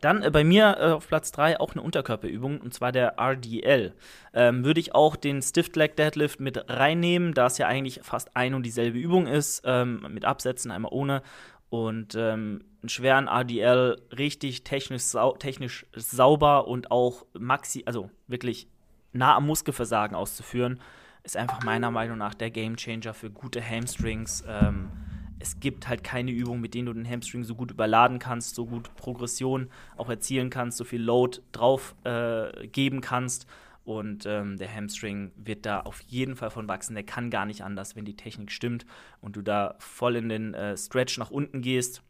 Dann 0.00 0.22
äh, 0.22 0.30
bei 0.30 0.44
mir 0.44 0.76
äh, 0.78 0.92
auf 0.92 1.08
Platz 1.08 1.32
3 1.32 1.60
auch 1.60 1.72
eine 1.72 1.82
Unterkörperübung, 1.82 2.60
und 2.60 2.74
zwar 2.74 2.92
der 2.92 3.18
RDL. 3.18 3.94
Ähm, 4.34 4.64
Würde 4.64 4.80
ich 4.80 4.94
auch 4.94 5.16
den 5.16 5.42
Stiff 5.42 5.74
Leg 5.74 5.96
Deadlift 5.96 6.40
mit 6.40 6.68
reinnehmen, 6.68 7.34
da 7.34 7.46
es 7.46 7.58
ja 7.58 7.66
eigentlich 7.66 8.00
fast 8.02 8.36
ein 8.36 8.54
und 8.54 8.64
dieselbe 8.64 8.98
Übung 8.98 9.26
ist, 9.26 9.62
ähm, 9.64 10.06
mit 10.10 10.24
Absätzen, 10.24 10.70
einmal 10.70 10.92
ohne. 10.92 11.22
Und 11.70 12.14
ähm, 12.14 12.64
einen 12.80 12.88
schweren 12.88 13.26
RDL 13.26 14.00
richtig 14.16 14.64
technisch, 14.64 15.02
sau 15.02 15.36
technisch 15.36 15.86
sauber 15.94 16.68
und 16.68 16.90
auch 16.90 17.26
maxi, 17.38 17.82
also 17.86 18.10
wirklich 18.26 18.68
nah 19.12 19.36
am 19.36 19.46
Muskelversagen 19.46 20.16
auszuführen, 20.16 20.80
ist 21.22 21.36
einfach 21.36 21.62
meiner 21.64 21.90
Meinung 21.90 22.18
nach 22.18 22.34
der 22.34 22.50
Gamechanger 22.50 23.14
für 23.14 23.30
gute 23.30 23.62
Hamstrings. 23.66 24.44
Ähm, 24.46 24.90
es 25.38 25.60
gibt 25.60 25.88
halt 25.88 26.02
keine 26.02 26.30
Übung, 26.30 26.60
mit 26.60 26.74
denen 26.74 26.86
du 26.86 26.92
den 26.92 27.08
Hamstring 27.08 27.44
so 27.44 27.54
gut 27.54 27.70
überladen 27.70 28.18
kannst, 28.18 28.54
so 28.54 28.66
gut 28.66 28.94
Progression 28.96 29.70
auch 29.96 30.08
erzielen 30.08 30.50
kannst, 30.50 30.78
so 30.78 30.84
viel 30.84 31.02
Load 31.02 31.40
drauf 31.52 31.94
äh, 32.04 32.66
geben 32.68 33.00
kannst. 33.00 33.46
Und 33.84 34.26
ähm, 34.26 34.58
der 34.58 34.74
Hamstring 34.74 35.32
wird 35.36 35.64
da 35.64 35.80
auf 35.80 36.02
jeden 36.02 36.36
Fall 36.36 36.50
von 36.50 36.68
wachsen. 36.68 36.94
Der 36.94 37.04
kann 37.04 37.30
gar 37.30 37.46
nicht 37.46 37.62
anders, 37.62 37.96
wenn 37.96 38.04
die 38.04 38.16
Technik 38.16 38.52
stimmt 38.52 38.84
und 39.20 39.36
du 39.36 39.42
da 39.42 39.76
voll 39.78 40.16
in 40.16 40.28
den 40.28 40.52
äh, 40.52 40.76
Stretch 40.76 41.16
nach 41.16 41.30
unten 41.30 41.62
gehst 41.62 42.02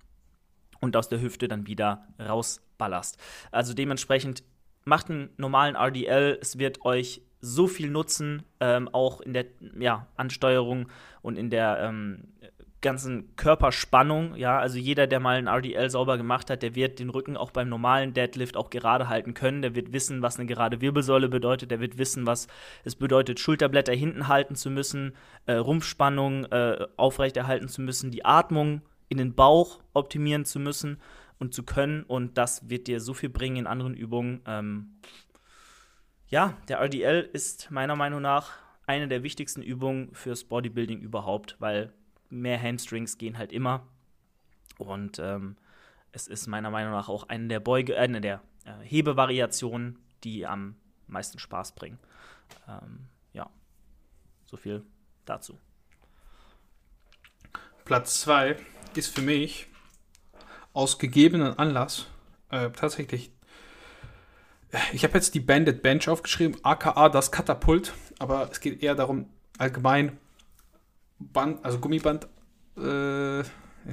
und 0.80 0.96
aus 0.96 1.08
der 1.08 1.20
Hüfte 1.20 1.46
dann 1.46 1.66
wieder 1.66 2.08
rausballerst. 2.18 3.16
Also 3.52 3.74
dementsprechend 3.74 4.42
macht 4.84 5.10
einen 5.10 5.30
normalen 5.36 5.76
RDL. 5.76 6.38
Es 6.40 6.58
wird 6.58 6.84
euch 6.84 7.22
so 7.40 7.66
viel 7.66 7.90
nutzen, 7.90 8.42
ähm, 8.60 8.88
auch 8.88 9.20
in 9.20 9.32
der 9.32 9.46
ja, 9.78 10.06
Ansteuerung 10.16 10.88
und 11.22 11.38
in 11.38 11.50
der 11.50 11.78
ähm, 11.80 12.24
ganzen 12.80 13.34
Körperspannung, 13.36 14.36
ja, 14.36 14.58
also 14.58 14.78
jeder, 14.78 15.06
der 15.06 15.18
mal 15.18 15.36
ein 15.36 15.48
RDL 15.48 15.90
sauber 15.90 16.16
gemacht 16.16 16.48
hat, 16.48 16.62
der 16.62 16.74
wird 16.74 17.00
den 17.00 17.10
Rücken 17.10 17.36
auch 17.36 17.50
beim 17.50 17.68
normalen 17.68 18.14
Deadlift 18.14 18.56
auch 18.56 18.70
gerade 18.70 19.08
halten 19.08 19.34
können, 19.34 19.62
der 19.62 19.74
wird 19.74 19.92
wissen, 19.92 20.22
was 20.22 20.38
eine 20.38 20.46
gerade 20.46 20.80
Wirbelsäule 20.80 21.28
bedeutet, 21.28 21.70
der 21.70 21.80
wird 21.80 21.98
wissen, 21.98 22.26
was 22.26 22.46
es 22.84 22.94
bedeutet, 22.94 23.40
Schulterblätter 23.40 23.92
hinten 23.92 24.28
halten 24.28 24.54
zu 24.54 24.70
müssen, 24.70 25.14
äh, 25.46 25.54
Rumpfspannung 25.54 26.44
äh, 26.46 26.86
aufrechterhalten 26.96 27.68
zu 27.68 27.82
müssen, 27.82 28.10
die 28.12 28.24
Atmung 28.24 28.82
in 29.08 29.18
den 29.18 29.34
Bauch 29.34 29.80
optimieren 29.94 30.44
zu 30.44 30.60
müssen 30.60 30.98
und 31.38 31.54
zu 31.54 31.62
können. 31.62 32.02
Und 32.04 32.38
das 32.38 32.68
wird 32.68 32.86
dir 32.86 33.00
so 33.00 33.14
viel 33.14 33.28
bringen 33.28 33.56
in 33.56 33.66
anderen 33.66 33.94
Übungen. 33.94 34.40
Ähm, 34.46 34.98
ja, 36.28 36.56
der 36.68 36.80
RDL 36.80 37.28
ist 37.32 37.70
meiner 37.70 37.96
Meinung 37.96 38.20
nach 38.20 38.52
eine 38.86 39.08
der 39.08 39.22
wichtigsten 39.22 39.62
Übungen 39.62 40.14
fürs 40.14 40.44
Bodybuilding 40.44 41.00
überhaupt, 41.00 41.56
weil 41.58 41.92
mehr 42.30 42.60
Hamstrings 42.60 43.18
gehen 43.18 43.38
halt 43.38 43.52
immer. 43.52 43.86
Und 44.78 45.18
ähm, 45.18 45.56
es 46.12 46.26
ist 46.26 46.46
meiner 46.46 46.70
Meinung 46.70 46.92
nach 46.92 47.08
auch 47.08 47.28
eine 47.28 47.48
der 47.48 47.60
Beuge, 47.60 47.94
äh, 47.94 47.98
eine 47.98 48.20
der 48.20 48.42
äh, 48.64 48.72
Hebevariationen, 48.82 49.98
die 50.24 50.46
am 50.46 50.76
meisten 51.06 51.38
Spaß 51.38 51.72
bringen. 51.72 51.98
Ähm, 52.66 53.08
ja, 53.32 53.50
so 54.46 54.56
viel 54.56 54.84
dazu. 55.24 55.58
Platz 57.84 58.20
2 58.20 58.56
ist 58.94 59.14
für 59.14 59.22
mich 59.22 59.66
aus 60.72 60.98
gegebenen 60.98 61.58
Anlass 61.58 62.06
äh, 62.50 62.70
tatsächlich. 62.70 63.32
Ich 64.92 65.02
habe 65.04 65.14
jetzt 65.14 65.34
die 65.34 65.40
Bandit 65.40 65.82
Bench 65.82 66.08
aufgeschrieben, 66.08 66.56
aka 66.62 67.08
das 67.08 67.32
Katapult, 67.32 67.94
aber 68.18 68.50
es 68.50 68.60
geht 68.60 68.82
eher 68.82 68.94
darum, 68.94 69.26
allgemein 69.56 70.18
Band, 71.18 71.64
also 71.64 71.78
Gummiband, 71.78 72.24
äh, 72.76 72.80
wie, 72.80 73.44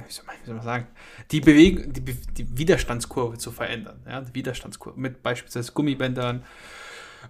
soll 0.08 0.26
man, 0.26 0.36
wie 0.42 0.46
soll 0.46 0.54
man 0.54 0.64
sagen, 0.64 0.86
die 1.30 1.40
Bewegung, 1.40 1.92
die, 1.92 2.02
die 2.02 2.58
Widerstandskurve 2.58 3.38
zu 3.38 3.50
verändern. 3.50 4.02
Ja, 4.06 4.20
die 4.20 4.34
Widerstandskurve 4.34 4.98
mit 5.00 5.22
beispielsweise 5.22 5.72
Gummibändern 5.72 6.44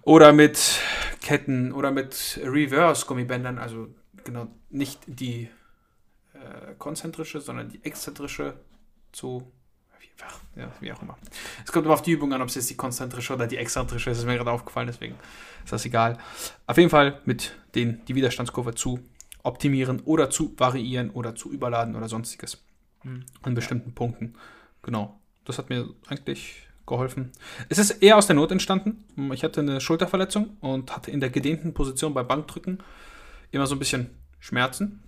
oder 0.03 0.33
mit 0.33 0.79
Ketten 1.21 1.71
oder 1.71 1.91
mit 1.91 2.39
Reverse-Gummibändern, 2.43 3.57
also 3.57 3.87
genau 4.23 4.47
nicht 4.69 4.99
die 5.07 5.49
äh, 6.33 6.73
konzentrische, 6.77 7.41
sondern 7.41 7.69
die 7.69 7.83
exzentrische 7.83 8.55
zu 9.11 9.51
wie, 9.99 10.61
ja, 10.61 10.71
wie 10.79 10.91
auch 10.91 11.01
immer. 11.01 11.17
Es 11.65 11.71
kommt 11.71 11.85
immer 11.85 11.93
auf 11.93 12.01
die 12.01 12.11
Übung 12.11 12.33
an, 12.33 12.41
ob 12.41 12.49
es 12.49 12.55
jetzt 12.55 12.69
die 12.69 12.75
konzentrische 12.75 13.33
oder 13.33 13.47
die 13.47 13.57
exzentrische 13.57 14.09
ist. 14.09 14.17
Das 14.17 14.23
ist 14.23 14.29
mir 14.29 14.37
gerade 14.37 14.51
aufgefallen, 14.51 14.87
deswegen 14.87 15.15
ist 15.63 15.73
das 15.73 15.85
egal. 15.85 16.17
Auf 16.65 16.77
jeden 16.77 16.89
Fall 16.89 17.21
mit 17.25 17.55
den 17.75 18.03
die 18.05 18.15
Widerstandskurve 18.15 18.75
zu 18.75 18.99
optimieren 19.43 20.01
oder 20.01 20.29
zu 20.29 20.53
variieren 20.57 21.09
oder 21.11 21.35
zu 21.35 21.51
überladen 21.51 21.95
oder 21.95 22.09
sonstiges. 22.09 22.63
Mhm. 23.03 23.25
An 23.41 23.53
bestimmten 23.53 23.93
Punkten. 23.93 24.35
Genau. 24.81 25.19
Das 25.45 25.57
hat 25.57 25.69
mir 25.69 25.89
eigentlich 26.07 26.67
geholfen. 26.85 27.31
Es 27.69 27.77
ist 27.77 27.91
eher 28.01 28.17
aus 28.17 28.27
der 28.27 28.35
Not 28.35 28.51
entstanden. 28.51 29.05
Ich 29.33 29.43
hatte 29.43 29.61
eine 29.61 29.79
Schulterverletzung 29.79 30.57
und 30.61 30.95
hatte 30.95 31.11
in 31.11 31.19
der 31.19 31.29
gedehnten 31.29 31.73
Position 31.73 32.13
bei 32.13 32.23
Bankdrücken 32.23 32.79
immer 33.51 33.67
so 33.67 33.75
ein 33.75 33.79
bisschen 33.79 34.09
Schmerzen. 34.39 35.03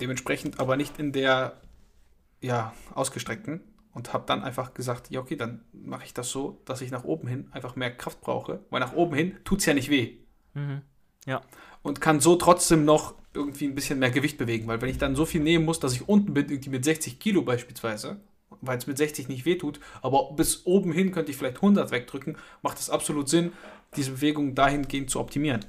Dementsprechend 0.00 0.60
aber 0.60 0.76
nicht 0.76 0.98
in 0.98 1.12
der 1.12 1.60
ja, 2.40 2.74
ausgestreckten. 2.94 3.60
Und 3.94 4.12
habe 4.12 4.24
dann 4.26 4.42
einfach 4.42 4.74
gesagt, 4.74 5.10
ja, 5.10 5.20
okay, 5.20 5.36
dann 5.36 5.64
mache 5.72 6.04
ich 6.04 6.12
das 6.12 6.28
so, 6.28 6.60
dass 6.64 6.80
ich 6.80 6.90
nach 6.90 7.04
oben 7.04 7.28
hin 7.28 7.48
einfach 7.52 7.76
mehr 7.76 7.96
Kraft 7.96 8.20
brauche. 8.20 8.60
Weil 8.70 8.80
nach 8.80 8.92
oben 8.92 9.14
hin 9.14 9.36
tut 9.44 9.60
es 9.60 9.66
ja 9.66 9.74
nicht 9.74 9.88
weh. 9.88 10.16
Mhm. 10.54 10.82
Ja. 11.26 11.42
Und 11.82 12.00
kann 12.00 12.18
so 12.18 12.34
trotzdem 12.34 12.84
noch 12.84 13.14
irgendwie 13.34 13.66
ein 13.66 13.74
bisschen 13.74 14.00
mehr 14.00 14.10
Gewicht 14.10 14.36
bewegen. 14.36 14.66
Weil 14.66 14.80
wenn 14.80 14.88
ich 14.88 14.98
dann 14.98 15.14
so 15.14 15.24
viel 15.24 15.40
nehmen 15.40 15.64
muss, 15.64 15.78
dass 15.78 15.94
ich 15.94 16.08
unten 16.08 16.34
bin, 16.34 16.48
irgendwie 16.48 16.70
mit 16.70 16.84
60 16.84 17.20
Kilo 17.20 17.42
beispielsweise, 17.42 18.20
weil 18.60 18.78
es 18.78 18.86
mit 18.86 18.98
60 18.98 19.28
nicht 19.28 19.44
wehtut, 19.44 19.80
aber 20.02 20.32
bis 20.32 20.66
oben 20.66 20.92
hin 20.92 21.12
könnte 21.12 21.30
ich 21.30 21.36
vielleicht 21.36 21.56
100 21.56 21.90
wegdrücken, 21.90 22.36
macht 22.62 22.78
es 22.78 22.90
absolut 22.90 23.28
Sinn, 23.28 23.52
diese 23.96 24.12
Bewegung 24.12 24.54
dahingehend 24.54 25.10
zu 25.10 25.20
optimieren. 25.20 25.64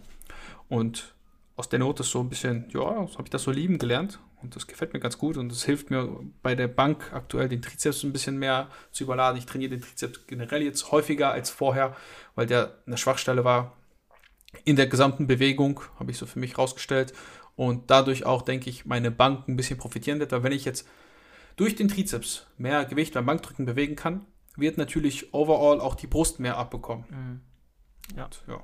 Und 0.67 1.15
aus 1.55 1.69
der 1.69 1.79
Not 1.79 1.99
ist 1.99 2.11
so 2.11 2.19
ein 2.21 2.29
bisschen, 2.29 2.65
ja, 2.69 2.81
habe 2.81 3.23
ich 3.23 3.29
das 3.29 3.43
so 3.43 3.51
lieben 3.51 3.77
gelernt 3.77 4.19
und 4.45 4.55
das 4.55 4.67
gefällt 4.67 4.93
mir 4.93 4.99
ganz 4.99 5.17
gut 5.17 5.37
und 5.37 5.51
das 5.51 5.63
hilft 5.63 5.89
mir 5.89 6.19
bei 6.43 6.55
der 6.55 6.67
Bank 6.67 7.11
aktuell 7.13 7.49
den 7.49 7.61
Trizeps 7.61 8.03
ein 8.03 8.13
bisschen 8.13 8.37
mehr 8.37 8.69
zu 8.91 9.03
überladen. 9.03 9.37
Ich 9.37 9.45
trainiere 9.45 9.71
den 9.71 9.81
Trizeps 9.81 10.27
generell 10.27 10.61
jetzt 10.61 10.91
häufiger 10.91 11.31
als 11.31 11.49
vorher, 11.49 11.95
weil 12.35 12.45
der 12.45 12.77
eine 12.85 12.97
Schwachstelle 12.97 13.43
war 13.43 13.75
in 14.63 14.75
der 14.75 14.87
gesamten 14.87 15.27
Bewegung, 15.27 15.81
habe 15.99 16.11
ich 16.11 16.17
so 16.17 16.25
für 16.25 16.39
mich 16.39 16.57
rausgestellt 16.57 17.13
und 17.55 17.89
dadurch 17.89 18.25
auch, 18.25 18.43
denke 18.43 18.69
ich, 18.69 18.85
meine 18.85 19.11
Bank 19.11 19.47
ein 19.47 19.55
bisschen 19.55 19.77
profitieren 19.77 20.19
wird, 20.19 20.31
weil 20.31 20.43
wenn 20.43 20.51
ich 20.51 20.63
jetzt 20.63 20.87
durch 21.55 21.75
den 21.75 21.87
Trizeps 21.87 22.45
mehr 22.57 22.85
Gewicht 22.85 23.13
beim 23.15 23.25
Bankdrücken 23.25 23.65
bewegen 23.65 23.95
kann, 23.95 24.25
wird 24.55 24.77
natürlich 24.77 25.33
overall 25.33 25.81
auch 25.81 25.95
die 25.95 26.07
Brust 26.07 26.39
mehr 26.39 26.57
abbekommen. 26.57 27.05
Mhm. 27.09 27.41
Ja. 28.15 28.25
Und, 28.25 28.43
ja. 28.47 28.63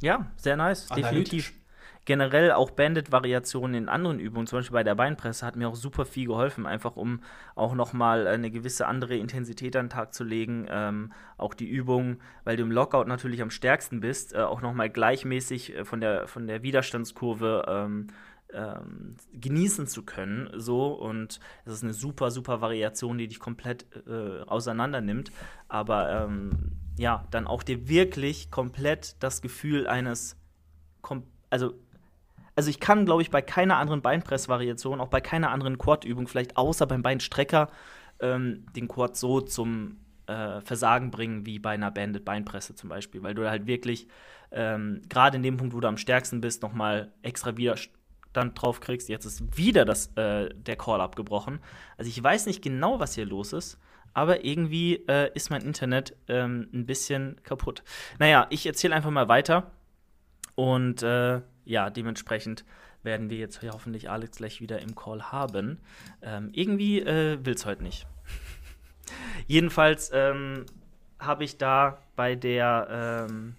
ja. 0.00 0.32
sehr 0.36 0.56
nice, 0.56 0.86
definitiv 0.86 1.52
generell 2.04 2.52
auch 2.52 2.70
Bandit-Variationen 2.70 3.74
in 3.74 3.88
anderen 3.88 4.18
Übungen, 4.18 4.46
zum 4.46 4.58
Beispiel 4.58 4.74
bei 4.74 4.82
der 4.82 4.94
Beinpresse, 4.94 5.46
hat 5.46 5.56
mir 5.56 5.68
auch 5.68 5.76
super 5.76 6.04
viel 6.04 6.26
geholfen, 6.26 6.66
einfach 6.66 6.96
um 6.96 7.20
auch 7.54 7.74
nochmal 7.74 8.26
eine 8.26 8.50
gewisse 8.50 8.86
andere 8.86 9.16
Intensität 9.16 9.76
an 9.76 9.86
den 9.86 9.90
Tag 9.90 10.12
zu 10.12 10.24
legen. 10.24 10.66
Ähm, 10.68 11.12
auch 11.36 11.54
die 11.54 11.68
Übung, 11.68 12.18
weil 12.44 12.56
du 12.56 12.64
im 12.64 12.72
Lockout 12.72 13.06
natürlich 13.06 13.42
am 13.42 13.50
stärksten 13.50 14.00
bist, 14.00 14.34
äh, 14.34 14.38
auch 14.38 14.62
nochmal 14.62 14.90
gleichmäßig 14.90 15.76
äh, 15.76 15.84
von, 15.84 16.00
der, 16.00 16.26
von 16.26 16.46
der 16.46 16.62
Widerstandskurve 16.62 17.64
ähm, 17.68 18.08
ähm, 18.52 19.16
genießen 19.32 19.86
zu 19.86 20.04
können. 20.04 20.50
So 20.54 20.92
und 20.92 21.40
es 21.64 21.74
ist 21.74 21.84
eine 21.84 21.94
super, 21.94 22.30
super 22.30 22.60
Variation, 22.60 23.16
die 23.18 23.28
dich 23.28 23.38
komplett 23.38 23.86
äh, 24.06 24.42
auseinander 24.42 25.00
nimmt. 25.00 25.30
Aber 25.68 26.10
ähm, 26.10 26.72
ja, 26.98 27.26
dann 27.30 27.46
auch 27.46 27.62
dir 27.62 27.88
wirklich 27.88 28.50
komplett 28.50 29.22
das 29.22 29.40
Gefühl 29.40 29.86
eines, 29.86 30.36
also 31.48 31.74
also 32.54 32.70
ich 32.70 32.80
kann, 32.80 33.04
glaube 33.06 33.22
ich, 33.22 33.30
bei 33.30 33.42
keiner 33.42 33.78
anderen 33.78 34.02
Beinpressvariation, 34.02 35.00
auch 35.00 35.08
bei 35.08 35.20
keiner 35.20 35.50
anderen 35.50 35.78
Quad-Übung, 35.78 36.26
vielleicht 36.26 36.56
außer 36.56 36.86
beim 36.86 37.02
Beinstrecker, 37.02 37.70
ähm, 38.20 38.66
den 38.76 38.88
Quad 38.88 39.16
so 39.16 39.40
zum 39.40 39.98
äh, 40.26 40.60
Versagen 40.60 41.10
bringen 41.10 41.46
wie 41.46 41.58
bei 41.58 41.70
einer 41.70 41.90
Banded 41.90 42.24
Beinpresse 42.24 42.74
zum 42.74 42.88
Beispiel, 42.88 43.22
weil 43.22 43.34
du 43.34 43.48
halt 43.48 43.66
wirklich 43.66 44.08
ähm, 44.50 45.00
gerade 45.08 45.36
in 45.36 45.42
dem 45.42 45.56
Punkt, 45.56 45.74
wo 45.74 45.80
du 45.80 45.88
am 45.88 45.96
stärksten 45.96 46.40
bist, 46.40 46.62
nochmal 46.62 47.12
extra 47.22 47.56
Widerstand 47.56 48.60
drauf 48.60 48.80
kriegst. 48.80 49.08
Jetzt 49.08 49.24
ist 49.24 49.56
wieder 49.56 49.84
das, 49.84 50.08
äh, 50.16 50.50
der 50.54 50.76
Call 50.76 51.00
abgebrochen. 51.00 51.58
Also 51.96 52.08
ich 52.08 52.22
weiß 52.22 52.46
nicht 52.46 52.62
genau, 52.62 53.00
was 53.00 53.14
hier 53.14 53.26
los 53.26 53.52
ist 53.52 53.78
aber 54.14 54.44
irgendwie 54.44 54.96
äh, 55.08 55.30
ist 55.34 55.50
mein 55.50 55.62
Internet 55.62 56.14
ähm, 56.28 56.68
ein 56.72 56.86
bisschen 56.86 57.40
kaputt. 57.44 57.82
Naja, 58.18 58.46
ich 58.50 58.66
erzähle 58.66 58.94
einfach 58.94 59.10
mal 59.10 59.28
weiter. 59.28 59.70
Und 60.54 61.02
äh, 61.02 61.40
ja, 61.64 61.90
dementsprechend 61.90 62.64
werden 63.02 63.30
wir 63.30 63.38
jetzt 63.38 63.60
hoffentlich 63.62 64.10
Alex 64.10 64.38
gleich 64.38 64.60
wieder 64.60 64.80
im 64.80 64.94
Call 64.94 65.32
haben. 65.32 65.78
Ähm, 66.22 66.50
irgendwie 66.52 67.00
äh, 67.00 67.44
will 67.44 67.54
es 67.54 67.66
heute 67.66 67.82
nicht. 67.82 68.06
Jedenfalls 69.46 70.10
ähm, 70.12 70.66
habe 71.18 71.44
ich 71.44 71.58
da 71.58 71.98
bei 72.16 72.34
der 72.34 73.26
ähm, 73.28 73.56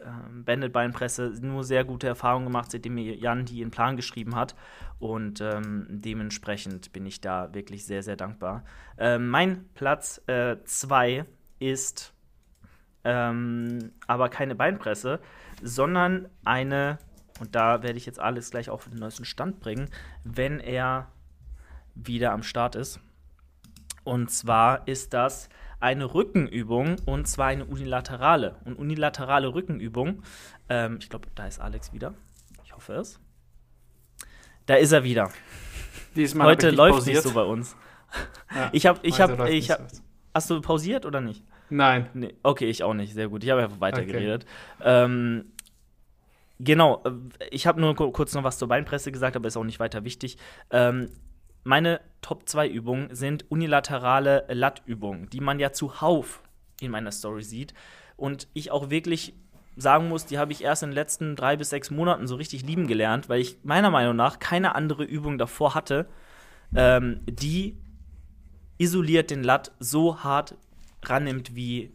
ähm, 0.00 0.44
Bandit 0.44 0.72
Beinpresse 0.72 1.32
nur 1.40 1.64
sehr 1.64 1.84
gute 1.84 2.06
Erfahrungen 2.06 2.46
gemacht, 2.46 2.70
seitdem 2.70 2.94
mir 2.94 3.16
Jan 3.16 3.44
die 3.44 3.62
in 3.62 3.70
Plan 3.70 3.96
geschrieben 3.96 4.34
hat. 4.34 4.54
Und 4.98 5.40
ähm, 5.40 5.86
dementsprechend 5.88 6.92
bin 6.92 7.04
ich 7.06 7.20
da 7.20 7.52
wirklich 7.52 7.84
sehr, 7.84 8.02
sehr 8.02 8.16
dankbar. 8.16 8.64
Ähm, 8.98 9.28
mein 9.28 9.68
Platz 9.74 10.22
2 10.26 11.10
äh, 11.10 11.24
ist 11.58 12.14
ähm, 13.04 13.92
aber 14.06 14.28
keine 14.28 14.54
Beinpresse, 14.54 15.20
sondern 15.62 16.28
eine 16.44 16.98
und 17.40 17.54
da 17.54 17.82
werde 17.82 17.98
ich 17.98 18.06
jetzt 18.06 18.20
alles 18.20 18.50
gleich 18.50 18.70
auf 18.70 18.88
den 18.88 18.98
neuesten 18.98 19.24
Stand 19.24 19.60
bringen, 19.60 19.88
wenn 20.24 20.60
er 20.60 21.08
wieder 21.94 22.32
am 22.32 22.42
Start 22.42 22.74
ist. 22.74 23.00
Und 24.04 24.30
zwar 24.30 24.86
ist 24.86 25.14
das 25.14 25.48
eine 25.80 26.14
Rückenübung 26.14 26.96
und 27.06 27.26
zwar 27.26 27.46
eine 27.48 27.64
unilaterale. 27.64 28.56
Und 28.64 28.76
unilaterale 28.76 29.52
Rückenübung, 29.52 30.22
ähm, 30.68 30.98
ich 31.00 31.08
glaube, 31.08 31.28
da 31.34 31.46
ist 31.46 31.60
Alex 31.60 31.92
wieder. 31.92 32.14
Ich 32.64 32.74
hoffe 32.74 32.94
es. 32.94 33.20
Da 34.66 34.74
ist 34.76 34.92
er 34.92 35.04
wieder. 35.04 35.30
Diesmal 36.14 36.48
Heute 36.48 36.70
läuft 36.70 36.98
pausiert. 36.98 37.16
nicht 37.16 37.22
so 37.24 37.34
bei 37.34 37.42
uns. 37.42 37.76
Ja, 38.54 38.70
ich 38.72 38.86
habe, 38.86 39.00
ich 39.02 39.20
habe, 39.20 39.50
ich 39.50 39.70
habe. 39.70 39.86
Hast 40.32 40.50
du 40.50 40.60
pausiert 40.60 41.04
oder 41.06 41.20
nicht? 41.20 41.44
Nein. 41.68 42.08
Nee, 42.14 42.34
okay, 42.42 42.66
ich 42.66 42.82
auch 42.82 42.94
nicht. 42.94 43.14
Sehr 43.14 43.28
gut. 43.28 43.42
Ich 43.42 43.50
habe 43.50 43.62
einfach 43.62 43.80
weitergeredet. 43.80 44.46
Okay. 44.78 45.04
Ähm, 45.04 45.52
Genau, 46.58 47.02
äh, 47.04 47.46
ich 47.50 47.66
habe 47.66 47.80
nur 47.80 47.94
kurz 47.94 48.34
noch 48.34 48.44
was 48.44 48.58
zur 48.58 48.68
Beinpresse 48.68 49.12
gesagt, 49.12 49.36
aber 49.36 49.48
ist 49.48 49.56
auch 49.56 49.64
nicht 49.64 49.80
weiter 49.80 50.04
wichtig. 50.04 50.38
Ähm, 50.70 51.10
meine 51.64 52.00
Top 52.22 52.48
2 52.48 52.68
Übungen 52.68 53.14
sind 53.14 53.50
unilaterale 53.50 54.46
Lattübungen, 54.48 55.28
die 55.30 55.40
man 55.40 55.58
ja 55.58 55.72
zuhauf 55.72 56.42
in 56.80 56.90
meiner 56.90 57.12
Story 57.12 57.42
sieht. 57.42 57.74
Und 58.16 58.48
ich 58.54 58.70
auch 58.70 58.90
wirklich 58.90 59.34
sagen 59.76 60.08
muss, 60.08 60.24
die 60.26 60.38
habe 60.38 60.52
ich 60.52 60.62
erst 60.62 60.82
in 60.82 60.90
den 60.90 60.94
letzten 60.94 61.36
drei 61.36 61.56
bis 61.56 61.70
sechs 61.70 61.90
Monaten 61.90 62.26
so 62.26 62.36
richtig 62.36 62.62
lieben 62.64 62.86
gelernt, 62.86 63.28
weil 63.28 63.40
ich 63.40 63.58
meiner 63.62 63.90
Meinung 63.90 64.16
nach 64.16 64.38
keine 64.38 64.74
andere 64.74 65.04
Übung 65.04 65.38
davor 65.38 65.74
hatte, 65.74 66.06
ähm, 66.74 67.20
die 67.26 67.76
isoliert 68.78 69.30
den 69.30 69.42
Latt 69.42 69.72
so 69.78 70.22
hart 70.22 70.56
rannimmt 71.02 71.54
wie, 71.54 71.92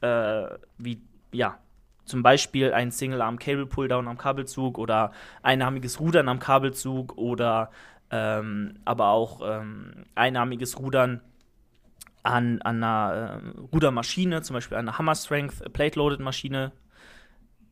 äh, 0.00 0.48
wie 0.78 1.00
ja, 1.32 1.58
zum 2.04 2.22
Beispiel 2.22 2.72
ein 2.72 2.90
Single-Arm-Cable-Pulldown 2.90 4.08
am 4.08 4.18
Kabelzug 4.18 4.78
oder 4.78 5.12
einarmiges 5.42 6.00
Rudern 6.00 6.28
am 6.28 6.38
Kabelzug 6.38 7.16
oder 7.16 7.70
ähm, 8.10 8.74
aber 8.84 9.08
auch 9.08 9.40
ähm, 9.44 10.04
einarmiges 10.14 10.78
Rudern 10.78 11.20
an, 12.22 12.60
an 12.62 12.82
einer 12.82 13.42
äh, 13.42 13.60
Rudermaschine, 13.72 14.42
zum 14.42 14.54
Beispiel 14.54 14.76
einer 14.76 14.98
Hammer 14.98 15.14
Strength 15.14 15.72
Plate-Loaded 15.72 16.20
Maschine. 16.20 16.72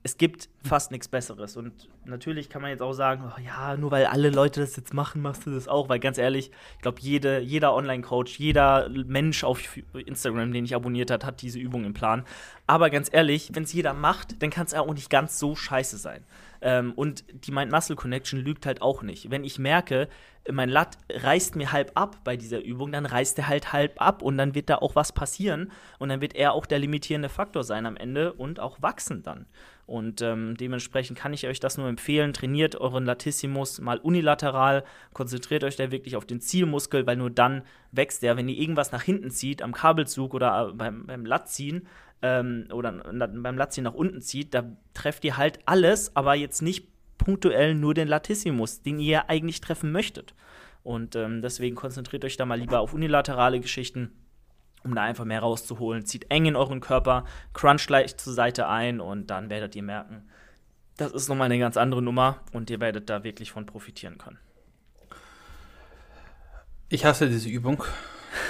Es 0.05 0.18
gibt 0.18 0.48
fast 0.64 0.90
nichts 0.90 1.07
Besseres. 1.09 1.57
Und 1.57 1.88
natürlich 2.05 2.48
kann 2.48 2.61
man 2.61 2.70
jetzt 2.70 2.82
auch 2.82 2.92
sagen, 2.92 3.22
oh 3.24 3.40
ja, 3.40 3.76
nur 3.76 3.90
weil 3.92 4.07
alle 4.07 4.30
Leute 4.30 4.61
das 4.61 4.74
jetzt 4.76 4.92
machen, 4.92 5.22
machst 5.22 5.46
du 5.46 5.50
das 5.50 5.68
auch. 5.68 5.88
Weil 5.88 6.00
ganz 6.00 6.18
ehrlich, 6.18 6.50
ich 6.76 6.82
glaube, 6.82 7.00
jede, 7.00 7.40
jeder 7.40 7.74
Online-Coach, 7.74 8.38
jeder 8.38 8.88
Mensch 8.88 9.44
auf 9.44 9.61
Instagram, 9.94 10.53
den 10.53 10.64
ich 10.64 10.74
abonniert 10.74 11.11
hat, 11.11 11.24
hat 11.24 11.42
diese 11.42 11.59
Übung 11.59 11.84
im 11.84 11.94
Plan. 11.94 12.24
Aber 12.66 12.90
ganz 12.90 13.09
ehrlich, 13.12 13.50
wenn 13.53 13.62
es 13.62 13.72
jeder 13.72 13.94
macht, 13.94 14.42
dann 14.42 14.50
kann 14.50 14.66
es 14.66 14.74
auch 14.74 14.92
nicht 14.92 15.11
ganz 15.11 15.38
so 15.38 15.55
scheiße 15.55 15.98
sein. 15.98 16.24
Ähm, 16.62 16.92
und 16.94 17.24
die 17.46 17.53
Mind-Muscle-Connection 17.53 18.40
lügt 18.40 18.66
halt 18.66 18.82
auch 18.82 19.03
nicht. 19.03 19.30
Wenn 19.30 19.44
ich 19.44 19.59
merke, 19.59 20.09
mein 20.50 20.68
Lat 20.68 20.98
reißt 21.11 21.57
mir 21.57 21.72
halb 21.72 21.92
ab 21.94 22.18
bei 22.24 22.36
dieser 22.36 22.61
Übung, 22.61 22.92
dann 22.92 23.07
reißt 23.07 23.38
er 23.38 23.48
halt 23.48 23.72
halb 23.72 24.00
ab 24.00 24.22
und 24.22 24.36
dann 24.38 24.55
wird 24.55 24.70
da 24.70 24.76
auch 24.76 24.96
was 24.96 25.12
passieren 25.12 25.70
und 25.98 26.09
dann 26.09 26.20
wird 26.20 26.34
er 26.34 26.53
auch 26.53 26.66
der 26.66 26.78
limitierende 26.78 27.28
Faktor 27.28 27.62
sein 27.62 27.86
am 27.86 27.96
Ende 27.96 28.32
und 28.32 28.59
auch 28.59 28.82
wachsen 28.82 29.22
dann. 29.22 29.46
Und 29.93 30.22
ähm, 30.22 30.57
dementsprechend 30.57 31.18
kann 31.18 31.34
ich 31.34 31.47
euch 31.47 31.61
das 31.61 31.76
nur 31.76 31.86
empfehlen. 31.86 32.32
Trainiert 32.32 32.76
euren 32.76 33.05
Latissimus 33.05 33.78
mal 33.78 33.99
unilateral, 33.99 34.84
konzentriert 35.12 35.64
euch 35.64 35.76
da 35.76 35.90
wirklich 35.90 36.16
auf 36.16 36.24
den 36.24 36.40
Zielmuskel, 36.40 37.07
weil 37.07 37.16
nur 37.16 37.28
dann 37.28 37.61
wächst 37.90 38.22
der. 38.22 38.38
Wenn 38.38 38.49
ihr 38.49 38.57
irgendwas 38.57 38.90
nach 38.90 39.03
hinten 39.03 39.30
zieht, 39.30 39.61
am 39.61 39.72
Kabelzug 39.72 40.32
oder 40.32 40.70
äh, 40.70 40.72
beim, 40.72 41.05
beim 41.05 41.26
Latziehen, 41.26 41.86
ähm, 42.22 42.68
oder 42.72 42.90
beim 42.90 43.59
Latziehen 43.59 43.84
nach 43.84 43.93
unten 43.93 44.22
zieht, 44.22 44.55
da 44.55 44.64
trefft 44.95 45.26
ihr 45.26 45.36
halt 45.36 45.59
alles, 45.66 46.16
aber 46.16 46.36
jetzt 46.36 46.62
nicht 46.62 46.88
punktuell 47.18 47.74
nur 47.74 47.93
den 47.93 48.09
Latissimus, 48.09 48.80
den 48.80 48.99
ihr 48.99 49.28
eigentlich 49.28 49.61
treffen 49.61 49.93
möchtet. 49.93 50.34
Und 50.82 51.16
ähm, 51.16 51.43
deswegen 51.43 51.76
konzentriert 51.76 52.24
euch 52.24 52.38
da 52.38 52.47
mal 52.47 52.59
lieber 52.59 52.80
auf 52.80 52.95
unilaterale 52.95 53.61
Geschichten, 53.61 54.11
um 54.85 54.95
da 54.95 55.03
einfach 55.03 55.24
mehr 55.24 55.41
rauszuholen. 55.41 56.05
Zieht 56.07 56.30
eng 56.30 56.47
in 56.47 56.57
euren 56.57 56.80
Körper, 56.80 57.24
cruncht 57.53 57.89
leicht 57.91 58.20
zur 58.20 58.33
Seite 58.33 58.68
ein 58.68 59.01
und 59.01 59.28
dann 59.28 59.51
werdet 59.51 59.76
ihr 59.76 59.83
merken, 59.83 60.28
das 60.97 61.12
ist 61.12 61.28
nochmal 61.28 61.47
eine 61.47 61.59
ganz 61.59 61.76
andere 61.76 62.03
Nummer 62.03 62.41
und 62.53 62.70
ihr 62.70 62.80
werdet 62.80 63.09
da 63.09 63.24
wirklich 63.24 63.53
von 63.53 63.66
profitieren 63.66 64.18
können. 64.18 64.39
Ich 66.89 67.05
hasse 67.05 67.28
diese 67.28 67.49
Übung. 67.49 67.83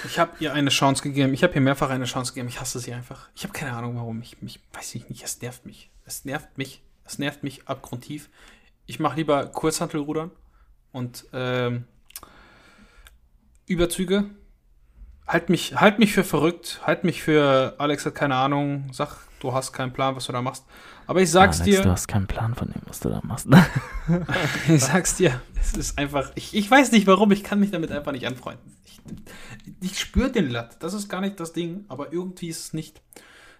Ich 0.05 0.19
habe 0.19 0.33
ihr 0.41 0.53
eine 0.53 0.71
Chance 0.71 1.03
gegeben. 1.03 1.33
Ich 1.33 1.45
habe 1.45 1.55
ihr 1.55 1.61
mehrfach 1.61 1.91
eine 1.91 2.05
Chance 2.05 2.33
gegeben. 2.33 2.49
Ich 2.49 2.61
hasse 2.61 2.79
sie 2.79 2.93
einfach. 2.93 3.29
Ich 3.35 3.45
habe 3.45 3.53
keine 3.53 3.73
Ahnung, 3.73 3.97
warum. 3.97 4.21
Ich, 4.21 4.43
mich, 4.43 4.61
weiß 4.73 4.95
ich 4.97 5.09
nicht. 5.09 5.23
Es 5.25 5.41
nervt 5.41 5.65
mich. 5.65 5.91
Es 6.05 6.25
nervt 6.25 6.59
mich. 6.59 6.83
Es 7.05 7.19
nervt 7.19 7.43
mich 7.43 7.69
abgrundtief. 7.69 8.31
Ich 8.87 8.99
mache 8.99 9.17
lieber 9.17 9.47
Kurzhantelrudern 9.47 10.31
und 10.91 11.27
ähm, 11.33 11.85
Überzüge. 13.67 14.25
Halt 15.27 15.49
mich, 15.49 15.77
halt 15.77 15.99
mich 15.99 16.13
für 16.13 16.25
verrückt. 16.25 16.81
Halt 16.85 17.05
mich 17.05 17.23
für 17.23 17.75
Alex 17.79 18.05
hat 18.07 18.15
keine 18.15 18.35
Ahnung. 18.37 18.89
Sag, 18.93 19.19
du 19.41 19.53
hast 19.53 19.73
keinen 19.73 19.93
Plan, 19.93 20.17
was 20.17 20.27
du 20.27 20.33
da 20.33 20.43
machst. 20.43 20.65
Aber 21.07 21.21
ich 21.21 21.31
sag's 21.31 21.61
Alex, 21.61 21.77
dir. 21.77 21.83
Du 21.83 21.91
hast 21.91 22.09
keinen 22.09 22.27
Plan 22.27 22.55
von 22.55 22.69
dem, 22.69 22.83
was 22.87 23.01
du 23.01 23.09
da 23.09 23.21
machst. 23.23 23.47
ich 24.69 24.83
sag's 24.83 25.17
dir. 25.17 25.41
Es 25.61 25.75
ist 25.75 25.99
einfach. 25.99 26.33
Ich, 26.35 26.55
ich 26.55 26.71
weiß 26.71 26.93
nicht 26.93 27.07
warum. 27.07 27.31
Ich 27.33 27.45
kann 27.45 27.61
mich 27.61 27.71
damit 27.71 27.93
einfach 27.93 28.13
nicht 28.13 28.27
anfreunden. 28.27 28.77
Ich, 28.85 29.01
ich 29.81 29.99
spüre 29.99 30.31
den 30.31 30.49
Latt. 30.49 30.83
Das 30.83 30.95
ist 30.95 31.09
gar 31.09 31.21
nicht 31.21 31.39
das 31.41 31.53
Ding. 31.53 31.85
Aber 31.89 32.13
irgendwie 32.13 32.49
ist 32.49 32.61
es 32.61 32.73
nicht. 32.73 33.01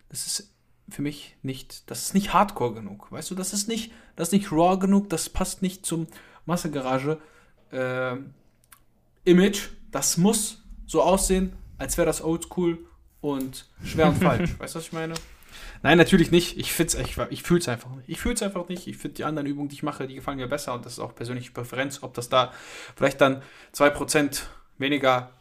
Das 0.09 0.27
ist 0.27 0.53
für 0.89 1.03
mich 1.03 1.37
nicht. 1.43 1.91
Das 1.91 2.03
ist 2.03 2.15
nicht 2.15 2.33
Hardcore 2.33 2.75
genug. 2.75 3.11
Weißt 3.11 3.31
du, 3.31 3.35
das 3.35 3.53
ist 3.53 3.69
nicht, 3.69 3.93
das 4.17 4.29
ist 4.29 4.33
nicht 4.33 4.53
raw 4.53 4.79
genug. 4.79 5.09
Das 5.11 5.29
passt 5.29 5.63
nicht 5.63 5.87
zum 5.87 6.07
Massegarage 6.45 7.19
äh, 7.71 8.17
Image. 9.25 9.69
Das 9.91 10.17
muss 10.17 10.62
so 10.93 11.03
aussehen, 11.03 11.57
als 11.79 11.97
wäre 11.97 12.05
das 12.05 12.23
oldschool 12.23 12.79
und 13.23 13.67
schwer 13.83 14.09
und 14.09 14.17
falsch. 14.17 14.51
Weißt 14.59 14.75
du, 14.75 14.79
was 14.79 14.87
ich 14.87 14.93
meine? 14.93 15.15
Nein, 15.83 15.97
natürlich 15.97 16.31
nicht. 16.31 16.59
Ich 16.59 16.71
find's, 16.71 16.95
ich, 16.95 17.17
ich 17.31 17.43
fühle 17.43 17.61
es 17.61 17.69
einfach 17.69 17.91
nicht. 17.97 18.09
Ich 18.11 18.21
fühle 18.21 18.35
es 18.35 18.43
einfach 18.43 18.69
nicht. 18.69 18.87
Ich 18.87 18.99
finde 18.99 19.15
die 19.15 19.25
anderen 19.25 19.47
Übungen, 19.47 19.71
die 19.71 19.75
ich 19.75 19.83
mache, 19.83 20.07
die 20.07 20.15
gefallen 20.15 20.37
mir 20.37 20.49
besser 20.49 20.75
und 20.75 20.85
das 20.85 20.95
ist 20.95 20.99
auch 20.99 21.15
persönliche 21.15 21.51
Präferenz. 21.51 22.03
Ob 22.03 22.13
das 22.13 22.29
da 22.29 22.53
vielleicht 22.95 23.23
dann 23.23 23.43
2% 23.75 24.43
weniger 24.77 25.33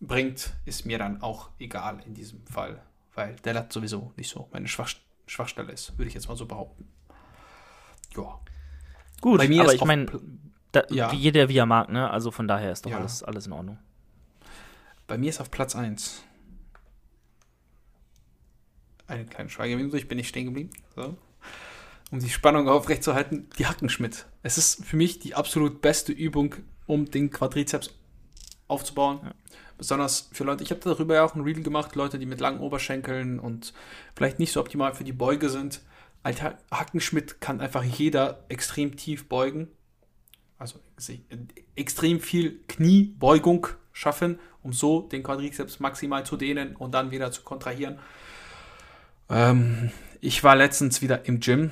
bringt, 0.00 0.54
ist 0.64 0.86
mir 0.86 0.98
dann 0.98 1.22
auch 1.22 1.50
egal 1.60 2.02
in 2.04 2.14
diesem 2.14 2.44
Fall, 2.46 2.82
weil 3.14 3.36
der 3.44 3.54
Lat 3.54 3.72
sowieso 3.72 4.12
nicht 4.16 4.28
so 4.28 4.48
meine 4.52 4.66
Schwach 4.66 4.90
Schwachstelle 5.26 5.70
ist, 5.70 5.96
würde 5.96 6.08
ich 6.08 6.14
jetzt 6.14 6.28
mal 6.28 6.36
so 6.36 6.46
behaupten. 6.46 6.88
Ja. 8.16 8.40
Gut, 9.20 9.38
Bei 9.38 9.46
mir 9.46 9.62
aber 9.62 9.72
ich 9.72 9.84
meine, 9.84 10.06
ja. 10.88 11.12
jeder 11.12 11.48
wie 11.48 11.58
er 11.58 11.66
mag, 11.66 11.88
ne? 11.90 12.10
Also 12.10 12.32
von 12.32 12.48
daher 12.48 12.72
ist 12.72 12.84
doch 12.84 12.90
ja. 12.90 12.98
alles, 12.98 13.22
alles 13.22 13.46
in 13.46 13.52
Ordnung. 13.52 13.78
Bei 15.10 15.18
mir 15.18 15.30
ist 15.30 15.40
auf 15.40 15.50
Platz 15.50 15.74
1 15.74 16.22
eine 19.08 19.26
kleine 19.26 19.50
Schweigeminute, 19.50 19.98
ich 19.98 20.06
bin 20.06 20.18
nicht 20.18 20.28
stehen 20.28 20.44
geblieben. 20.44 20.70
So. 20.94 21.16
Um 22.12 22.20
die 22.20 22.30
Spannung 22.30 22.68
aufrechtzuerhalten, 22.68 23.50
die 23.58 23.66
Hackenschmidt. 23.66 24.26
Es 24.44 24.56
ist 24.56 24.84
für 24.84 24.96
mich 24.96 25.18
die 25.18 25.34
absolut 25.34 25.82
beste 25.82 26.12
Übung, 26.12 26.54
um 26.86 27.10
den 27.10 27.30
Quadrizeps 27.30 27.90
aufzubauen. 28.68 29.18
Ja. 29.24 29.34
Besonders 29.76 30.30
für 30.32 30.44
Leute, 30.44 30.62
ich 30.62 30.70
habe 30.70 30.80
darüber 30.80 31.16
ja 31.16 31.24
auch 31.24 31.34
ein 31.34 31.40
Reel 31.40 31.60
gemacht, 31.60 31.96
Leute, 31.96 32.20
die 32.20 32.26
mit 32.26 32.38
langen 32.38 32.60
Oberschenkeln 32.60 33.40
und 33.40 33.74
vielleicht 34.14 34.38
nicht 34.38 34.52
so 34.52 34.60
optimal 34.60 34.94
für 34.94 35.02
die 35.02 35.12
Beuge 35.12 35.50
sind. 35.50 35.80
Alter, 36.22 36.56
Hackenschmidt 36.70 37.40
kann 37.40 37.60
einfach 37.60 37.82
jeder 37.82 38.44
extrem 38.48 38.96
tief 38.96 39.28
beugen. 39.28 39.66
Also 40.56 40.78
extrem 41.74 42.20
viel 42.20 42.60
Kniebeugung 42.68 43.66
schaffen, 43.92 44.38
um 44.62 44.72
so 44.72 45.02
den 45.02 45.22
Quadrizeps 45.22 45.80
maximal 45.80 46.24
zu 46.24 46.36
dehnen 46.36 46.76
und 46.76 46.92
dann 46.92 47.10
wieder 47.10 47.32
zu 47.32 47.42
kontrahieren. 47.42 47.98
Ähm, 49.28 49.90
ich 50.20 50.42
war 50.44 50.56
letztens 50.56 51.02
wieder 51.02 51.24
im 51.26 51.40
Gym 51.40 51.70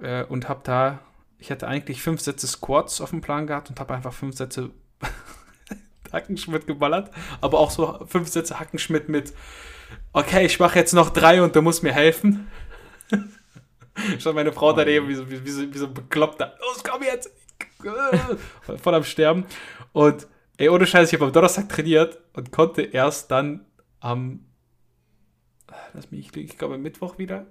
äh, 0.00 0.24
und 0.24 0.48
habe 0.48 0.60
da, 0.64 1.00
ich 1.38 1.50
hatte 1.50 1.68
eigentlich 1.68 2.02
fünf 2.02 2.20
Sätze 2.20 2.46
Squats 2.46 3.00
auf 3.00 3.10
dem 3.10 3.20
Plan 3.20 3.46
gehabt 3.46 3.70
und 3.70 3.80
habe 3.80 3.94
einfach 3.94 4.12
fünf 4.12 4.36
Sätze 4.36 4.70
Hackenschmidt 6.12 6.66
geballert, 6.66 7.10
aber 7.40 7.58
auch 7.58 7.70
so 7.70 8.04
fünf 8.06 8.28
Sätze 8.28 8.58
Hackenschmidt 8.58 9.08
mit, 9.08 9.34
okay, 10.12 10.46
ich 10.46 10.60
mache 10.60 10.78
jetzt 10.78 10.94
noch 10.94 11.10
drei 11.10 11.42
und 11.42 11.54
du 11.56 11.62
musst 11.62 11.82
mir 11.82 11.92
helfen. 11.92 12.48
Schon 14.18 14.34
meine 14.34 14.52
Frau 14.52 14.70
oh, 14.70 14.72
daneben, 14.72 15.08
wie 15.08 15.14
so, 15.14 15.30
wie, 15.30 15.50
so, 15.50 15.72
wie 15.72 15.78
so 15.78 15.86
ein 15.86 15.94
Bekloppter. 15.94 16.56
Los, 16.60 16.82
komm 16.82 17.02
jetzt! 17.02 17.30
Voll 18.82 18.94
am 18.94 19.04
Sterben. 19.04 19.46
Und 19.92 20.26
ey, 20.56 20.68
ohne 20.68 20.86
Scheiß, 20.86 21.08
ich 21.08 21.14
habe 21.14 21.26
am 21.26 21.32
Donnerstag 21.32 21.68
trainiert 21.68 22.18
und 22.32 22.52
konnte 22.52 22.82
erst 22.82 23.30
dann 23.30 23.64
am 24.00 24.40
lass 25.94 26.10
mich, 26.10 26.34
ich 26.36 26.58
glaube, 26.58 26.78
Mittwoch 26.78 27.18
wieder 27.18 27.46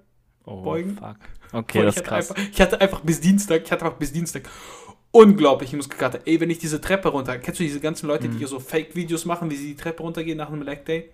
oh, 0.46 0.62
beugen. 0.62 0.98
Fuck. 0.98 1.18
Okay, 1.52 1.84
das 1.84 1.98
ist 1.98 2.04
krass. 2.04 2.32
Einfach, 2.32 2.52
ich 2.52 2.62
hatte 2.62 2.82
einfach 2.82 3.02
bis 3.02 3.20
Dienstag, 3.22 3.64
ich 3.64 3.72
hatte 3.72 3.86
einfach 3.86 3.98
bis 3.98 4.12
Dienstag 4.12 4.50
unglaubliche 5.12 5.76
Muskelkater. 5.76 6.22
Ey, 6.26 6.40
wenn 6.40 6.50
ich 6.50 6.60
diese 6.60 6.82
Treppe 6.82 7.10
runter, 7.10 7.38
kennst 7.38 7.60
du 7.60 7.64
diese 7.64 7.80
ganzen 7.80 8.08
Leute, 8.08 8.28
mhm. 8.28 8.34
die 8.34 8.38
hier 8.40 8.48
so 8.48 8.60
Fake-Videos 8.60 9.26
machen, 9.26 9.50
wie 9.50 9.56
sie 9.56 9.68
die 9.68 9.76
Treppe 9.76 10.04
runtergehen 10.04 10.38
nach 10.38 10.50
einem 10.50 10.64
Leg 10.64 10.86
Day? 10.86 11.12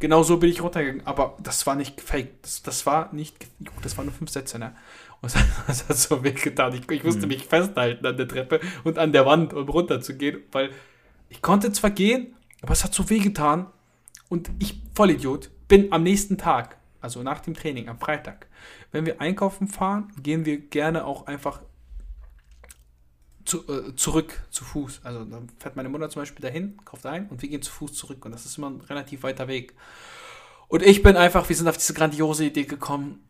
Genau 0.00 0.22
so 0.22 0.38
bin 0.38 0.50
ich 0.50 0.62
runtergegangen, 0.62 1.06
aber 1.06 1.36
das 1.42 1.66
war 1.66 1.76
nicht 1.76 2.00
fake. 2.00 2.42
Das, 2.42 2.62
das 2.62 2.84
war 2.84 3.14
nicht, 3.14 3.46
das 3.82 3.96
waren 3.96 4.06
nur 4.06 4.14
fünf 4.14 4.30
Sätze, 4.30 4.58
ne? 4.58 4.74
Und 5.20 5.34
das, 5.66 5.88
hat 5.88 5.96
so 5.96 6.24
wehgetan. 6.24 6.74
Ich, 6.74 6.90
ich 6.90 7.04
musste 7.04 7.22
mhm. 7.22 7.28
mich 7.28 7.46
festhalten 7.46 8.04
an 8.04 8.16
der 8.16 8.26
Treppe 8.26 8.60
und 8.82 8.98
an 8.98 9.12
der 9.12 9.24
Wand, 9.24 9.54
um 9.54 9.68
runterzugehen, 9.68 10.42
weil 10.50 10.70
ich 11.28 11.42
konnte 11.42 11.72
zwar 11.72 11.90
gehen, 11.90 12.34
aber 12.62 12.72
es 12.72 12.84
hat 12.84 12.94
so 12.94 13.10
wehgetan. 13.10 13.66
Und 14.28 14.50
ich, 14.58 14.80
Vollidiot, 14.94 15.50
bin 15.68 15.92
am 15.92 16.02
nächsten 16.02 16.38
Tag, 16.38 16.78
also 17.00 17.22
nach 17.22 17.40
dem 17.40 17.54
Training, 17.54 17.88
am 17.88 17.98
Freitag, 17.98 18.46
wenn 18.92 19.06
wir 19.06 19.20
einkaufen 19.20 19.68
fahren, 19.68 20.12
gehen 20.22 20.44
wir 20.44 20.58
gerne 20.58 21.04
auch 21.04 21.26
einfach 21.26 21.60
zu, 23.44 23.68
äh, 23.68 23.94
zurück 23.96 24.42
zu 24.50 24.64
Fuß. 24.64 25.00
Also 25.04 25.24
dann 25.24 25.48
fährt 25.58 25.76
meine 25.76 25.88
Mutter 25.88 26.08
zum 26.08 26.22
Beispiel 26.22 26.42
dahin, 26.42 26.78
kauft 26.84 27.06
ein 27.06 27.28
und 27.28 27.42
wir 27.42 27.48
gehen 27.48 27.62
zu 27.62 27.72
Fuß 27.72 27.92
zurück. 27.92 28.24
Und 28.24 28.32
das 28.32 28.46
ist 28.46 28.56
immer 28.58 28.70
ein 28.70 28.80
relativ 28.80 29.22
weiter 29.22 29.48
Weg. 29.48 29.74
Und 30.68 30.82
ich 30.82 31.02
bin 31.02 31.16
einfach, 31.16 31.48
wir 31.48 31.56
sind 31.56 31.68
auf 31.68 31.76
diese 31.76 31.94
grandiose 31.94 32.46
Idee 32.46 32.64
gekommen, 32.64 33.26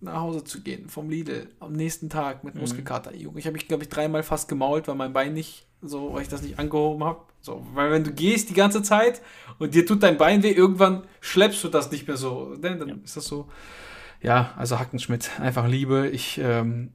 nach 0.00 0.20
Hause 0.20 0.44
zu 0.44 0.62
gehen 0.62 0.88
vom 0.88 1.10
Lidl 1.10 1.48
am 1.60 1.72
nächsten 1.72 2.10
Tag 2.10 2.44
mit 2.44 2.54
mhm. 2.54 2.62
Muskelkater. 2.62 3.10
Mhm. 3.10 3.36
Ich 3.36 3.46
habe 3.46 3.52
mich, 3.52 3.68
glaube 3.68 3.82
ich, 3.82 3.88
dreimal 3.88 4.22
fast 4.22 4.48
gemault, 4.48 4.88
weil 4.88 4.94
mein 4.94 5.12
Bein 5.12 5.34
nicht 5.34 5.66
so, 5.82 6.12
weil 6.14 6.22
ich 6.22 6.28
das 6.28 6.42
nicht 6.42 6.58
angehoben 6.58 7.04
habe. 7.04 7.20
So, 7.40 7.66
weil 7.74 7.90
wenn 7.90 8.04
du 8.04 8.12
gehst 8.12 8.50
die 8.50 8.54
ganze 8.54 8.82
Zeit 8.82 9.22
und 9.58 9.74
dir 9.74 9.86
tut 9.86 10.02
dein 10.02 10.16
Bein 10.16 10.42
weh, 10.42 10.50
irgendwann 10.50 11.04
schleppst 11.20 11.62
du 11.62 11.68
das 11.68 11.90
nicht 11.90 12.08
mehr 12.08 12.16
so. 12.16 12.56
Dann, 12.56 12.78
dann 12.78 12.88
ja. 12.88 12.94
ist 13.04 13.16
das 13.16 13.26
so. 13.26 13.48
Ja, 14.22 14.52
also 14.56 14.78
Hackenschmidt, 14.78 15.38
einfach 15.40 15.68
Liebe. 15.68 16.08
Ich, 16.08 16.38
ähm, 16.38 16.92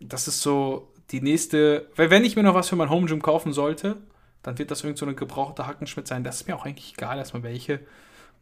das 0.00 0.28
ist 0.28 0.42
so 0.42 0.92
die 1.10 1.20
nächste, 1.20 1.88
weil 1.96 2.10
wenn 2.10 2.24
ich 2.24 2.36
mir 2.36 2.42
noch 2.42 2.54
was 2.54 2.68
für 2.68 2.76
mein 2.76 2.90
Home 2.90 3.06
Gym 3.06 3.22
kaufen 3.22 3.52
sollte, 3.52 3.96
dann 4.42 4.58
wird 4.58 4.70
das 4.70 4.82
irgend 4.82 4.98
so 4.98 5.06
eine 5.06 5.14
gebrauchte 5.14 5.66
Hackenschmidt 5.66 6.06
sein. 6.06 6.24
Das 6.24 6.36
ist 6.36 6.48
mir 6.48 6.56
auch 6.56 6.66
eigentlich 6.66 6.94
egal, 6.96 7.18
erstmal 7.18 7.42
welche. 7.42 7.80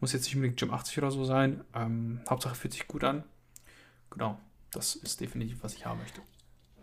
Muss 0.00 0.12
jetzt 0.12 0.24
nicht 0.24 0.34
unbedingt 0.34 0.58
Gym 0.58 0.72
80 0.72 0.98
oder 0.98 1.10
so 1.10 1.24
sein. 1.24 1.62
Ähm, 1.74 2.20
Hauptsache 2.28 2.54
fühlt 2.54 2.72
sich 2.72 2.88
gut 2.88 3.04
an. 3.04 3.24
Genau, 4.14 4.38
das 4.72 4.96
ist 4.96 5.20
definitiv, 5.20 5.62
was 5.62 5.74
ich 5.74 5.84
haben 5.84 5.98
möchte. 5.98 6.20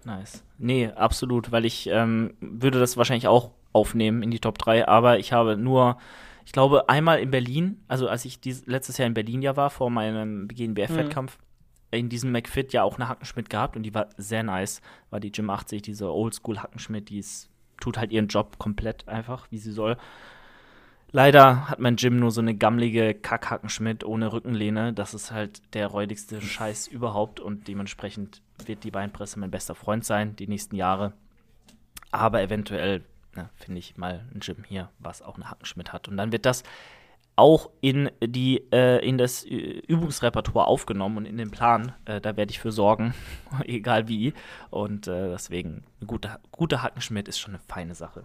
Nice. 0.04 0.44
Nee, 0.58 0.88
absolut, 0.88 1.52
weil 1.52 1.66
ich 1.66 1.88
ähm, 1.88 2.34
würde 2.40 2.80
das 2.80 2.98
wahrscheinlich 2.98 3.28
auch 3.28 3.52
aufnehmen 3.74 4.24
in 4.24 4.32
die 4.32 4.40
Top 4.40 4.58
3, 4.58 4.88
aber 4.88 5.20
ich 5.20 5.32
habe 5.34 5.58
nur, 5.58 5.98
ich 6.46 6.52
glaube, 6.52 6.90
einmal 6.90 7.20
in 7.20 7.32
Berlin, 7.32 7.84
also 7.88 8.08
als 8.08 8.26
ich 8.26 8.40
dies, 8.40 8.66
letztes 8.66 8.98
Jahr 8.98 9.08
in 9.08 9.14
Berlin 9.14 9.42
ja 9.42 9.56
war, 9.56 9.70
vor 9.70 9.90
meinem 9.90 10.48
GNBF-Wettkampf, 10.48 11.38
mhm. 11.38 11.98
in 11.98 12.10
diesem 12.10 12.32
McFit 12.32 12.74
ja 12.74 12.84
auch 12.84 12.96
eine 12.96 13.08
Hackenschmidt 13.08 13.50
gehabt 13.50 13.76
und 13.76 13.84
die 13.84 13.94
war 13.94 14.10
sehr 14.18 14.44
nice. 14.44 14.82
War 15.10 15.20
die 15.20 15.32
Gym 15.32 15.50
80, 15.50 15.82
diese 15.82 16.12
Oldschool 16.12 16.60
Hackenschmidt, 16.60 17.10
die 17.10 17.20
ist, 17.20 17.50
tut 17.80 17.98
halt 17.98 18.12
ihren 18.12 18.28
Job 18.28 18.58
komplett 18.58 19.08
einfach, 19.08 19.48
wie 19.52 19.58
sie 19.58 19.72
soll. 19.72 19.98
Leider 21.14 21.70
hat 21.70 21.80
mein 21.80 21.98
Gym 21.98 22.20
nur 22.20 22.32
so 22.32 22.40
eine 22.40 22.56
gammlige 22.56 23.14
Kackhackenschmidt 23.14 24.06
ohne 24.06 24.32
Rückenlehne. 24.32 24.94
Das 24.94 25.14
ist 25.14 25.32
halt 25.32 25.62
der 25.74 25.88
räudigste 25.88 26.40
Scheiß 26.42 26.88
überhaupt 26.88 27.42
und 27.42 27.68
dementsprechend 27.68 28.42
wird 28.66 28.86
die 28.86 28.92
Beinpresse 28.92 29.38
mein 29.38 29.52
bester 29.52 29.76
Freund 29.76 30.06
sein, 30.06 30.38
die 30.38 30.48
nächsten 30.48 30.76
Jahre. 30.76 31.12
Aber 32.12 32.42
eventuell 32.42 33.04
finde 33.56 33.80
ich 33.80 33.98
mal 33.98 34.26
ein 34.34 34.40
Gym 34.40 34.64
hier, 34.68 34.90
was 35.00 35.22
auch 35.22 35.36
eine 35.36 35.50
Hackenschmidt 35.50 35.92
hat. 35.92 36.08
Und 36.08 36.16
dann 36.16 36.32
wird 36.32 36.46
das 36.46 36.64
auch 37.36 37.70
in, 37.82 38.10
die, 38.22 38.64
äh, 38.72 39.06
in 39.06 39.18
das 39.18 39.44
Übungsrepertoire 39.44 40.68
aufgenommen 40.68 41.18
und 41.18 41.26
in 41.26 41.38
den 41.38 41.52
Plan. 41.52 41.94
Äh, 42.06 42.22
da 42.22 42.38
werde 42.38 42.52
ich 42.52 42.60
für 42.60 42.72
sorgen, 42.72 43.14
egal 43.66 44.08
wie. 44.08 44.34
Und 44.70 45.08
äh, 45.08 45.30
deswegen, 45.30 45.84
eine 46.00 46.08
gute, 46.08 46.40
gute 46.52 46.84
Hackenschmidt 46.84 47.28
ist 47.28 47.40
schon 47.40 47.56
eine 47.56 47.64
feine 47.68 47.96
Sache. 47.96 48.24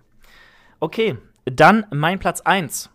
Okay, 0.81 1.17
dann 1.45 1.87
mein 1.91 2.19
Platz 2.19 2.41
1. 2.41 2.91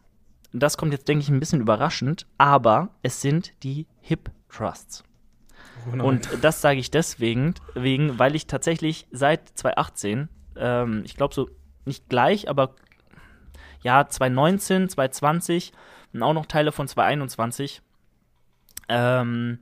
Das 0.53 0.77
kommt 0.77 0.91
jetzt, 0.91 1.07
denke 1.07 1.23
ich, 1.23 1.29
ein 1.29 1.39
bisschen 1.39 1.61
überraschend, 1.61 2.27
aber 2.37 2.89
es 3.01 3.21
sind 3.21 3.53
die 3.63 3.87
Hip 4.01 4.29
Trusts. 4.49 5.03
Oh 5.87 6.03
und 6.03 6.29
das 6.41 6.61
sage 6.61 6.79
ich 6.79 6.91
deswegen, 6.91 7.55
wegen, 7.73 8.19
weil 8.19 8.35
ich 8.35 8.47
tatsächlich 8.47 9.07
seit 9.11 9.47
2018, 9.49 10.29
ähm, 10.57 11.01
ich 11.05 11.15
glaube 11.15 11.33
so 11.33 11.49
nicht 11.85 12.09
gleich, 12.09 12.49
aber 12.49 12.75
ja, 13.81 14.07
2019, 14.07 14.89
2020 14.89 15.71
und 16.13 16.21
auch 16.21 16.33
noch 16.33 16.45
Teile 16.45 16.71
von 16.71 16.87
2021, 16.87 17.81
ähm, 18.89 19.59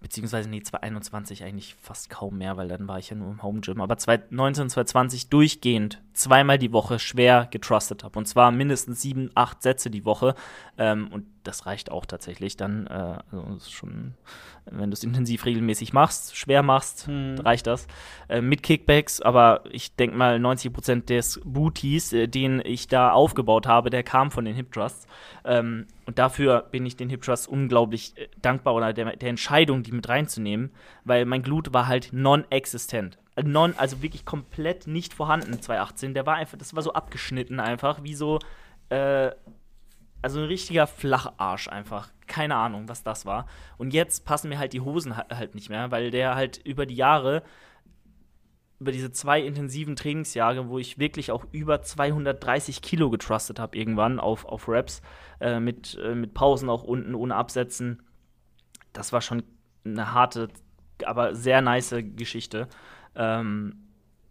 beziehungsweise 0.00 0.48
nee, 0.48 0.62
2021 0.62 1.44
eigentlich 1.44 1.76
fast 1.76 2.10
kaum 2.10 2.38
mehr, 2.38 2.56
weil 2.56 2.68
dann 2.68 2.88
war 2.88 2.98
ich 2.98 3.10
ja 3.10 3.16
nur 3.16 3.30
im 3.30 3.42
Home 3.42 3.60
Gym, 3.60 3.80
aber 3.80 3.96
2019, 3.96 4.70
2020 4.70 5.28
durchgehend 5.28 6.02
zweimal 6.20 6.58
die 6.58 6.72
Woche 6.72 6.98
schwer 6.98 7.48
getrustet 7.50 8.04
habe. 8.04 8.18
Und 8.18 8.26
zwar 8.26 8.50
mindestens 8.50 9.00
sieben, 9.00 9.30
acht 9.34 9.62
Sätze 9.62 9.90
die 9.90 10.04
Woche. 10.04 10.34
Ähm, 10.78 11.08
und 11.10 11.26
das 11.42 11.66
reicht 11.66 11.90
auch 11.90 12.06
tatsächlich 12.06 12.56
dann. 12.56 12.86
Äh, 12.86 13.18
also 13.32 13.70
schon, 13.70 14.14
wenn 14.66 14.90
du 14.90 14.94
es 14.94 15.02
intensiv 15.02 15.46
regelmäßig 15.46 15.92
machst, 15.92 16.36
schwer 16.36 16.62
machst, 16.62 17.06
hm. 17.06 17.36
reicht 17.40 17.66
das. 17.66 17.86
Äh, 18.28 18.40
mit 18.40 18.62
Kickbacks, 18.62 19.20
aber 19.20 19.64
ich 19.70 19.96
denke 19.96 20.16
mal, 20.16 20.36
90% 20.36 21.06
des 21.06 21.40
Booties, 21.44 22.12
äh, 22.12 22.28
den 22.28 22.62
ich 22.64 22.88
da 22.88 23.12
aufgebaut 23.12 23.66
habe, 23.66 23.90
der 23.90 24.02
kam 24.02 24.30
von 24.30 24.44
den 24.44 24.54
Hip 24.54 24.72
Trusts. 24.72 25.06
Ähm, 25.44 25.86
und 26.06 26.18
dafür 26.18 26.66
bin 26.70 26.84
ich 26.86 26.96
den 26.96 27.08
Hip 27.08 27.22
Trusts 27.22 27.46
unglaublich 27.46 28.16
äh, 28.16 28.28
dankbar 28.42 28.74
oder 28.74 28.92
der, 28.92 29.16
der 29.16 29.30
Entscheidung, 29.30 29.82
die 29.82 29.92
mit 29.92 30.08
reinzunehmen, 30.08 30.70
weil 31.04 31.24
mein 31.24 31.42
Glut 31.42 31.72
war 31.72 31.86
halt 31.86 32.10
non-existent 32.12 33.18
non, 33.42 33.74
also 33.76 34.02
wirklich 34.02 34.24
komplett 34.24 34.86
nicht 34.86 35.14
vorhanden 35.14 35.60
2018. 35.60 36.14
Der 36.14 36.26
war 36.26 36.36
einfach, 36.36 36.58
das 36.58 36.74
war 36.74 36.82
so 36.82 36.92
abgeschnitten 36.92 37.60
einfach, 37.60 38.02
wie 38.02 38.14
so, 38.14 38.38
äh, 38.88 39.30
also 40.22 40.40
ein 40.40 40.46
richtiger 40.46 40.86
Flacharsch 40.86 41.68
einfach. 41.68 42.10
Keine 42.26 42.56
Ahnung, 42.56 42.88
was 42.88 43.02
das 43.02 43.26
war. 43.26 43.46
Und 43.78 43.92
jetzt 43.92 44.24
passen 44.24 44.48
mir 44.48 44.58
halt 44.58 44.72
die 44.72 44.80
Hosen 44.80 45.16
halt 45.16 45.54
nicht 45.54 45.70
mehr, 45.70 45.90
weil 45.90 46.10
der 46.10 46.34
halt 46.34 46.58
über 46.58 46.86
die 46.86 46.94
Jahre, 46.94 47.42
über 48.78 48.92
diese 48.92 49.12
zwei 49.12 49.40
intensiven 49.40 49.96
Trainingsjahre, 49.96 50.68
wo 50.68 50.78
ich 50.78 50.98
wirklich 50.98 51.32
auch 51.32 51.44
über 51.52 51.82
230 51.82 52.82
Kilo 52.82 53.10
getrustet 53.10 53.58
habe 53.58 53.76
irgendwann 53.76 54.20
auf, 54.20 54.44
auf 54.44 54.68
Raps, 54.68 55.02
äh, 55.40 55.60
mit, 55.60 55.98
äh, 56.02 56.14
mit 56.14 56.34
Pausen 56.34 56.70
auch 56.70 56.82
unten, 56.82 57.14
ohne 57.14 57.34
Absetzen. 57.34 58.02
Das 58.92 59.12
war 59.12 59.20
schon 59.20 59.42
eine 59.84 60.12
harte, 60.12 60.48
aber 61.04 61.34
sehr 61.34 61.60
nice 61.62 61.94
Geschichte 62.16 62.68
ähm, 63.14 63.74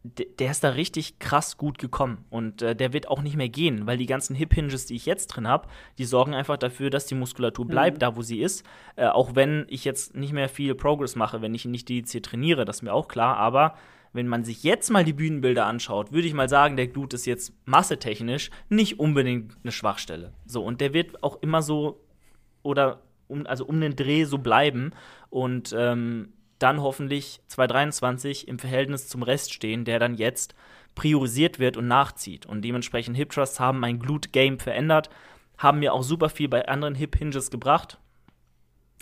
der 0.03 0.51
ist 0.51 0.63
da 0.63 0.69
richtig 0.69 1.19
krass 1.19 1.57
gut 1.57 1.77
gekommen. 1.77 2.23
Und 2.29 2.61
äh, 2.61 2.75
der 2.75 2.93
wird 2.93 3.09
auch 3.09 3.21
nicht 3.21 3.35
mehr 3.35 3.49
gehen, 3.49 3.85
weil 3.85 3.97
die 3.97 4.05
ganzen 4.05 4.35
Hip-Hinges, 4.35 4.85
die 4.85 4.95
ich 4.95 5.05
jetzt 5.05 5.27
drin 5.27 5.47
habe, 5.47 5.67
die 5.97 6.05
sorgen 6.05 6.33
einfach 6.33 6.57
dafür, 6.57 6.89
dass 6.89 7.05
die 7.05 7.15
Muskulatur 7.15 7.65
mhm. 7.65 7.69
bleibt, 7.69 7.97
mhm. 7.97 7.99
da 7.99 8.15
wo 8.15 8.21
sie 8.21 8.39
ist. 8.41 8.65
Äh, 8.95 9.07
auch 9.07 9.35
wenn 9.35 9.65
ich 9.67 9.83
jetzt 9.83 10.15
nicht 10.15 10.31
mehr 10.31 10.47
viel 10.47 10.73
Progress 10.73 11.15
mache, 11.15 11.41
wenn 11.41 11.53
ich 11.53 11.65
nicht 11.65 11.89
dediziert 11.89 12.25
trainiere, 12.25 12.63
das 12.63 12.77
ist 12.77 12.81
mir 12.83 12.93
auch 12.93 13.09
klar. 13.09 13.35
Aber 13.37 13.75
wenn 14.13 14.27
man 14.27 14.45
sich 14.45 14.63
jetzt 14.63 14.89
mal 14.89 15.03
die 15.03 15.13
Bühnenbilder 15.13 15.65
anschaut, 15.65 16.13
würde 16.13 16.27
ich 16.27 16.33
mal 16.33 16.49
sagen, 16.49 16.77
der 16.77 16.87
Glut 16.87 17.13
ist 17.13 17.25
jetzt 17.25 17.53
massetechnisch 17.65 18.51
nicht 18.69 18.99
unbedingt 18.99 19.57
eine 19.63 19.71
Schwachstelle. 19.71 20.33
So, 20.45 20.63
und 20.63 20.79
der 20.79 20.93
wird 20.93 21.23
auch 21.23 21.41
immer 21.41 21.61
so 21.61 21.99
oder 22.63 23.01
um, 23.27 23.45
also 23.45 23.65
um 23.65 23.79
den 23.81 23.95
Dreh 23.95 24.23
so 24.23 24.37
bleiben. 24.37 24.91
Und 25.29 25.75
ähm, 25.77 26.33
dann 26.59 26.81
hoffentlich 26.81 27.41
2023 27.47 28.47
im 28.47 28.59
Verhältnis 28.59 29.07
zum 29.07 29.23
Rest 29.23 29.53
stehen, 29.53 29.85
der 29.85 29.99
dann 29.99 30.15
jetzt 30.15 30.55
priorisiert 30.95 31.59
wird 31.59 31.77
und 31.77 31.87
nachzieht. 31.87 32.45
Und 32.45 32.61
dementsprechend 32.63 33.15
Hip 33.15 33.31
Trusts 33.31 33.59
haben 33.59 33.79
mein 33.79 33.99
Glute-Game 33.99 34.59
verändert, 34.59 35.09
haben 35.57 35.79
mir 35.79 35.93
auch 35.93 36.03
super 36.03 36.29
viel 36.29 36.49
bei 36.49 36.67
anderen 36.67 36.95
Hip-Hinges 36.95 37.51
gebracht. 37.51 37.97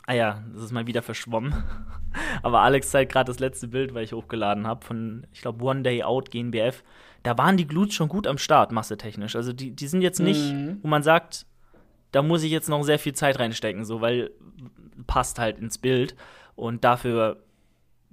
Ah 0.06 0.14
ja, 0.14 0.44
das 0.54 0.64
ist 0.64 0.72
mal 0.72 0.88
wieder 0.88 1.02
verschwommen. 1.02 1.54
Aber 2.44 2.62
Alex 2.62 2.92
zeigt 2.92 3.12
gerade 3.12 3.30
das 3.30 3.40
letzte 3.40 3.68
Bild, 3.68 3.94
weil 3.94 4.04
ich 4.04 4.14
hochgeladen 4.14 4.66
habe, 4.66 4.86
von, 4.86 5.28
ich 5.34 5.42
glaube, 5.42 5.64
One 5.64 5.82
Day 5.82 6.04
Out 6.04 6.32
GNBF. 6.32 6.84
Da 7.24 7.38
waren 7.38 7.58
die 7.58 7.68
Glutes 7.68 7.96
schon 7.96 8.08
gut 8.08 8.26
am 8.26 8.38
Start, 8.38 8.72
massetechnisch. 8.72 9.36
Also 9.36 9.52
die, 9.52 9.72
die 9.72 9.88
sind 9.88 10.02
jetzt 10.02 10.20
nicht, 10.20 10.54
mhm. 10.54 10.80
wo 10.82 10.88
man 10.88 11.04
sagt, 11.04 11.46
da 12.12 12.22
muss 12.22 12.44
ich 12.44 12.52
jetzt 12.52 12.70
noch 12.70 12.84
sehr 12.84 13.00
viel 13.00 13.14
Zeit 13.14 13.40
reinstecken, 13.40 13.84
so, 13.84 14.02
weil 14.02 14.32
passt 15.08 15.40
halt 15.40 15.60
ins 15.60 15.78
Bild. 15.78 16.16
Und 16.56 16.84
dafür 16.84 17.44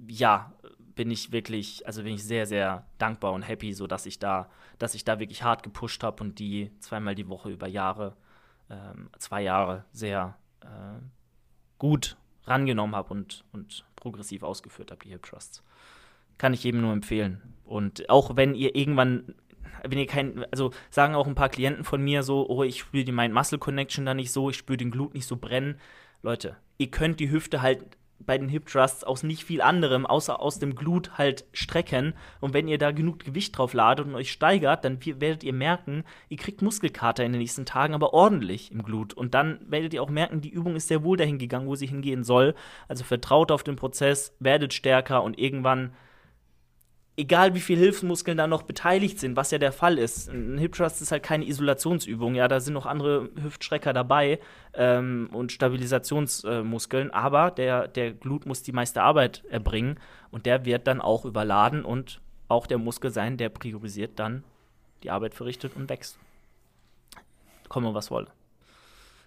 ja, 0.07 0.53
bin 0.95 1.11
ich 1.11 1.31
wirklich, 1.31 1.85
also 1.85 2.03
bin 2.03 2.13
ich 2.13 2.23
sehr, 2.23 2.45
sehr 2.45 2.85
dankbar 2.97 3.33
und 3.33 3.41
happy, 3.43 3.73
so 3.73 3.85
dass 3.85 4.05
ich 4.05 4.19
da, 4.19 4.49
dass 4.79 4.95
ich 4.95 5.03
da 5.03 5.19
wirklich 5.19 5.43
hart 5.43 5.63
gepusht 5.63 6.03
habe 6.03 6.23
und 6.23 6.39
die 6.39 6.71
zweimal 6.79 7.15
die 7.15 7.27
Woche 7.27 7.49
über 7.49 7.67
Jahre, 7.67 8.15
ähm, 8.69 9.09
zwei 9.17 9.41
Jahre 9.41 9.85
sehr 9.91 10.37
äh, 10.61 11.01
gut 11.77 12.17
rangenommen 12.45 12.95
habe 12.95 13.13
und, 13.13 13.43
und 13.51 13.85
progressiv 13.95 14.43
ausgeführt 14.43 14.91
habe, 14.91 15.03
die 15.03 15.09
Hip 15.09 15.23
Trusts. 15.23 15.63
Kann 16.37 16.53
ich 16.53 16.63
jedem 16.63 16.81
nur 16.81 16.93
empfehlen. 16.93 17.41
Und 17.63 18.09
auch 18.09 18.35
wenn 18.35 18.55
ihr 18.55 18.75
irgendwann, 18.75 19.35
wenn 19.83 19.97
ihr 19.97 20.07
kein, 20.07 20.45
also 20.51 20.71
sagen 20.89 21.15
auch 21.15 21.27
ein 21.27 21.35
paar 21.35 21.49
Klienten 21.49 21.83
von 21.83 22.01
mir 22.01 22.23
so, 22.23 22.47
oh, 22.47 22.63
ich 22.63 22.79
spüre 22.79 23.03
die 23.03 23.11
Mind-Muscle-Connection 23.11 24.05
da 24.05 24.13
nicht 24.13 24.31
so, 24.31 24.49
ich 24.49 24.57
spüre 24.57 24.77
den 24.77 24.91
Glut 24.91 25.13
nicht 25.13 25.27
so 25.27 25.37
brennen. 25.37 25.79
Leute, 26.21 26.57
ihr 26.77 26.91
könnt 26.91 27.19
die 27.19 27.31
Hüfte 27.31 27.61
halt 27.61 27.97
bei 28.19 28.37
den 28.37 28.49
Hip 28.49 28.67
Thrusts 28.67 29.03
aus 29.03 29.23
nicht 29.23 29.43
viel 29.43 29.61
anderem, 29.61 30.05
außer 30.05 30.39
aus 30.39 30.59
dem 30.59 30.75
Glut 30.75 31.17
halt 31.17 31.45
strecken. 31.53 32.13
Und 32.39 32.53
wenn 32.53 32.67
ihr 32.67 32.77
da 32.77 32.91
genug 32.91 33.19
Gewicht 33.19 33.57
drauf 33.57 33.73
ladet 33.73 34.07
und 34.07 34.15
euch 34.15 34.31
steigert, 34.31 34.85
dann 34.85 34.99
werdet 35.03 35.43
ihr 35.43 35.53
merken, 35.53 36.03
ihr 36.29 36.37
kriegt 36.37 36.61
Muskelkater 36.61 37.23
in 37.23 37.33
den 37.33 37.41
nächsten 37.41 37.65
Tagen, 37.65 37.93
aber 37.93 38.13
ordentlich 38.13 38.71
im 38.71 38.83
Glut. 38.83 39.13
Und 39.13 39.33
dann 39.33 39.59
werdet 39.67 39.93
ihr 39.93 40.01
auch 40.01 40.09
merken, 40.09 40.41
die 40.41 40.49
Übung 40.49 40.75
ist 40.75 40.87
sehr 40.87 41.03
wohl 41.03 41.17
dahin 41.17 41.37
gegangen, 41.37 41.67
wo 41.67 41.75
sie 41.75 41.87
hingehen 41.87 42.23
soll. 42.23 42.55
Also 42.87 43.03
vertraut 43.03 43.51
auf 43.51 43.63
den 43.63 43.75
Prozess, 43.75 44.35
werdet 44.39 44.73
stärker 44.73 45.23
und 45.23 45.37
irgendwann 45.37 45.93
egal 47.17 47.55
wie 47.55 47.59
viele 47.59 47.81
Hilfsmuskeln 47.81 48.37
da 48.37 48.47
noch 48.47 48.63
beteiligt 48.63 49.19
sind, 49.19 49.35
was 49.35 49.51
ja 49.51 49.57
der 49.57 49.71
Fall 49.71 49.97
ist. 49.97 50.29
Ein 50.29 50.57
Hip 50.57 50.75
Thrust 50.75 51.01
ist 51.01 51.11
halt 51.11 51.23
keine 51.23 51.45
Isolationsübung, 51.45 52.35
ja, 52.35 52.47
da 52.47 52.59
sind 52.59 52.73
noch 52.73 52.85
andere 52.85 53.29
Hüftstrecker 53.41 53.93
dabei 53.93 54.39
ähm, 54.73 55.29
und 55.31 55.51
Stabilisationsmuskeln, 55.51 57.09
äh, 57.09 57.13
aber 57.13 57.51
der, 57.51 57.87
der 57.87 58.11
Glut 58.11 58.45
muss 58.45 58.63
die 58.63 58.73
meiste 58.73 59.01
Arbeit 59.01 59.43
erbringen 59.49 59.99
und 60.31 60.45
der 60.45 60.65
wird 60.65 60.87
dann 60.87 61.01
auch 61.01 61.25
überladen 61.25 61.85
und 61.85 62.21
auch 62.47 62.67
der 62.67 62.77
Muskel 62.77 63.11
sein, 63.11 63.37
der 63.37 63.49
priorisiert 63.49 64.19
dann 64.19 64.43
die 65.03 65.09
Arbeit 65.09 65.33
verrichtet 65.33 65.75
und 65.75 65.89
wächst. 65.89 66.17
Komme, 67.69 67.93
was 67.93 68.11
wolle. 68.11 68.27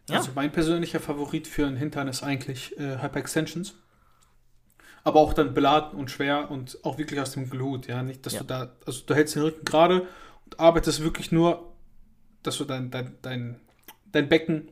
Ja. 0.09 0.19
Also 0.19 0.31
mein 0.35 0.53
persönlicher 0.53 1.01
Favorit 1.01 1.47
für 1.47 1.67
einen 1.67 1.77
Hintern 1.77 2.09
ist 2.09 2.23
eigentlich 2.23 2.79
äh, 2.79 3.03
Hyperextensions 3.03 3.75
aber 5.09 5.21
auch 5.21 5.33
dann 5.33 5.55
beladen 5.55 5.99
und 5.99 6.11
schwer 6.11 6.51
und 6.51 6.79
auch 6.85 6.99
wirklich 6.99 7.21
aus 7.21 7.33
dem 7.33 7.49
Glut, 7.49 7.87
ja, 7.87 8.03
nicht, 8.03 8.25
dass 8.27 8.35
ja. 8.35 8.41
du 8.41 8.45
da, 8.45 8.73
also 8.87 9.03
du 9.07 9.15
hältst 9.15 9.35
den 9.35 9.43
Rücken 9.43 9.65
gerade 9.65 10.07
und 10.45 10.61
arbeitest 10.61 11.03
wirklich 11.03 11.33
nur, 11.33 11.73
dass 12.43 12.59
du 12.59 12.65
dein, 12.65 12.91
dein, 12.91 13.17
dein, 13.23 13.61
dein 14.13 14.29
Becken 14.29 14.69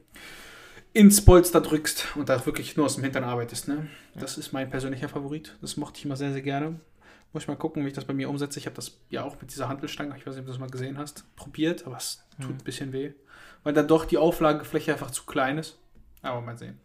ins 0.93 1.25
Polster 1.25 1.61
drückst 1.61 2.17
und 2.17 2.29
da 2.29 2.45
wirklich 2.45 2.77
nur 2.77 2.87
aus 2.87 2.97
dem 2.97 3.05
Hintern 3.05 3.25
arbeitest, 3.25 3.69
ne? 3.69 3.89
Ja. 4.15 4.21
Das 4.21 4.39
ist 4.39 4.53
mein 4.53 4.71
persönlicher 4.71 5.09
Favorit, 5.09 5.57
das 5.61 5.77
mochte 5.77 5.99
ich 5.99 6.05
immer 6.05 6.17
sehr, 6.17 6.33
sehr 6.33 6.43
gerne. 6.43 6.81
Muss 7.33 7.43
ich 7.43 7.49
mal 7.49 7.57
gucken, 7.57 7.83
wie 7.85 7.89
ich 7.89 7.95
das 7.95 8.05
bei 8.05 8.15
mir 8.15 8.31
umsetze. 8.31 8.59
Ich 8.59 8.67
habe 8.67 8.77
das 8.77 8.99
ja 9.11 9.25
auch 9.25 9.39
mit 9.41 9.51
dieser 9.51 9.69
Handelstange, 9.69 10.17
ich 10.17 10.27
weiß 10.27 10.35
nicht, 10.35 10.41
ob 10.41 10.47
du 10.47 10.53
das 10.53 10.61
mal 10.61 10.71
gesehen 10.71 10.97
hast, 10.97 11.25
probiert, 11.37 11.87
aber 11.87 11.97
es 11.97 12.25
tut 12.41 12.51
mhm. 12.51 12.57
ein 12.57 12.65
bisschen 12.65 12.93
weh, 12.93 13.13
weil 13.63 13.73
dann 13.73 13.89
doch 13.89 14.05
die 14.05 14.19
Auflagefläche 14.19 14.93
einfach 14.93 15.11
zu 15.11 15.25
klein 15.25 15.59
ist. 15.59 15.79
Aber 16.23 16.41
mal 16.41 16.57
sehen 16.57 16.81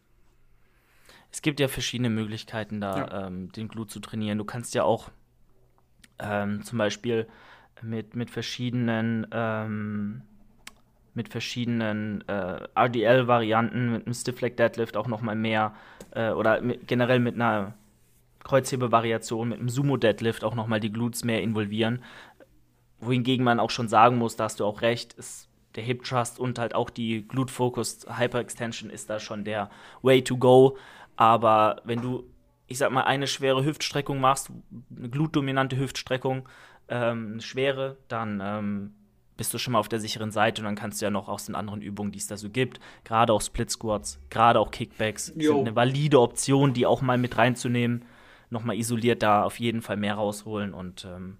es 1.31 1.41
gibt 1.41 1.59
ja 1.59 1.67
verschiedene 1.67 2.09
Möglichkeiten, 2.09 2.81
da 2.81 2.97
ja. 2.97 3.27
ähm, 3.27 3.51
den 3.51 3.67
Glut 3.67 3.91
zu 3.91 3.99
trainieren. 3.99 4.37
Du 4.37 4.45
kannst 4.45 4.75
ja 4.75 4.83
auch 4.83 5.09
ähm, 6.19 6.63
zum 6.63 6.77
Beispiel 6.77 7.27
mit, 7.81 8.15
mit 8.15 8.29
verschiedenen 8.29 9.27
ähm, 9.31 10.21
mit 11.13 11.27
verschiedenen 11.27 12.23
äh, 12.29 12.67
RDL-Varianten, 12.73 13.91
mit 13.91 14.05
einem 14.05 14.13
Stiff 14.13 14.39
Leg 14.39 14.55
Deadlift 14.55 14.95
auch 14.95 15.07
noch 15.07 15.21
mal 15.21 15.35
mehr 15.35 15.75
äh, 16.11 16.31
oder 16.31 16.61
mit, 16.61 16.87
generell 16.87 17.19
mit 17.19 17.35
einer 17.35 17.73
Kreuzhebevariation 18.43 19.49
mit 19.49 19.59
einem 19.59 19.69
Sumo-Deadlift 19.69 20.43
auch 20.43 20.55
nochmal 20.55 20.79
die 20.79 20.91
Glutes 20.91 21.23
mehr 21.23 21.41
involvieren. 21.41 22.03
Wohingegen 22.99 23.43
man 23.43 23.59
auch 23.59 23.69
schon 23.69 23.87
sagen 23.87 24.17
muss, 24.17 24.35
da 24.35 24.45
hast 24.45 24.59
du 24.59 24.65
auch 24.65 24.81
recht, 24.81 25.13
ist 25.13 25.49
der 25.75 25.83
Hip 25.83 26.03
Trust 26.03 26.39
und 26.39 26.59
halt 26.59 26.75
auch 26.75 26.89
die 26.89 27.27
Glute 27.27 27.53
Focused 27.53 28.07
Hyperextension 28.17 28.89
ist 28.89 29.09
da 29.09 29.19
schon 29.19 29.43
der 29.43 29.69
Way 30.01 30.23
to 30.23 30.37
go. 30.37 30.77
Aber 31.15 31.81
wenn 31.83 32.01
du, 32.01 32.23
ich 32.67 32.77
sag 32.77 32.91
mal, 32.91 33.03
eine 33.03 33.27
schwere 33.27 33.63
Hüftstreckung 33.63 34.19
machst, 34.19 34.51
eine 34.95 35.09
glutdominante 35.09 35.77
Hüftstreckung, 35.77 36.47
ähm, 36.87 37.33
eine 37.33 37.41
schwere, 37.41 37.97
dann 38.07 38.41
ähm, 38.43 38.93
bist 39.37 39.53
du 39.53 39.57
schon 39.57 39.73
mal 39.73 39.79
auf 39.79 39.89
der 39.89 39.99
sicheren 39.99 40.31
Seite 40.31 40.61
und 40.61 40.65
dann 40.65 40.75
kannst 40.75 41.01
du 41.01 41.05
ja 41.05 41.09
noch 41.09 41.27
aus 41.27 41.45
den 41.45 41.55
anderen 41.55 41.81
Übungen, 41.81 42.11
die 42.11 42.19
es 42.19 42.27
da 42.27 42.37
so 42.37 42.49
gibt, 42.49 42.79
gerade 43.03 43.33
auch 43.33 43.41
Split 43.41 43.71
Squats, 43.71 44.19
gerade 44.29 44.59
auch 44.59 44.71
Kickbacks, 44.71 45.33
jo. 45.35 45.53
sind 45.55 45.67
eine 45.67 45.75
valide 45.75 46.19
Option, 46.19 46.73
die 46.73 46.85
auch 46.85 47.01
mal 47.01 47.17
mit 47.17 47.37
reinzunehmen, 47.37 48.05
nochmal 48.49 48.77
isoliert 48.77 49.23
da 49.23 49.43
auf 49.43 49.59
jeden 49.59 49.81
Fall 49.81 49.97
mehr 49.97 50.15
rausholen 50.15 50.73
und 50.73 51.05
ähm, 51.05 51.37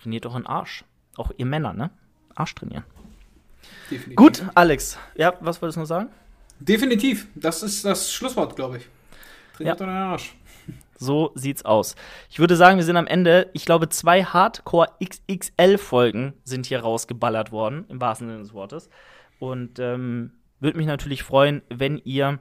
trainiert 0.00 0.26
auch 0.26 0.34
einen 0.34 0.46
Arsch. 0.46 0.84
Auch 1.16 1.30
ihr 1.36 1.46
Männer, 1.46 1.72
ne? 1.72 1.90
Arsch 2.34 2.54
trainieren. 2.54 2.84
Definitiv. 3.90 4.16
Gut, 4.16 4.44
Alex. 4.54 4.98
Ja, 5.14 5.34
was 5.40 5.62
wolltest 5.62 5.76
du 5.76 5.80
noch 5.80 5.86
sagen? 5.86 6.10
Definitiv. 6.60 7.26
Das 7.34 7.62
ist 7.62 7.84
das 7.84 8.12
Schlusswort, 8.12 8.56
glaube 8.56 8.78
ich. 8.78 8.88
Trainiert 9.56 9.80
ja. 9.80 9.86
euren 9.86 9.96
Arsch. 9.96 10.34
So 10.98 11.32
sieht's 11.34 11.64
aus. 11.64 11.94
Ich 12.30 12.38
würde 12.38 12.56
sagen, 12.56 12.78
wir 12.78 12.84
sind 12.84 12.96
am 12.96 13.06
Ende. 13.06 13.50
Ich 13.52 13.66
glaube, 13.66 13.88
zwei 13.88 14.24
Hardcore 14.24 14.88
XXL-Folgen 15.04 16.32
sind 16.44 16.66
hier 16.66 16.80
rausgeballert 16.80 17.52
worden, 17.52 17.84
im 17.88 18.00
wahrsten 18.00 18.28
Sinne 18.28 18.40
des 18.40 18.54
Wortes. 18.54 18.88
Und 19.38 19.78
ähm, 19.78 20.32
würde 20.60 20.78
mich 20.78 20.86
natürlich 20.86 21.22
freuen, 21.22 21.62
wenn 21.68 21.98
ihr 21.98 22.38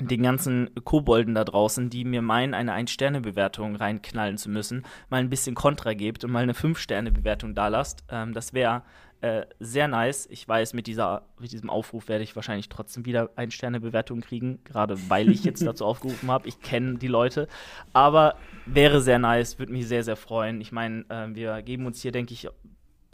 den 0.00 0.22
ganzen 0.22 0.70
Kobolden 0.84 1.34
da 1.34 1.44
draußen, 1.44 1.90
die 1.90 2.04
mir 2.04 2.22
meinen, 2.22 2.54
eine 2.54 2.72
Ein-Sterne-Bewertung 2.72 3.76
reinknallen 3.76 4.38
zu 4.38 4.48
müssen, 4.50 4.84
mal 5.10 5.18
ein 5.18 5.30
bisschen 5.30 5.54
Kontra 5.54 5.94
gebt 5.94 6.24
und 6.24 6.30
mal 6.30 6.42
eine 6.42 6.54
Fünf-Sterne-Bewertung 6.54 7.54
da 7.54 7.68
lasst. 7.68 8.04
Ähm, 8.08 8.32
das 8.32 8.52
wäre 8.52 8.82
äh, 9.20 9.46
sehr 9.60 9.88
nice. 9.88 10.26
Ich 10.30 10.48
weiß, 10.48 10.74
mit, 10.74 10.86
dieser, 10.86 11.26
mit 11.38 11.52
diesem 11.52 11.70
Aufruf 11.70 12.08
werde 12.08 12.24
ich 12.24 12.34
wahrscheinlich 12.34 12.68
trotzdem 12.68 13.04
wieder 13.04 13.30
Ein-Sterne-Bewertung 13.36 14.20
kriegen, 14.20 14.58
gerade 14.64 14.96
weil 15.08 15.30
ich 15.30 15.44
jetzt 15.44 15.64
dazu 15.64 15.84
aufgerufen 15.86 16.30
habe. 16.30 16.48
Ich 16.48 16.60
kenne 16.60 16.98
die 16.98 17.08
Leute. 17.08 17.46
Aber 17.92 18.36
wäre 18.66 19.00
sehr 19.00 19.18
nice, 19.18 19.58
würde 19.58 19.72
mich 19.72 19.86
sehr, 19.86 20.02
sehr 20.02 20.16
freuen. 20.16 20.60
Ich 20.60 20.72
meine, 20.72 21.04
äh, 21.08 21.28
wir 21.34 21.62
geben 21.62 21.86
uns 21.86 22.02
hier, 22.02 22.12
denke 22.12 22.32
ich, 22.32 22.48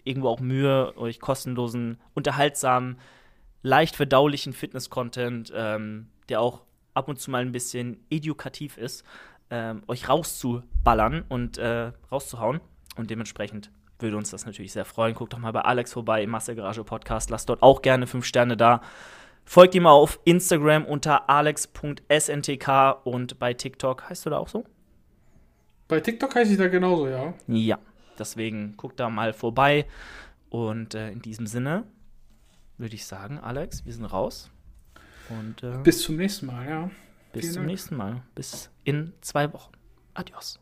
irgendwo 0.05 0.29
auch 0.29 0.41
Mühe, 0.41 0.97
euch 0.97 1.21
kostenlosen, 1.21 1.99
unterhaltsamen, 2.15 2.99
leicht 3.63 3.97
verdaulichen 3.97 4.55
Fitness-Content, 4.55 5.53
ähm, 5.55 6.07
der 6.31 6.41
auch 6.41 6.63
ab 6.99 7.09
und 7.09 7.19
zu 7.19 7.31
mal 7.31 7.43
ein 7.43 7.53
bisschen 7.53 8.05
edukativ 8.11 8.77
ist, 8.77 9.05
ähm, 9.51 9.83
euch 9.87 10.09
rauszuballern 10.09 11.25
und 11.29 11.57
äh, 11.57 11.93
rauszuhauen. 12.13 12.61
Und 12.97 13.11
dementsprechend 13.11 13.71
würde 13.99 14.17
uns 14.17 14.31
das 14.31 14.45
natürlich 14.45 14.73
sehr 14.73 14.85
freuen. 14.85 15.15
Guckt 15.15 15.33
doch 15.33 15.39
mal 15.39 15.53
bei 15.53 15.63
Alex 15.63 15.93
vorbei 15.93 16.23
im 16.23 16.31
Massegarage 16.31 16.85
Podcast. 16.85 17.31
Lasst 17.31 17.49
dort 17.49 17.63
auch 17.63 17.83
gerne 17.83 18.07
fünf 18.07 18.25
Sterne 18.25 18.57
da. 18.57 18.81
Folgt 19.45 19.75
ihm 19.75 19.87
auf 19.87 20.21
Instagram 20.25 20.85
unter 20.85 21.31
alex.sntk 21.31 22.69
und 23.05 23.39
bei 23.39 23.55
TikTok 23.55 24.11
heißt 24.11 24.27
du 24.27 24.31
da 24.31 24.39
auch 24.39 24.49
so? 24.49 24.65
Bei 25.89 26.01
TikTok 26.01 26.35
heiße 26.35 26.53
ich 26.53 26.59
da 26.59 26.69
genauso, 26.69 27.09
ja. 27.09 27.33
Ja, 27.47 27.79
deswegen 28.19 28.77
guckt 28.77 29.01
da 29.01 29.09
mal 29.09 29.33
vorbei. 29.33 29.87
Und 30.51 30.95
äh, 30.95 31.11
in 31.11 31.23
diesem 31.23 31.47
Sinne 31.47 31.85
würde 32.77 32.95
ich 32.95 33.07
sagen, 33.07 33.39
Alex, 33.39 33.87
wir 33.87 33.93
sind 33.93 34.05
raus. 34.05 34.51
Und, 35.29 35.63
äh, 35.63 35.79
bis 35.83 36.03
zum 36.03 36.17
nächsten 36.17 36.47
Mal, 36.47 36.69
ja. 36.69 36.91
Bis 37.33 37.43
Vielen 37.43 37.53
zum 37.53 37.63
Dank. 37.63 37.71
nächsten 37.71 37.97
Mal. 37.97 38.23
Bis 38.35 38.71
in 38.85 39.13
zwei 39.21 39.53
Wochen. 39.53 39.73
Adios. 40.15 40.59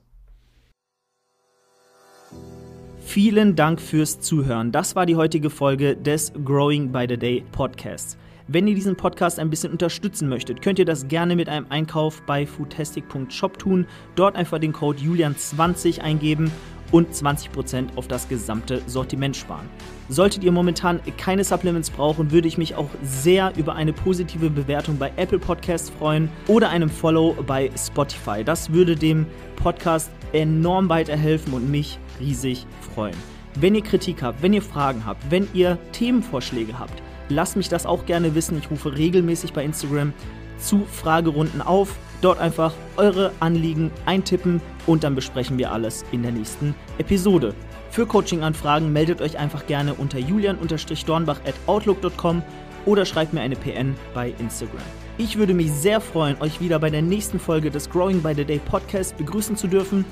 Vielen 3.01 3.55
Dank 3.55 3.81
fürs 3.81 4.21
Zuhören. 4.21 4.73
Das 4.73 4.97
war 4.97 5.07
die 5.07 5.17
heutige 5.17 5.49
Folge 5.49 5.97
des 5.97 6.33
Growing 6.45 6.91
by 6.91 7.07
the 7.09 7.17
Day 7.17 7.45
Podcasts. 7.53 8.19
Wenn 8.49 8.69
ihr 8.69 8.75
diesen 8.75 8.97
Podcast 8.97 9.39
ein 9.39 9.51
bisschen 9.51 9.73
unterstützen 9.73 10.29
möchtet, 10.29 10.63
könnt 10.63 10.79
ihr 10.79 10.85
das 10.85 11.09
gerne 11.09 11.35
mit 11.35 11.49
einem 11.49 11.67
Einkauf 11.69 12.23
bei 12.23 12.47
foodtastic.shop 12.47 13.59
tun. 13.59 13.87
Dort 14.15 14.37
einfach 14.37 14.59
den 14.59 14.73
Code 14.73 15.01
Julian20 15.01 16.01
eingeben 16.01 16.53
und 16.93 17.13
20% 17.13 17.97
auf 17.97 18.09
das 18.09 18.29
gesamte 18.29 18.83
Sortiment 18.87 19.37
sparen. 19.37 19.69
Solltet 20.09 20.45
ihr 20.45 20.53
momentan 20.53 21.01
keine 21.19 21.43
Supplements 21.43 21.91
brauchen, 21.91 22.31
würde 22.31 22.47
ich 22.47 22.59
mich 22.59 22.75
auch 22.77 22.89
sehr 23.03 23.53
über 23.57 23.75
eine 23.75 23.93
positive 23.93 24.51
Bewertung 24.51 24.99
bei 24.99 25.13
Apple 25.17 25.39
Podcasts 25.39 25.91
freuen 25.91 26.29
oder 26.47 26.69
einem 26.69 26.89
Follow 26.89 27.37
bei 27.47 27.71
Spotify. 27.77 28.45
Das 28.45 28.73
würde 28.73 28.95
dem 28.95 29.27
Podcast 29.57 30.11
enorm 30.33 30.89
weiterhelfen 30.89 31.53
und 31.55 31.71
mich 31.71 31.99
riesig 32.21 32.67
freuen. 32.95 33.17
Wenn 33.59 33.75
ihr 33.75 33.83
Kritik 33.83 34.23
habt, 34.23 34.43
wenn 34.43 34.53
ihr 34.53 34.63
Fragen 34.63 35.07
habt, 35.07 35.31
wenn 35.31 35.49
ihr 35.55 35.79
Themenvorschläge 35.93 36.79
habt, 36.79 37.03
lasst 37.29 37.57
mich 37.57 37.69
das 37.69 37.87
auch 37.87 38.07
gerne 38.07 38.35
wissen. 38.35 38.59
Ich 38.59 38.71
rufe 38.71 38.97
regelmäßig 38.97 39.53
bei 39.53 39.65
Instagram 39.65 40.13
zu 40.59 40.85
Fragerunden 40.87 41.63
auf. 41.63 41.97
Dort 42.23 42.39
einfach 42.39 42.73
eure 42.97 43.33
Anliegen 43.41 43.91
eintippen 44.07 44.61
und 44.87 45.05
dann 45.05 45.15
besprechen 45.15 45.59
wir 45.59 45.73
alles 45.73 46.05
in 46.13 46.23
der 46.23 46.33
nächsten 46.33 46.75
Episode. 46.99 47.55
Für 47.91 48.07
Coaching-Anfragen 48.07 48.93
meldet 48.93 49.21
euch 49.21 49.39
einfach 49.39 49.67
gerne 49.67 49.95
unter 49.95 50.19
julian-dornbach 50.19 51.41
at 51.47 51.55
outlook.com 51.67 52.43
oder 52.85 53.05
schreibt 53.05 53.33
mir 53.33 53.41
eine 53.41 53.57
PN 53.57 53.95
bei 54.15 54.33
Instagram. 54.39 54.83
Ich 55.19 55.39
würde 55.39 55.55
mich 55.55 55.73
sehr 55.73 56.01
freuen, 56.01 56.37
euch 56.41 56.61
wieder 56.61 56.79
bei 56.79 56.91
der 56.91 57.03
nächsten 57.03 57.39
Folge 57.39 57.71
des 57.71 57.89
Growing 57.89 58.21
by 58.23 58.35
the 58.35 58.45
Day 58.45 58.59
Podcast 58.59 59.17
begrüßen 59.17 59.57
zu 59.57 59.67
dürfen 59.67 60.05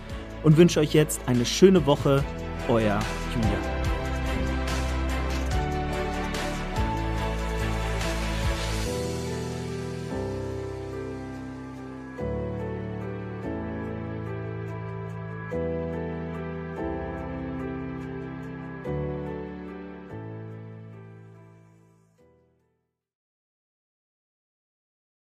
und 0.42 0.56
wünsche 0.56 0.80
euch 0.80 0.94
jetzt 0.94 1.20
eine 1.26 1.44
schöne 1.44 1.84
Woche. 1.86 2.24
Euer 2.68 2.98
Julian. 3.34 3.83